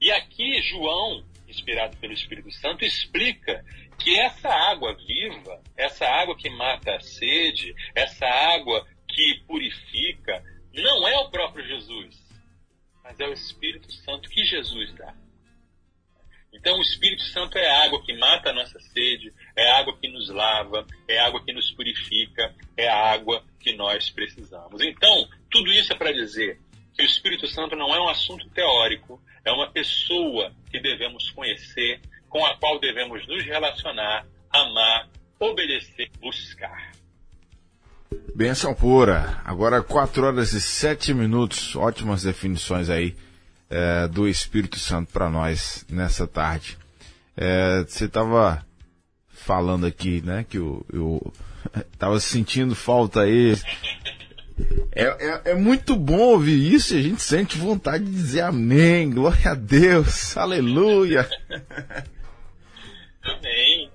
E 0.00 0.10
aqui 0.10 0.60
João, 0.62 1.24
inspirado 1.46 1.96
pelo 1.98 2.12
Espírito 2.12 2.50
Santo, 2.50 2.84
explica 2.84 3.64
que 3.98 4.18
essa 4.18 4.48
água 4.48 4.94
viva, 4.94 5.62
essa 5.76 6.04
água 6.04 6.36
que 6.36 6.50
mata 6.50 6.96
a 6.96 7.00
sede, 7.00 7.72
essa 7.94 8.26
água 8.26 8.84
que 9.12 9.42
purifica, 9.46 10.42
não 10.74 11.06
é 11.06 11.16
o 11.18 11.30
próprio 11.30 11.66
Jesus, 11.66 12.16
mas 13.04 13.18
é 13.20 13.28
o 13.28 13.32
Espírito 13.32 13.90
Santo 13.92 14.28
que 14.28 14.44
Jesus 14.44 14.92
dá. 14.94 15.14
Então, 16.52 16.78
o 16.78 16.82
Espírito 16.82 17.22
Santo 17.22 17.56
é 17.56 17.66
a 17.66 17.84
água 17.84 18.02
que 18.04 18.12
mata 18.18 18.50
a 18.50 18.52
nossa 18.52 18.78
sede, 18.78 19.32
é 19.56 19.70
a 19.70 19.78
água 19.78 19.96
que 19.98 20.08
nos 20.08 20.28
lava, 20.28 20.86
é 21.08 21.18
a 21.18 21.26
água 21.26 21.42
que 21.42 21.52
nos 21.52 21.70
purifica, 21.70 22.54
é 22.76 22.88
a 22.88 23.12
água 23.12 23.42
que 23.58 23.74
nós 23.74 24.10
precisamos. 24.10 24.82
Então, 24.82 25.28
tudo 25.50 25.72
isso 25.72 25.92
é 25.92 25.96
para 25.96 26.12
dizer 26.12 26.60
que 26.94 27.02
o 27.02 27.06
Espírito 27.06 27.46
Santo 27.46 27.74
não 27.74 27.94
é 27.94 28.00
um 28.00 28.08
assunto 28.08 28.48
teórico, 28.50 29.22
é 29.44 29.50
uma 29.50 29.70
pessoa 29.70 30.54
que 30.70 30.78
devemos 30.78 31.30
conhecer, 31.30 32.00
com 32.28 32.44
a 32.44 32.54
qual 32.56 32.78
devemos 32.78 33.26
nos 33.26 33.42
relacionar, 33.44 34.26
amar, 34.50 35.08
obedecer, 35.40 36.10
buscar. 36.20 36.92
Benção 38.34 38.74
pura. 38.74 39.40
Agora 39.44 39.82
4 39.82 40.26
horas 40.26 40.52
e 40.52 40.60
7 40.60 41.14
minutos. 41.14 41.76
Ótimas 41.76 42.22
definições 42.22 42.88
aí 42.88 43.14
é, 43.68 44.06
do 44.08 44.28
Espírito 44.28 44.78
Santo 44.78 45.12
para 45.12 45.30
nós 45.30 45.84
nessa 45.88 46.26
tarde. 46.26 46.78
É, 47.36 47.84
você 47.86 48.04
estava 48.04 48.64
falando 49.28 49.86
aqui, 49.86 50.20
né, 50.20 50.44
que 50.48 50.58
eu, 50.58 50.84
eu 50.92 51.32
tava 51.98 52.20
sentindo 52.20 52.74
falta 52.74 53.22
aí. 53.22 53.56
É, 54.94 55.04
é, 55.04 55.42
é, 55.46 55.54
muito 55.54 55.96
bom 55.96 56.18
ouvir 56.18 56.72
isso 56.72 56.94
e 56.94 56.98
a 56.98 57.02
gente 57.02 57.22
sente 57.22 57.56
vontade 57.56 58.04
de 58.04 58.10
dizer 58.10 58.42
amém, 58.42 59.10
glória 59.10 59.50
a 59.50 59.54
Deus, 59.54 60.36
aleluia. 60.36 61.28
Amém. 63.24 63.90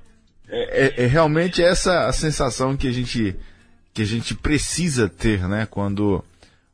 É, 0.49 0.85
é, 0.85 1.03
é 1.03 1.05
realmente 1.05 1.61
essa 1.61 2.07
a 2.07 2.13
sensação 2.13 2.77
que 2.77 2.87
a 2.87 2.91
gente 2.91 3.35
que 3.97 4.03
a 4.03 4.05
gente 4.05 4.35
precisa 4.35 5.09
ter, 5.09 5.47
né, 5.47 5.67
quando, 5.67 6.23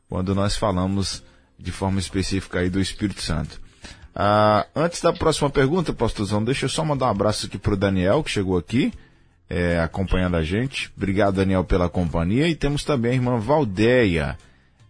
quando 0.09 0.35
nós 0.35 0.57
falamos 0.57 1.23
de 1.57 1.71
forma 1.71 1.97
específica 1.97 2.59
aí 2.59 2.69
do 2.69 2.81
Espírito 2.81 3.21
Santo. 3.21 3.61
Ah, 4.13 4.67
antes 4.75 4.99
da 4.99 5.13
próxima 5.13 5.49
pergunta, 5.49 5.93
pastorzão, 5.93 6.43
deixa 6.43 6.65
eu 6.65 6.69
só 6.69 6.83
mandar 6.83 7.05
um 7.05 7.11
abraço 7.11 7.45
aqui 7.45 7.57
pro 7.57 7.77
Daniel, 7.77 8.21
que 8.25 8.29
chegou 8.29 8.57
aqui, 8.57 8.91
é, 9.49 9.79
acompanhando 9.79 10.35
a 10.35 10.43
gente. 10.43 10.91
Obrigado, 10.97 11.35
Daniel, 11.35 11.63
pela 11.63 11.87
companhia. 11.87 12.49
E 12.49 12.55
temos 12.55 12.83
também 12.83 13.11
a 13.11 13.15
irmã 13.15 13.39
Valdeia. 13.39 14.37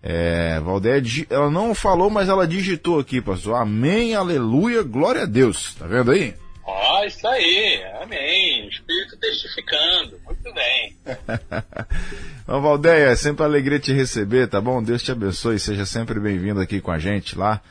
É, 0.02 0.60
Valdeia, 0.60 1.04
ela 1.30 1.52
não 1.52 1.76
falou, 1.76 2.10
mas 2.10 2.30
ela 2.30 2.48
digitou 2.48 3.00
aqui, 3.00 3.22
pastor. 3.22 3.62
Amém, 3.62 4.16
aleluia, 4.16 4.82
glória 4.82 5.22
a 5.22 5.28
Deus. 5.28 5.76
Tá 5.76 5.86
vendo 5.86 6.10
aí? 6.10 6.34
Ó, 6.66 7.04
isso 7.06 7.28
aí, 7.28 7.84
amém. 8.02 8.63
Espírito 8.84 9.18
testificando, 9.18 10.20
muito 10.26 10.54
bem. 10.54 10.98
Ô, 12.46 12.60
Valdeia, 12.60 13.12
é 13.12 13.16
sempre 13.16 13.46
alegria 13.46 13.80
te 13.80 13.94
receber, 13.94 14.48
tá 14.48 14.60
bom? 14.60 14.84
Deus 14.84 15.02
te 15.02 15.12
abençoe, 15.12 15.58
seja 15.58 15.86
sempre 15.86 16.20
bem-vindo 16.20 16.60
aqui 16.60 16.82
com 16.82 16.92
a 16.92 17.00
gente 17.00 17.38
lá 17.38 17.62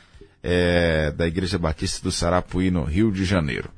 é, 0.41 1.11
da 1.11 1.27
Igreja 1.27 1.59
Batista 1.59 2.01
do 2.01 2.11
Sarapuí, 2.11 2.71
no 2.71 2.83
Rio 2.83 3.11
de 3.11 3.25
Janeiro. 3.25 3.69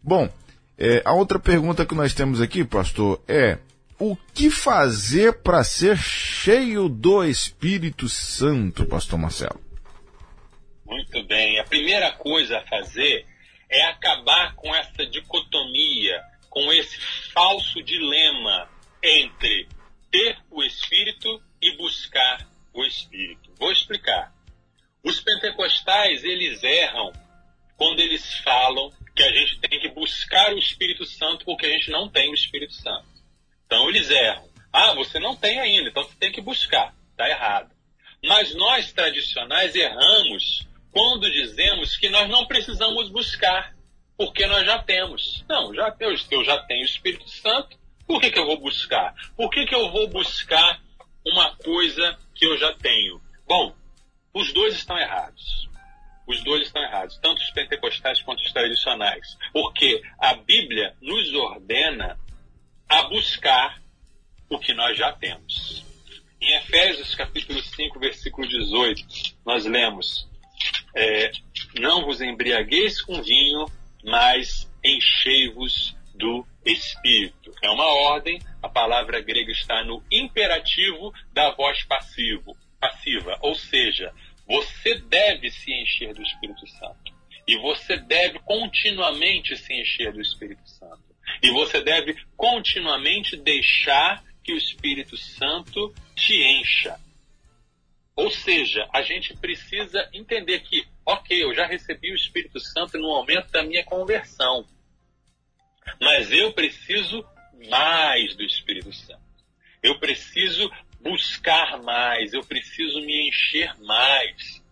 Bom, 0.00 0.32
é, 0.78 1.02
a 1.04 1.12
outra 1.12 1.40
pergunta 1.40 1.84
que 1.84 1.94
nós 1.94 2.14
temos 2.14 2.40
aqui, 2.40 2.64
pastor, 2.64 3.20
é 3.26 3.58
o 3.98 4.16
que 4.32 4.48
fazer 4.48 5.42
para 5.42 5.64
ser 5.64 5.96
cheio 5.98 6.88
do 6.88 7.24
Espírito 7.24 8.08
Santo, 8.08 8.86
Pastor 8.86 9.18
Marcelo? 9.18 9.60
Muito 10.86 11.22
bem. 11.24 11.58
A 11.58 11.64
primeira 11.64 12.12
coisa 12.12 12.58
a 12.58 12.66
fazer 12.66 13.26
é 13.68 13.86
acabar 13.86 14.54
com 14.54 14.74
essa 14.74 15.04
dicotomia, 15.06 16.29
com 16.60 16.72
esse 16.74 17.00
falso 17.32 17.82
dilema 17.82 18.68
entre 19.02 19.66
ter 20.10 20.36
o 20.50 20.62
Espírito 20.62 21.42
e 21.60 21.74
buscar 21.78 22.46
o 22.74 22.84
Espírito. 22.84 23.50
Vou 23.58 23.72
explicar. 23.72 24.30
Os 25.02 25.20
pentecostais, 25.20 26.22
eles 26.22 26.62
erram 26.62 27.12
quando 27.78 28.00
eles 28.00 28.34
falam 28.40 28.92
que 29.16 29.22
a 29.22 29.32
gente 29.32 29.58
tem 29.60 29.80
que 29.80 29.88
buscar 29.88 30.52
o 30.52 30.58
Espírito 30.58 31.06
Santo 31.06 31.46
porque 31.46 31.64
a 31.64 31.70
gente 31.70 31.90
não 31.90 32.10
tem 32.10 32.30
o 32.30 32.34
Espírito 32.34 32.74
Santo. 32.74 33.08
Então 33.64 33.88
eles 33.88 34.10
erram. 34.10 34.46
Ah, 34.70 34.94
você 34.94 35.18
não 35.18 35.34
tem 35.34 35.58
ainda, 35.58 35.88
então 35.88 36.04
você 36.04 36.16
tem 36.18 36.30
que 36.30 36.42
buscar. 36.42 36.94
Está 37.12 37.28
errado. 37.28 37.74
Mas 38.22 38.54
nós 38.54 38.92
tradicionais 38.92 39.74
erramos 39.74 40.66
quando 40.92 41.30
dizemos 41.30 41.96
que 41.96 42.10
nós 42.10 42.28
não 42.28 42.46
precisamos 42.46 43.08
buscar, 43.08 43.74
porque 44.20 44.46
nós 44.46 44.66
já 44.66 44.78
temos. 44.82 45.42
Não, 45.48 45.74
já, 45.74 45.96
eu, 45.98 46.14
eu 46.30 46.44
já 46.44 46.58
tenho 46.64 46.82
o 46.82 46.84
Espírito 46.84 47.26
Santo, 47.26 47.78
por 48.06 48.20
que, 48.20 48.30
que 48.30 48.38
eu 48.38 48.44
vou 48.44 48.60
buscar? 48.60 49.14
Por 49.34 49.48
que, 49.48 49.64
que 49.64 49.74
eu 49.74 49.90
vou 49.90 50.08
buscar 50.08 50.78
uma 51.26 51.56
coisa 51.56 52.18
que 52.34 52.44
eu 52.44 52.58
já 52.58 52.70
tenho? 52.74 53.18
Bom, 53.48 53.74
os 54.34 54.52
dois 54.52 54.74
estão 54.74 54.98
errados. 54.98 55.70
Os 56.26 56.44
dois 56.44 56.66
estão 56.66 56.82
errados, 56.82 57.16
tanto 57.16 57.40
os 57.40 57.50
pentecostais 57.52 58.20
quanto 58.20 58.42
os 58.42 58.52
tradicionais. 58.52 59.38
Porque 59.54 60.02
a 60.18 60.34
Bíblia 60.34 60.94
nos 61.00 61.32
ordena 61.32 62.20
a 62.90 63.04
buscar 63.04 63.80
o 64.50 64.58
que 64.58 64.74
nós 64.74 64.98
já 64.98 65.14
temos. 65.14 65.82
Em 66.42 66.56
Efésios 66.56 67.14
capítulo 67.14 67.62
5, 67.62 67.98
versículo 67.98 68.46
18, 68.46 69.02
nós 69.46 69.64
lemos: 69.64 70.28
é, 70.94 71.30
Não 71.78 72.04
vos 72.04 72.20
embriagueis 72.20 73.00
com 73.00 73.22
vinho, 73.22 73.64
mas 74.04 74.70
enchei-vos 74.84 75.96
do 76.14 76.46
Espírito. 76.64 77.52
É 77.62 77.70
uma 77.70 77.86
ordem, 77.86 78.38
a 78.62 78.68
palavra 78.68 79.20
grega 79.20 79.50
está 79.50 79.82
no 79.84 80.02
imperativo 80.10 81.12
da 81.32 81.50
voz 81.52 81.82
passivo, 81.84 82.56
passiva, 82.78 83.38
ou 83.40 83.54
seja, 83.54 84.12
você 84.46 84.98
deve 84.98 85.50
se 85.50 85.72
encher 85.72 86.14
do 86.14 86.22
Espírito 86.22 86.66
Santo. 86.66 87.20
E 87.46 87.56
você 87.58 87.96
deve 87.96 88.38
continuamente 88.40 89.56
se 89.56 89.72
encher 89.72 90.12
do 90.12 90.20
Espírito 90.20 90.68
Santo. 90.68 91.02
E 91.42 91.50
você 91.50 91.80
deve 91.80 92.16
continuamente 92.36 93.36
deixar 93.36 94.22
que 94.42 94.52
o 94.52 94.56
Espírito 94.56 95.16
Santo 95.16 95.94
te 96.14 96.34
encha. 96.34 96.98
Ou 98.20 98.30
seja, 98.30 98.86
a 98.92 99.00
gente 99.00 99.34
precisa 99.34 100.06
entender 100.12 100.60
que, 100.60 100.86
ok, 101.06 101.42
eu 101.42 101.54
já 101.54 101.66
recebi 101.66 102.12
o 102.12 102.14
Espírito 102.14 102.60
Santo 102.60 102.98
no 102.98 103.08
momento 103.08 103.50
da 103.50 103.62
minha 103.62 103.82
conversão. 103.82 104.68
Mas 105.98 106.30
eu 106.30 106.52
preciso 106.52 107.26
mais 107.70 108.36
do 108.36 108.42
Espírito 108.42 108.92
Santo. 108.92 109.22
Eu 109.82 109.98
preciso 109.98 110.70
buscar 111.00 111.82
mais, 111.82 112.34
eu 112.34 112.44
preciso 112.44 113.00
me 113.00 113.26
encher 113.26 113.74
mais. 113.80 114.62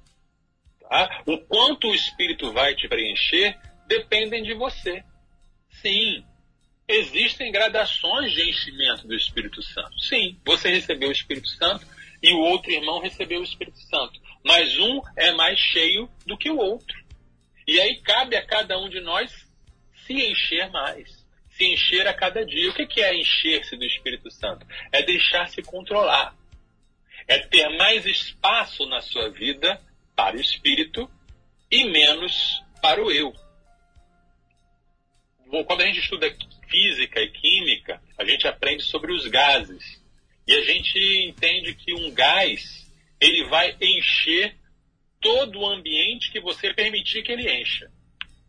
Tá? 0.80 1.22
O 1.24 1.38
quanto 1.38 1.88
o 1.88 1.94
Espírito 1.94 2.52
vai 2.52 2.74
te 2.74 2.86
preencher 2.86 3.58
dependem 3.86 4.42
de 4.42 4.52
você. 4.52 5.02
Sim, 5.80 6.22
existem 6.86 7.50
gradações 7.50 8.30
de 8.30 8.46
enchimento 8.46 9.08
do 9.08 9.14
Espírito 9.14 9.62
Santo. 9.62 9.98
Sim, 10.00 10.38
você 10.44 10.68
recebeu 10.68 11.08
o 11.08 11.12
Espírito 11.12 11.48
Santo 11.48 11.96
e 12.22 12.32
o 12.32 12.40
outro 12.40 12.70
irmão 12.70 13.00
recebeu 13.00 13.40
o 13.40 13.44
Espírito 13.44 13.78
Santo. 13.78 14.20
Mas 14.44 14.76
um 14.78 15.00
é 15.16 15.32
mais 15.32 15.58
cheio 15.58 16.08
do 16.26 16.36
que 16.36 16.50
o 16.50 16.56
outro. 16.58 16.96
E 17.66 17.80
aí 17.80 18.00
cabe 18.00 18.36
a 18.36 18.46
cada 18.46 18.78
um 18.78 18.88
de 18.88 19.00
nós 19.00 19.30
se 20.06 20.14
encher 20.14 20.70
mais 20.70 21.18
se 21.58 21.64
encher 21.66 22.06
a 22.06 22.14
cada 22.14 22.46
dia. 22.46 22.70
O 22.70 22.72
que 22.72 23.02
é 23.02 23.14
encher-se 23.14 23.76
do 23.76 23.84
Espírito 23.84 24.30
Santo? 24.30 24.64
É 24.92 25.02
deixar-se 25.02 25.60
controlar. 25.62 26.34
É 27.26 27.38
ter 27.38 27.68
mais 27.76 28.06
espaço 28.06 28.86
na 28.86 29.00
sua 29.00 29.28
vida 29.28 29.82
para 30.14 30.36
o 30.36 30.40
Espírito 30.40 31.10
e 31.68 31.84
menos 31.84 32.62
para 32.80 33.04
o 33.04 33.10
eu. 33.10 33.34
Quando 35.66 35.80
a 35.80 35.86
gente 35.86 35.98
estuda 35.98 36.34
física 36.68 37.20
e 37.20 37.30
química, 37.30 38.00
a 38.16 38.24
gente 38.24 38.46
aprende 38.46 38.84
sobre 38.84 39.12
os 39.12 39.26
gases. 39.26 40.00
E 40.48 40.54
a 40.54 40.62
gente 40.62 40.98
entende 41.28 41.74
que 41.74 41.92
um 41.92 42.10
gás, 42.10 42.90
ele 43.20 43.44
vai 43.50 43.76
encher 43.82 44.56
todo 45.20 45.58
o 45.60 45.66
ambiente 45.66 46.32
que 46.32 46.40
você 46.40 46.72
permitir 46.72 47.22
que 47.22 47.30
ele 47.30 47.50
encha. 47.50 47.90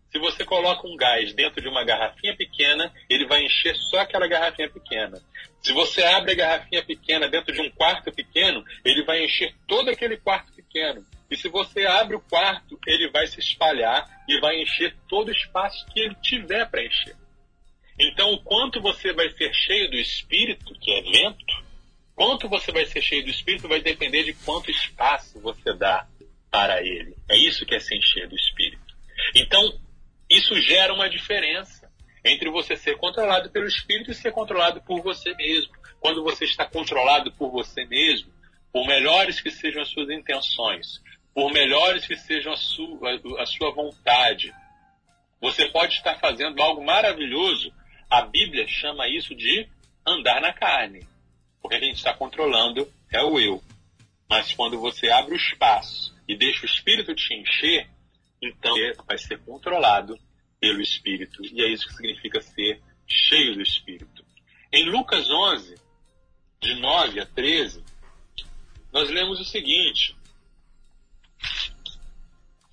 Se 0.10 0.18
você 0.18 0.46
coloca 0.46 0.88
um 0.88 0.96
gás 0.96 1.34
dentro 1.34 1.62
de 1.62 1.68
uma 1.68 1.84
garrafinha 1.84 2.34
pequena, 2.38 2.92
ele 3.10 3.28
vai 3.28 3.44
encher 3.44 3.76
só 3.76 4.00
aquela 4.00 4.28
garrafinha 4.28 4.70
pequena. 4.70 5.22
Se 5.62 5.74
você 5.74 6.02
abre 6.02 6.32
a 6.32 6.36
garrafinha 6.36 6.84
pequena 6.86 7.28
dentro 7.28 7.54
de 7.54 7.60
um 7.60 7.70
quarto 7.70 8.10
pequeno, 8.14 8.64
ele 8.86 9.04
vai 9.04 9.26
encher 9.26 9.54
todo 9.68 9.90
aquele 9.90 10.16
quarto 10.16 10.54
pequeno. 10.54 11.06
E 11.30 11.36
se 11.36 11.50
você 11.50 11.86
abre 11.86 12.16
o 12.16 12.22
quarto, 12.22 12.80
ele 12.88 13.10
vai 13.10 13.28
se 13.28 13.42
espalhar 13.42 14.08
e 14.26 14.40
vai 14.40 14.62
encher 14.62 14.96
todo 15.10 15.28
o 15.28 15.34
espaço 15.34 15.86
que 15.88 16.00
ele 16.00 16.16
tiver 16.24 16.66
para 16.72 16.86
encher. 16.86 17.16
Então, 18.00 18.32
o 18.32 18.42
quanto 18.42 18.82
você 18.82 19.12
vai 19.12 19.30
ser 19.32 19.54
cheio 19.54 19.92
do 19.92 19.98
Espírito, 19.98 20.74
que 20.80 20.92
é 20.92 21.02
vento, 21.02 21.69
quanto 22.20 22.50
você 22.50 22.70
vai 22.74 22.86
ser 22.86 23.02
cheio 23.02 23.24
do 23.24 23.30
Espírito 23.30 23.70
vai 23.70 23.80
depender 23.80 24.26
de 24.26 24.34
quanto 24.34 24.70
espaço 24.70 25.40
você 25.40 25.74
dá 25.74 26.06
para 26.52 26.82
ele. 26.82 27.16
É 27.30 27.38
isso 27.38 27.66
que 27.66 27.74
é 27.74 27.80
ser 27.80 27.98
cheio 28.02 28.28
do 28.28 28.36
Espírito. 28.36 28.94
Então, 29.34 29.80
isso 30.30 30.54
gera 30.60 30.94
uma 30.94 31.10
diferença 31.10 31.90
entre 32.26 32.50
você 32.50 32.76
ser 32.76 32.98
controlado 32.98 33.50
pelo 33.52 33.66
espírito 33.68 34.12
e 34.12 34.14
ser 34.14 34.34
controlado 34.34 34.82
por 34.82 35.02
você 35.02 35.34
mesmo. 35.36 35.72
Quando 36.02 36.22
você 36.22 36.44
está 36.44 36.66
controlado 36.66 37.32
por 37.32 37.52
você 37.52 37.86
mesmo, 37.86 38.30
por 38.74 38.86
melhores 38.86 39.40
que 39.40 39.50
sejam 39.50 39.82
as 39.82 39.88
suas 39.88 40.10
intenções, 40.10 41.02
por 41.34 41.54
melhores 41.54 42.06
que 42.06 42.18
sejam 42.18 42.52
a 42.52 42.58
sua, 42.58 43.18
a 43.40 43.46
sua 43.46 43.72
vontade, 43.72 44.54
você 45.40 45.70
pode 45.70 45.94
estar 45.94 46.20
fazendo 46.20 46.62
algo 46.62 46.84
maravilhoso. 46.84 47.72
A 48.10 48.24
Bíblia 48.24 48.68
chama 48.68 49.08
isso 49.08 49.34
de 49.34 49.70
andar 50.06 50.42
na 50.42 50.52
carne, 50.52 51.08
porque 51.70 51.86
a 51.86 51.88
gente 51.88 51.98
está 51.98 52.16
controlando 52.16 52.92
é 53.12 53.22
o 53.22 53.40
eu. 53.40 53.64
Mas 54.28 54.52
quando 54.54 54.80
você 54.80 55.08
abre 55.12 55.36
o 55.36 55.38
espaço 55.38 56.16
e 56.28 56.36
deixa 56.36 56.64
o 56.64 56.66
Espírito 56.66 57.14
te 57.14 57.32
encher, 57.36 57.88
então 58.42 58.74
vai 59.06 59.20
ser 59.20 59.38
controlado 59.42 60.20
pelo 60.60 60.82
Espírito. 60.82 61.46
E 61.46 61.62
é 61.62 61.72
isso 61.72 61.88
que 61.88 61.94
significa 61.94 62.42
ser 62.42 62.82
cheio 63.08 63.54
do 63.54 63.62
Espírito. 63.62 64.26
Em 64.74 64.90
Lucas 64.90 65.30
11, 65.30 65.76
de 66.60 66.74
9 66.74 67.20
a 67.20 67.26
13, 67.28 67.84
nós 68.92 69.08
lemos 69.12 69.40
o 69.40 69.46
seguinte. 69.46 70.18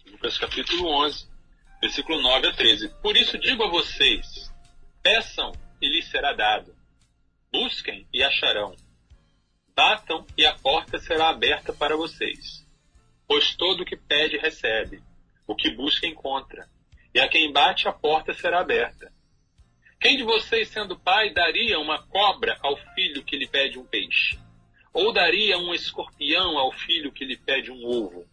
Lucas 0.07 0.39
capítulo 0.39 0.89
11, 1.05 1.29
versículo 1.83 2.23
9 2.23 2.49
a 2.49 2.53
13. 2.55 2.89
Por 3.03 3.15
isso 3.15 3.37
digo 3.37 3.63
a 3.63 3.69
vocês: 3.69 4.51
peçam 5.03 5.53
e 5.83 5.87
lhes 5.87 6.09
será 6.09 6.33
dado. 6.33 6.75
Busquem 7.53 8.07
e 8.11 8.23
acharão. 8.23 8.75
Batam 9.77 10.25
e 10.39 10.47
a 10.47 10.55
porta 10.55 10.99
será 10.99 11.29
aberta 11.29 11.71
para 11.71 11.99
vocês. 11.99 12.67
Pois 13.29 13.55
todo 13.55 13.83
o 13.83 13.85
que 13.85 13.95
pede 13.95 14.39
recebe 14.39 15.03
o 15.47 15.55
que 15.55 15.71
busca 15.71 16.07
encontra, 16.07 16.67
e 17.15 17.21
a 17.21 17.29
quem 17.29 17.53
bate 17.53 17.87
a 17.87 17.93
porta 17.93 18.33
será 18.33 18.61
aberta. 18.61 19.13
Quem 20.01 20.17
de 20.17 20.23
vocês, 20.23 20.69
sendo 20.69 20.99
pai, 20.99 21.31
daria 21.35 21.79
uma 21.79 22.03
cobra 22.03 22.59
ao 22.63 22.75
filho 22.95 23.23
que 23.23 23.37
lhe 23.37 23.47
pede 23.47 23.79
um 23.79 23.85
peixe? 23.85 24.39
Ou 24.95 25.13
daria 25.13 25.59
um 25.59 25.75
escorpião 25.75 26.57
ao 26.59 26.73
filho 26.73 27.13
que 27.13 27.27
lhe 27.27 27.37
pede 27.37 27.71
um 27.71 27.85
ovo? 27.85 28.27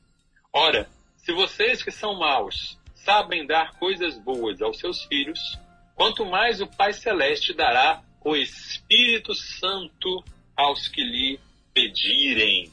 Ora, 0.53 0.89
se 1.17 1.33
vocês 1.33 1.83
que 1.83 1.91
são 1.91 2.17
maus 2.17 2.79
sabem 2.95 3.45
dar 3.45 3.73
coisas 3.73 4.17
boas 4.17 4.61
aos 4.61 4.79
seus 4.79 5.03
filhos, 5.03 5.39
quanto 5.93 6.25
mais 6.25 6.61
o 6.61 6.67
Pai 6.67 6.93
Celeste 6.93 7.53
dará 7.53 8.01
o 8.23 8.33
Espírito 8.33 9.35
Santo 9.35 10.23
aos 10.55 10.87
que 10.87 11.01
lhe 11.01 11.39
pedirem. 11.73 12.71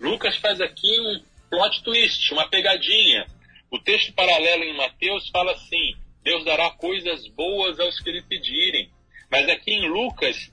Lucas 0.00 0.36
faz 0.36 0.60
aqui 0.60 1.00
um 1.00 1.22
plot 1.50 1.82
twist, 1.82 2.32
uma 2.32 2.48
pegadinha. 2.48 3.26
O 3.70 3.78
texto 3.78 4.12
paralelo 4.12 4.64
em 4.64 4.76
Mateus 4.76 5.28
fala 5.28 5.52
assim: 5.52 5.94
Deus 6.22 6.44
dará 6.44 6.70
coisas 6.70 7.26
boas 7.28 7.78
aos 7.80 8.00
que 8.00 8.10
lhe 8.10 8.22
pedirem. 8.22 8.90
Mas 9.30 9.48
aqui 9.48 9.72
em 9.72 9.88
Lucas, 9.88 10.52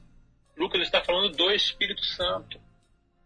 Lucas 0.58 0.82
está 0.82 1.02
falando 1.02 1.36
do 1.36 1.52
Espírito 1.52 2.04
Santo. 2.04 2.60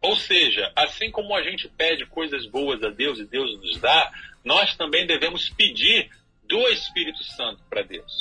Ou 0.01 0.15
seja, 0.15 0.71
assim 0.75 1.11
como 1.11 1.35
a 1.35 1.43
gente 1.43 1.67
pede 1.69 2.05
coisas 2.05 2.45
boas 2.45 2.81
a 2.83 2.89
Deus 2.89 3.19
e 3.19 3.25
Deus 3.25 3.59
nos 3.59 3.79
dá, 3.79 4.11
nós 4.43 4.75
também 4.75 5.05
devemos 5.05 5.49
pedir 5.49 6.09
do 6.43 6.67
Espírito 6.69 7.23
Santo 7.23 7.61
para 7.69 7.83
Deus. 7.83 8.13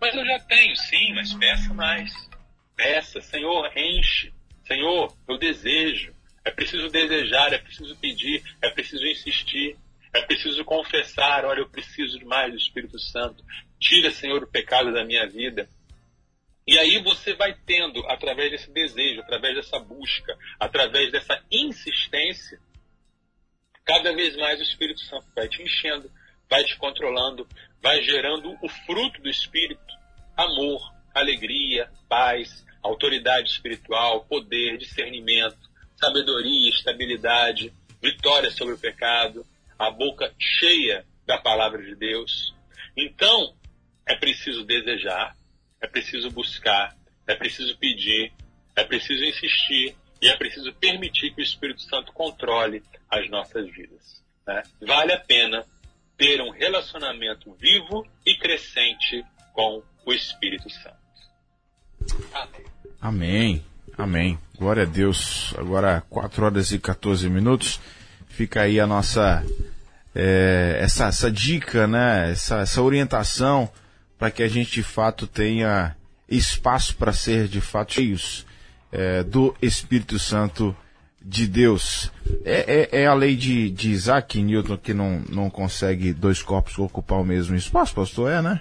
Mas 0.00 0.14
eu 0.14 0.24
já 0.24 0.38
tenho, 0.40 0.76
sim, 0.76 1.12
mas 1.14 1.34
peça 1.34 1.74
mais. 1.74 2.12
Peça, 2.76 3.20
Senhor, 3.22 3.72
enche. 3.76 4.32
Senhor, 4.66 5.16
eu 5.26 5.38
desejo. 5.38 6.14
É 6.44 6.50
preciso 6.50 6.88
desejar, 6.88 7.52
é 7.52 7.58
preciso 7.58 7.96
pedir, 7.96 8.42
é 8.62 8.70
preciso 8.70 9.04
insistir, 9.04 9.76
é 10.14 10.22
preciso 10.22 10.64
confessar. 10.64 11.44
Olha, 11.44 11.60
eu 11.60 11.68
preciso 11.68 12.18
de 12.18 12.24
mais 12.24 12.52
do 12.52 12.58
Espírito 12.58 12.98
Santo. 12.98 13.42
Tira, 13.80 14.10
Senhor, 14.10 14.42
o 14.42 14.50
pecado 14.50 14.92
da 14.92 15.04
minha 15.04 15.26
vida. 15.26 15.68
E 16.66 16.78
aí 16.78 17.02
você 17.02 17.32
vai 17.34 17.56
tendo, 17.64 18.04
através 18.08 18.50
desse 18.50 18.70
desejo, 18.72 19.20
através 19.20 19.54
dessa 19.54 19.78
busca, 19.78 20.36
através 20.58 21.12
dessa 21.12 21.40
insistência, 21.50 22.58
cada 23.84 24.12
vez 24.12 24.36
mais 24.36 24.58
o 24.58 24.64
Espírito 24.64 25.00
Santo 25.00 25.26
vai 25.34 25.48
te 25.48 25.62
enchendo, 25.62 26.10
vai 26.50 26.64
te 26.64 26.76
controlando, 26.76 27.46
vai 27.80 28.02
gerando 28.02 28.56
o 28.60 28.68
fruto 28.68 29.22
do 29.22 29.28
Espírito: 29.28 29.94
amor, 30.36 30.92
alegria, 31.14 31.88
paz, 32.08 32.65
autoridade 32.86 33.50
espiritual, 33.50 34.24
poder, 34.24 34.78
discernimento, 34.78 35.58
sabedoria, 35.96 36.70
estabilidade, 36.70 37.72
vitória 38.02 38.50
sobre 38.50 38.74
o 38.74 38.78
pecado, 38.78 39.46
a 39.78 39.90
boca 39.90 40.32
cheia 40.38 41.04
da 41.26 41.38
palavra 41.38 41.82
de 41.82 41.94
Deus. 41.94 42.54
Então, 42.96 43.54
é 44.06 44.14
preciso 44.14 44.64
desejar, 44.64 45.36
é 45.80 45.86
preciso 45.86 46.30
buscar, 46.30 46.96
é 47.26 47.34
preciso 47.34 47.76
pedir, 47.78 48.32
é 48.74 48.84
preciso 48.84 49.24
insistir 49.24 49.96
e 50.20 50.28
é 50.28 50.36
preciso 50.36 50.72
permitir 50.74 51.34
que 51.34 51.40
o 51.40 51.44
Espírito 51.44 51.82
Santo 51.82 52.12
controle 52.12 52.82
as 53.10 53.28
nossas 53.28 53.68
vidas. 53.70 54.24
Né? 54.46 54.62
Vale 54.80 55.12
a 55.12 55.20
pena 55.20 55.66
ter 56.16 56.40
um 56.40 56.50
relacionamento 56.50 57.52
vivo 57.54 58.06
e 58.24 58.36
crescente 58.38 59.24
com 59.52 59.82
o 60.04 60.12
Espírito 60.12 60.70
Santo. 60.70 60.96
Amém. 62.32 62.75
Amém. 63.06 63.64
Amém. 63.96 64.36
Glória 64.58 64.82
a 64.82 64.84
Deus. 64.84 65.54
Agora 65.56 66.02
4 66.10 66.44
horas 66.44 66.72
e 66.72 66.78
14 66.80 67.30
minutos. 67.30 67.80
Fica 68.26 68.62
aí 68.62 68.80
a 68.80 68.86
nossa 68.86 69.46
é, 70.12 70.80
essa, 70.80 71.06
essa 71.06 71.30
dica, 71.30 71.86
né? 71.86 72.32
Essa, 72.32 72.62
essa 72.62 72.82
orientação 72.82 73.70
para 74.18 74.28
que 74.32 74.42
a 74.42 74.48
gente 74.48 74.72
de 74.72 74.82
fato 74.82 75.24
tenha 75.24 75.96
espaço 76.28 76.96
para 76.96 77.12
ser 77.12 77.46
de 77.46 77.60
fato 77.60 77.92
cheios 77.92 78.44
é, 78.90 79.22
do 79.22 79.54
Espírito 79.62 80.18
Santo 80.18 80.76
de 81.22 81.46
Deus. 81.46 82.10
É, 82.44 82.88
é, 82.92 83.02
é, 83.02 83.06
a 83.06 83.14
lei 83.14 83.36
de, 83.36 83.70
de 83.70 83.90
Isaac 83.90 84.42
Newton 84.42 84.76
que 84.76 84.92
não, 84.92 85.20
não 85.28 85.48
consegue 85.48 86.12
dois 86.12 86.42
corpos 86.42 86.76
ocupar 86.76 87.20
o 87.20 87.24
mesmo 87.24 87.54
espaço, 87.54 87.94
pastor? 87.94 88.32
É, 88.32 88.42
né? 88.42 88.60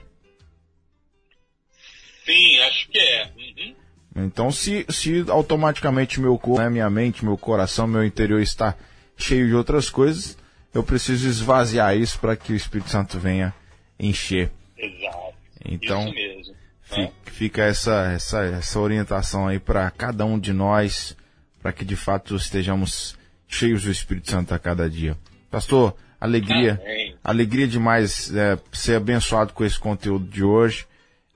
Sim, 2.24 2.60
acho 2.60 2.88
que 2.90 3.00
é. 3.00 3.32
Uhum. 3.36 3.85
Então, 4.16 4.50
se, 4.52 4.86
se 4.90 5.26
automaticamente 5.28 6.22
meu 6.22 6.38
corpo, 6.38 6.62
né, 6.62 6.70
minha 6.70 6.90
mente, 6.90 7.26
meu 7.26 7.38
coração, 7.38 7.86
meu 7.86 8.06
interior 8.06 8.42
está 8.42 8.76
cheio 9.18 9.48
de 9.48 9.54
outras 9.54 9.90
coisas, 9.90 10.38
eu 10.74 10.84
preciso 10.84 11.28
esvaziar 11.28 11.98
isso 11.98 12.20
para 12.20 12.36
que 12.36 12.54
o 12.54 12.56
Espírito 12.56 12.90
Santo 12.90 13.20
venha 13.20 13.54
encher. 14.00 14.52
Exato. 14.78 15.34
Então. 15.66 16.12
Fica, 16.86 17.12
fica 17.26 17.64
essa, 17.64 18.12
essa, 18.14 18.44
essa 18.44 18.80
orientação 18.80 19.48
aí 19.48 19.60
para 19.60 19.90
cada 19.92 20.24
um 20.24 20.40
de 20.40 20.54
nós, 20.54 21.18
para 21.62 21.74
que 21.74 21.84
de 21.84 21.96
fato 21.96 22.36
estejamos 22.36 23.18
cheios 23.48 23.84
do 23.84 23.92
Espírito 23.92 24.30
Santo 24.30 24.54
a 24.54 24.60
cada 24.60 24.90
dia. 24.90 25.18
Pastor, 25.50 25.96
alegria, 26.20 26.80
Amém. 26.82 27.16
alegria 27.24 27.68
demais 27.68 28.34
é, 28.36 28.58
ser 28.72 28.98
abençoado 28.98 29.54
com 29.54 29.66
esse 29.66 29.80
conteúdo 29.80 30.26
de 30.30 30.44
hoje. 30.44 30.86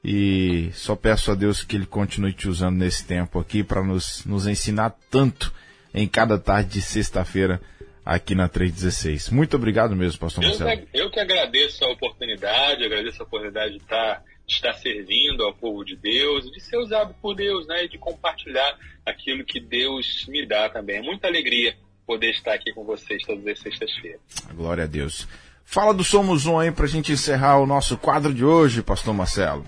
E 0.03 0.69
só 0.73 0.95
peço 0.95 1.31
a 1.31 1.35
Deus 1.35 1.63
que 1.63 1.75
Ele 1.75 1.85
continue 1.85 2.33
te 2.33 2.47
usando 2.47 2.77
nesse 2.77 3.05
tempo 3.05 3.39
aqui 3.39 3.63
para 3.63 3.83
nos, 3.83 4.25
nos 4.25 4.47
ensinar 4.47 4.95
tanto 5.09 5.53
em 5.93 6.07
cada 6.07 6.37
tarde 6.37 6.69
de 6.69 6.81
sexta-feira 6.81 7.61
aqui 8.05 8.33
na 8.33 8.47
316. 8.47 9.29
Muito 9.29 9.55
obrigado 9.55 9.95
mesmo, 9.95 10.19
pastor 10.19 10.43
eu 10.43 10.49
Marcelo. 10.49 10.87
Que, 10.87 10.99
eu 10.99 11.11
que 11.11 11.19
agradeço 11.19 11.83
a 11.83 11.91
oportunidade, 11.91 12.83
agradeço 12.83 13.21
a 13.21 13.25
oportunidade 13.25 13.73
de 13.73 13.77
estar, 13.77 14.23
de 14.47 14.53
estar 14.53 14.73
servindo 14.73 15.43
ao 15.43 15.53
povo 15.53 15.83
de 15.83 15.95
Deus, 15.95 16.49
de 16.49 16.59
ser 16.59 16.77
usado 16.77 17.13
por 17.21 17.35
Deus, 17.35 17.67
né, 17.67 17.85
e 17.85 17.89
de 17.89 17.97
compartilhar 17.97 18.77
aquilo 19.05 19.43
que 19.43 19.59
Deus 19.59 20.25
me 20.27 20.45
dá 20.45 20.69
também. 20.69 20.97
É 20.97 21.01
muita 21.01 21.27
alegria 21.27 21.75
poder 22.07 22.31
estar 22.31 22.53
aqui 22.53 22.73
com 22.73 22.83
vocês 22.83 23.21
todas 23.23 23.45
as 23.45 23.59
sextas-feiras. 23.59 24.21
Glória 24.53 24.85
a 24.85 24.87
Deus. 24.87 25.27
Fala 25.63 25.93
do 25.93 26.03
Somos 26.03 26.47
Um 26.47 26.57
aí 26.57 26.71
para 26.71 26.85
a 26.85 26.89
gente 26.89 27.11
encerrar 27.11 27.59
o 27.59 27.67
nosso 27.67 27.95
quadro 27.95 28.33
de 28.33 28.43
hoje, 28.43 28.81
pastor 28.81 29.13
Marcelo. 29.13 29.67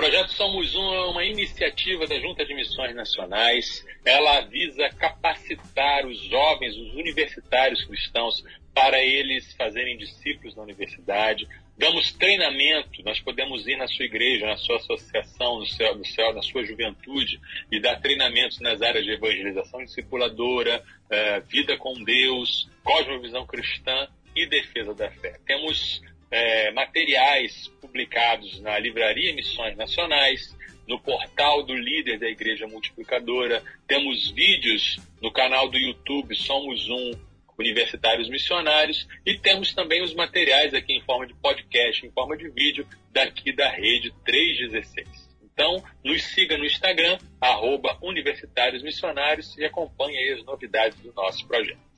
O 0.00 0.02
projeto 0.02 0.32
Somos 0.32 0.74
Um 0.74 0.94
é 0.94 1.06
uma 1.08 1.24
iniciativa 1.26 2.06
da 2.06 2.18
Junta 2.18 2.42
de 2.42 2.54
Missões 2.54 2.94
Nacionais. 2.94 3.84
Ela 4.02 4.40
visa 4.40 4.88
capacitar 4.98 6.06
os 6.06 6.18
jovens, 6.22 6.74
os 6.74 6.94
universitários 6.94 7.84
cristãos, 7.84 8.42
para 8.72 8.98
eles 8.98 9.52
fazerem 9.52 9.98
discípulos 9.98 10.56
na 10.56 10.62
universidade. 10.62 11.46
Damos 11.76 12.14
treinamento, 12.14 13.02
nós 13.04 13.20
podemos 13.20 13.66
ir 13.66 13.76
na 13.76 13.86
sua 13.88 14.06
igreja, 14.06 14.46
na 14.46 14.56
sua 14.56 14.76
associação, 14.76 15.58
no 15.58 15.66
céu, 15.66 15.94
no 15.94 16.06
céu 16.06 16.32
na 16.32 16.40
sua 16.40 16.64
juventude, 16.64 17.38
e 17.70 17.78
dar 17.78 18.00
treinamentos 18.00 18.58
nas 18.58 18.80
áreas 18.80 19.04
de 19.04 19.10
evangelização 19.10 19.84
discipuladora, 19.84 20.82
eh, 21.10 21.40
vida 21.40 21.76
com 21.76 21.92
Deus, 22.02 22.70
cosmovisão 22.82 23.46
cristã 23.46 24.08
e 24.34 24.46
defesa 24.46 24.94
da 24.94 25.10
fé. 25.10 25.38
Temos 25.44 26.00
é, 26.30 26.70
materiais 26.70 27.68
publicados 27.80 28.60
na 28.60 28.78
Livraria 28.78 29.34
Missões 29.34 29.76
Nacionais, 29.76 30.56
no 30.86 31.00
portal 31.00 31.62
do 31.62 31.74
líder 31.74 32.18
da 32.18 32.28
Igreja 32.28 32.66
Multiplicadora, 32.66 33.62
temos 33.86 34.30
vídeos 34.30 34.98
no 35.20 35.32
canal 35.32 35.68
do 35.68 35.78
YouTube 35.78 36.34
Somos 36.34 36.88
Um 36.88 37.12
Universitários 37.58 38.28
Missionários 38.28 39.06
e 39.24 39.38
temos 39.38 39.74
também 39.74 40.02
os 40.02 40.14
materiais 40.14 40.72
aqui 40.72 40.94
em 40.94 41.02
forma 41.02 41.26
de 41.26 41.34
podcast, 41.34 42.06
em 42.06 42.10
forma 42.10 42.36
de 42.36 42.48
vídeo, 42.48 42.86
daqui 43.12 43.52
da 43.52 43.68
rede 43.68 44.12
316. 44.24 45.28
Então, 45.42 45.82
nos 46.02 46.22
siga 46.22 46.56
no 46.56 46.64
Instagram, 46.64 47.18
arroba 47.38 47.98
Universitários 48.00 48.82
Missionários 48.82 49.56
e 49.58 49.64
acompanhe 49.64 50.32
as 50.32 50.44
novidades 50.44 50.98
do 51.00 51.12
nosso 51.12 51.46
projeto. 51.46 51.89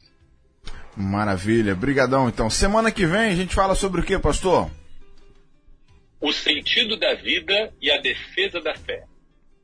Maravilha, 0.97 1.75
brigadão. 1.75 2.29
Então, 2.29 2.51
semana 2.51 2.91
que 2.91 3.07
vem 3.07 3.31
a 3.31 3.35
gente 3.35 3.55
fala 3.55 3.75
sobre 3.75 4.01
o 4.01 4.05
que, 4.05 4.19
pastor? 4.19 4.71
O 6.21 6.33
sentido 6.33 6.97
da 6.97 7.15
vida 7.15 7.73
e 7.81 7.91
a 7.91 8.01
defesa 8.01 8.61
da 8.61 8.75
fé. 8.75 9.05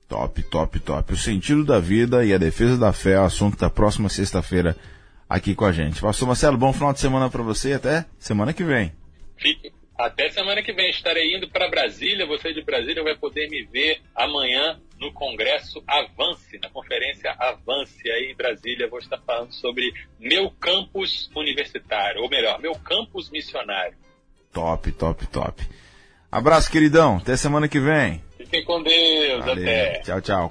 Top, 0.09 0.43
top, 0.45 0.81
top. 0.81 1.13
O 1.13 1.17
sentido 1.17 1.65
da 1.65 1.79
vida 1.79 2.25
e 2.25 2.33
a 2.33 2.39
defesa 2.39 2.79
da 2.79 2.93
fé 2.93 3.13
é 3.13 3.21
o 3.21 3.25
assunto 3.25 3.59
da 3.59 3.69
próxima 3.69 4.09
sexta-feira 4.09 4.75
aqui 5.29 5.55
com 5.55 5.67
a 5.67 5.73
gente. 5.73 6.01
Pastor 6.01 6.27
Marcelo, 6.27 6.57
bom 6.57 6.73
final 6.73 6.93
de 6.95 7.01
semana 7.01 7.29
para 7.29 7.43
você 7.43 7.75
até 7.75 8.07
semana 8.19 8.55
que 8.55 8.65
vem. 8.65 8.91
Fique, 9.37 9.71
até 9.99 10.31
semana 10.31 10.63
que 10.63 10.73
vem. 10.73 10.89
Estarei 10.89 11.37
indo 11.37 11.49
para 11.51 11.69
Brasília. 11.69 12.27
Você 12.27 12.55
de 12.55 12.63
Brasília 12.63 13.05
vai 13.05 13.15
poder 13.17 13.49
me 13.51 13.65
ver 13.65 14.01
amanhã 14.17 14.81
no 15.01 15.13
Congresso 15.13 15.83
Avance, 15.87 16.59
na 16.63 16.69
conferência 16.71 17.31
Avance 17.39 18.11
aí 18.11 18.33
em 18.33 18.37
Brasília. 18.37 18.89
Vou 18.89 18.99
estar 18.99 19.19
falando 19.19 19.53
sobre 19.53 19.93
meu 20.19 20.51
campus 20.51 21.31
universitário, 21.35 22.23
ou 22.23 22.29
melhor, 22.29 22.61
meu 22.61 22.75
campus 22.75 23.31
missionário. 23.31 23.97
Top, 24.53 24.91
top, 24.93 25.27
top. 25.27 25.63
Abraço, 26.31 26.71
queridão. 26.71 27.17
Até 27.17 27.37
semana 27.37 27.69
que 27.69 27.81
vem. 27.81 28.23
Fiquem 28.37 28.65
com 28.65 28.83
Deus. 28.83 29.45
Valeu. 29.45 29.63
Até. 29.63 30.01
Tchau, 30.01 30.21
tchau. 30.21 30.49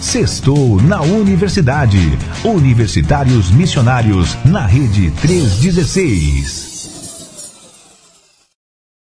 Sextou 0.00 0.80
na 0.82 1.00
Universidade. 1.02 1.98
Universitários 2.44 3.50
Missionários 3.50 4.34
na 4.44 4.66
Rede 4.66 5.10
316. 5.20 6.69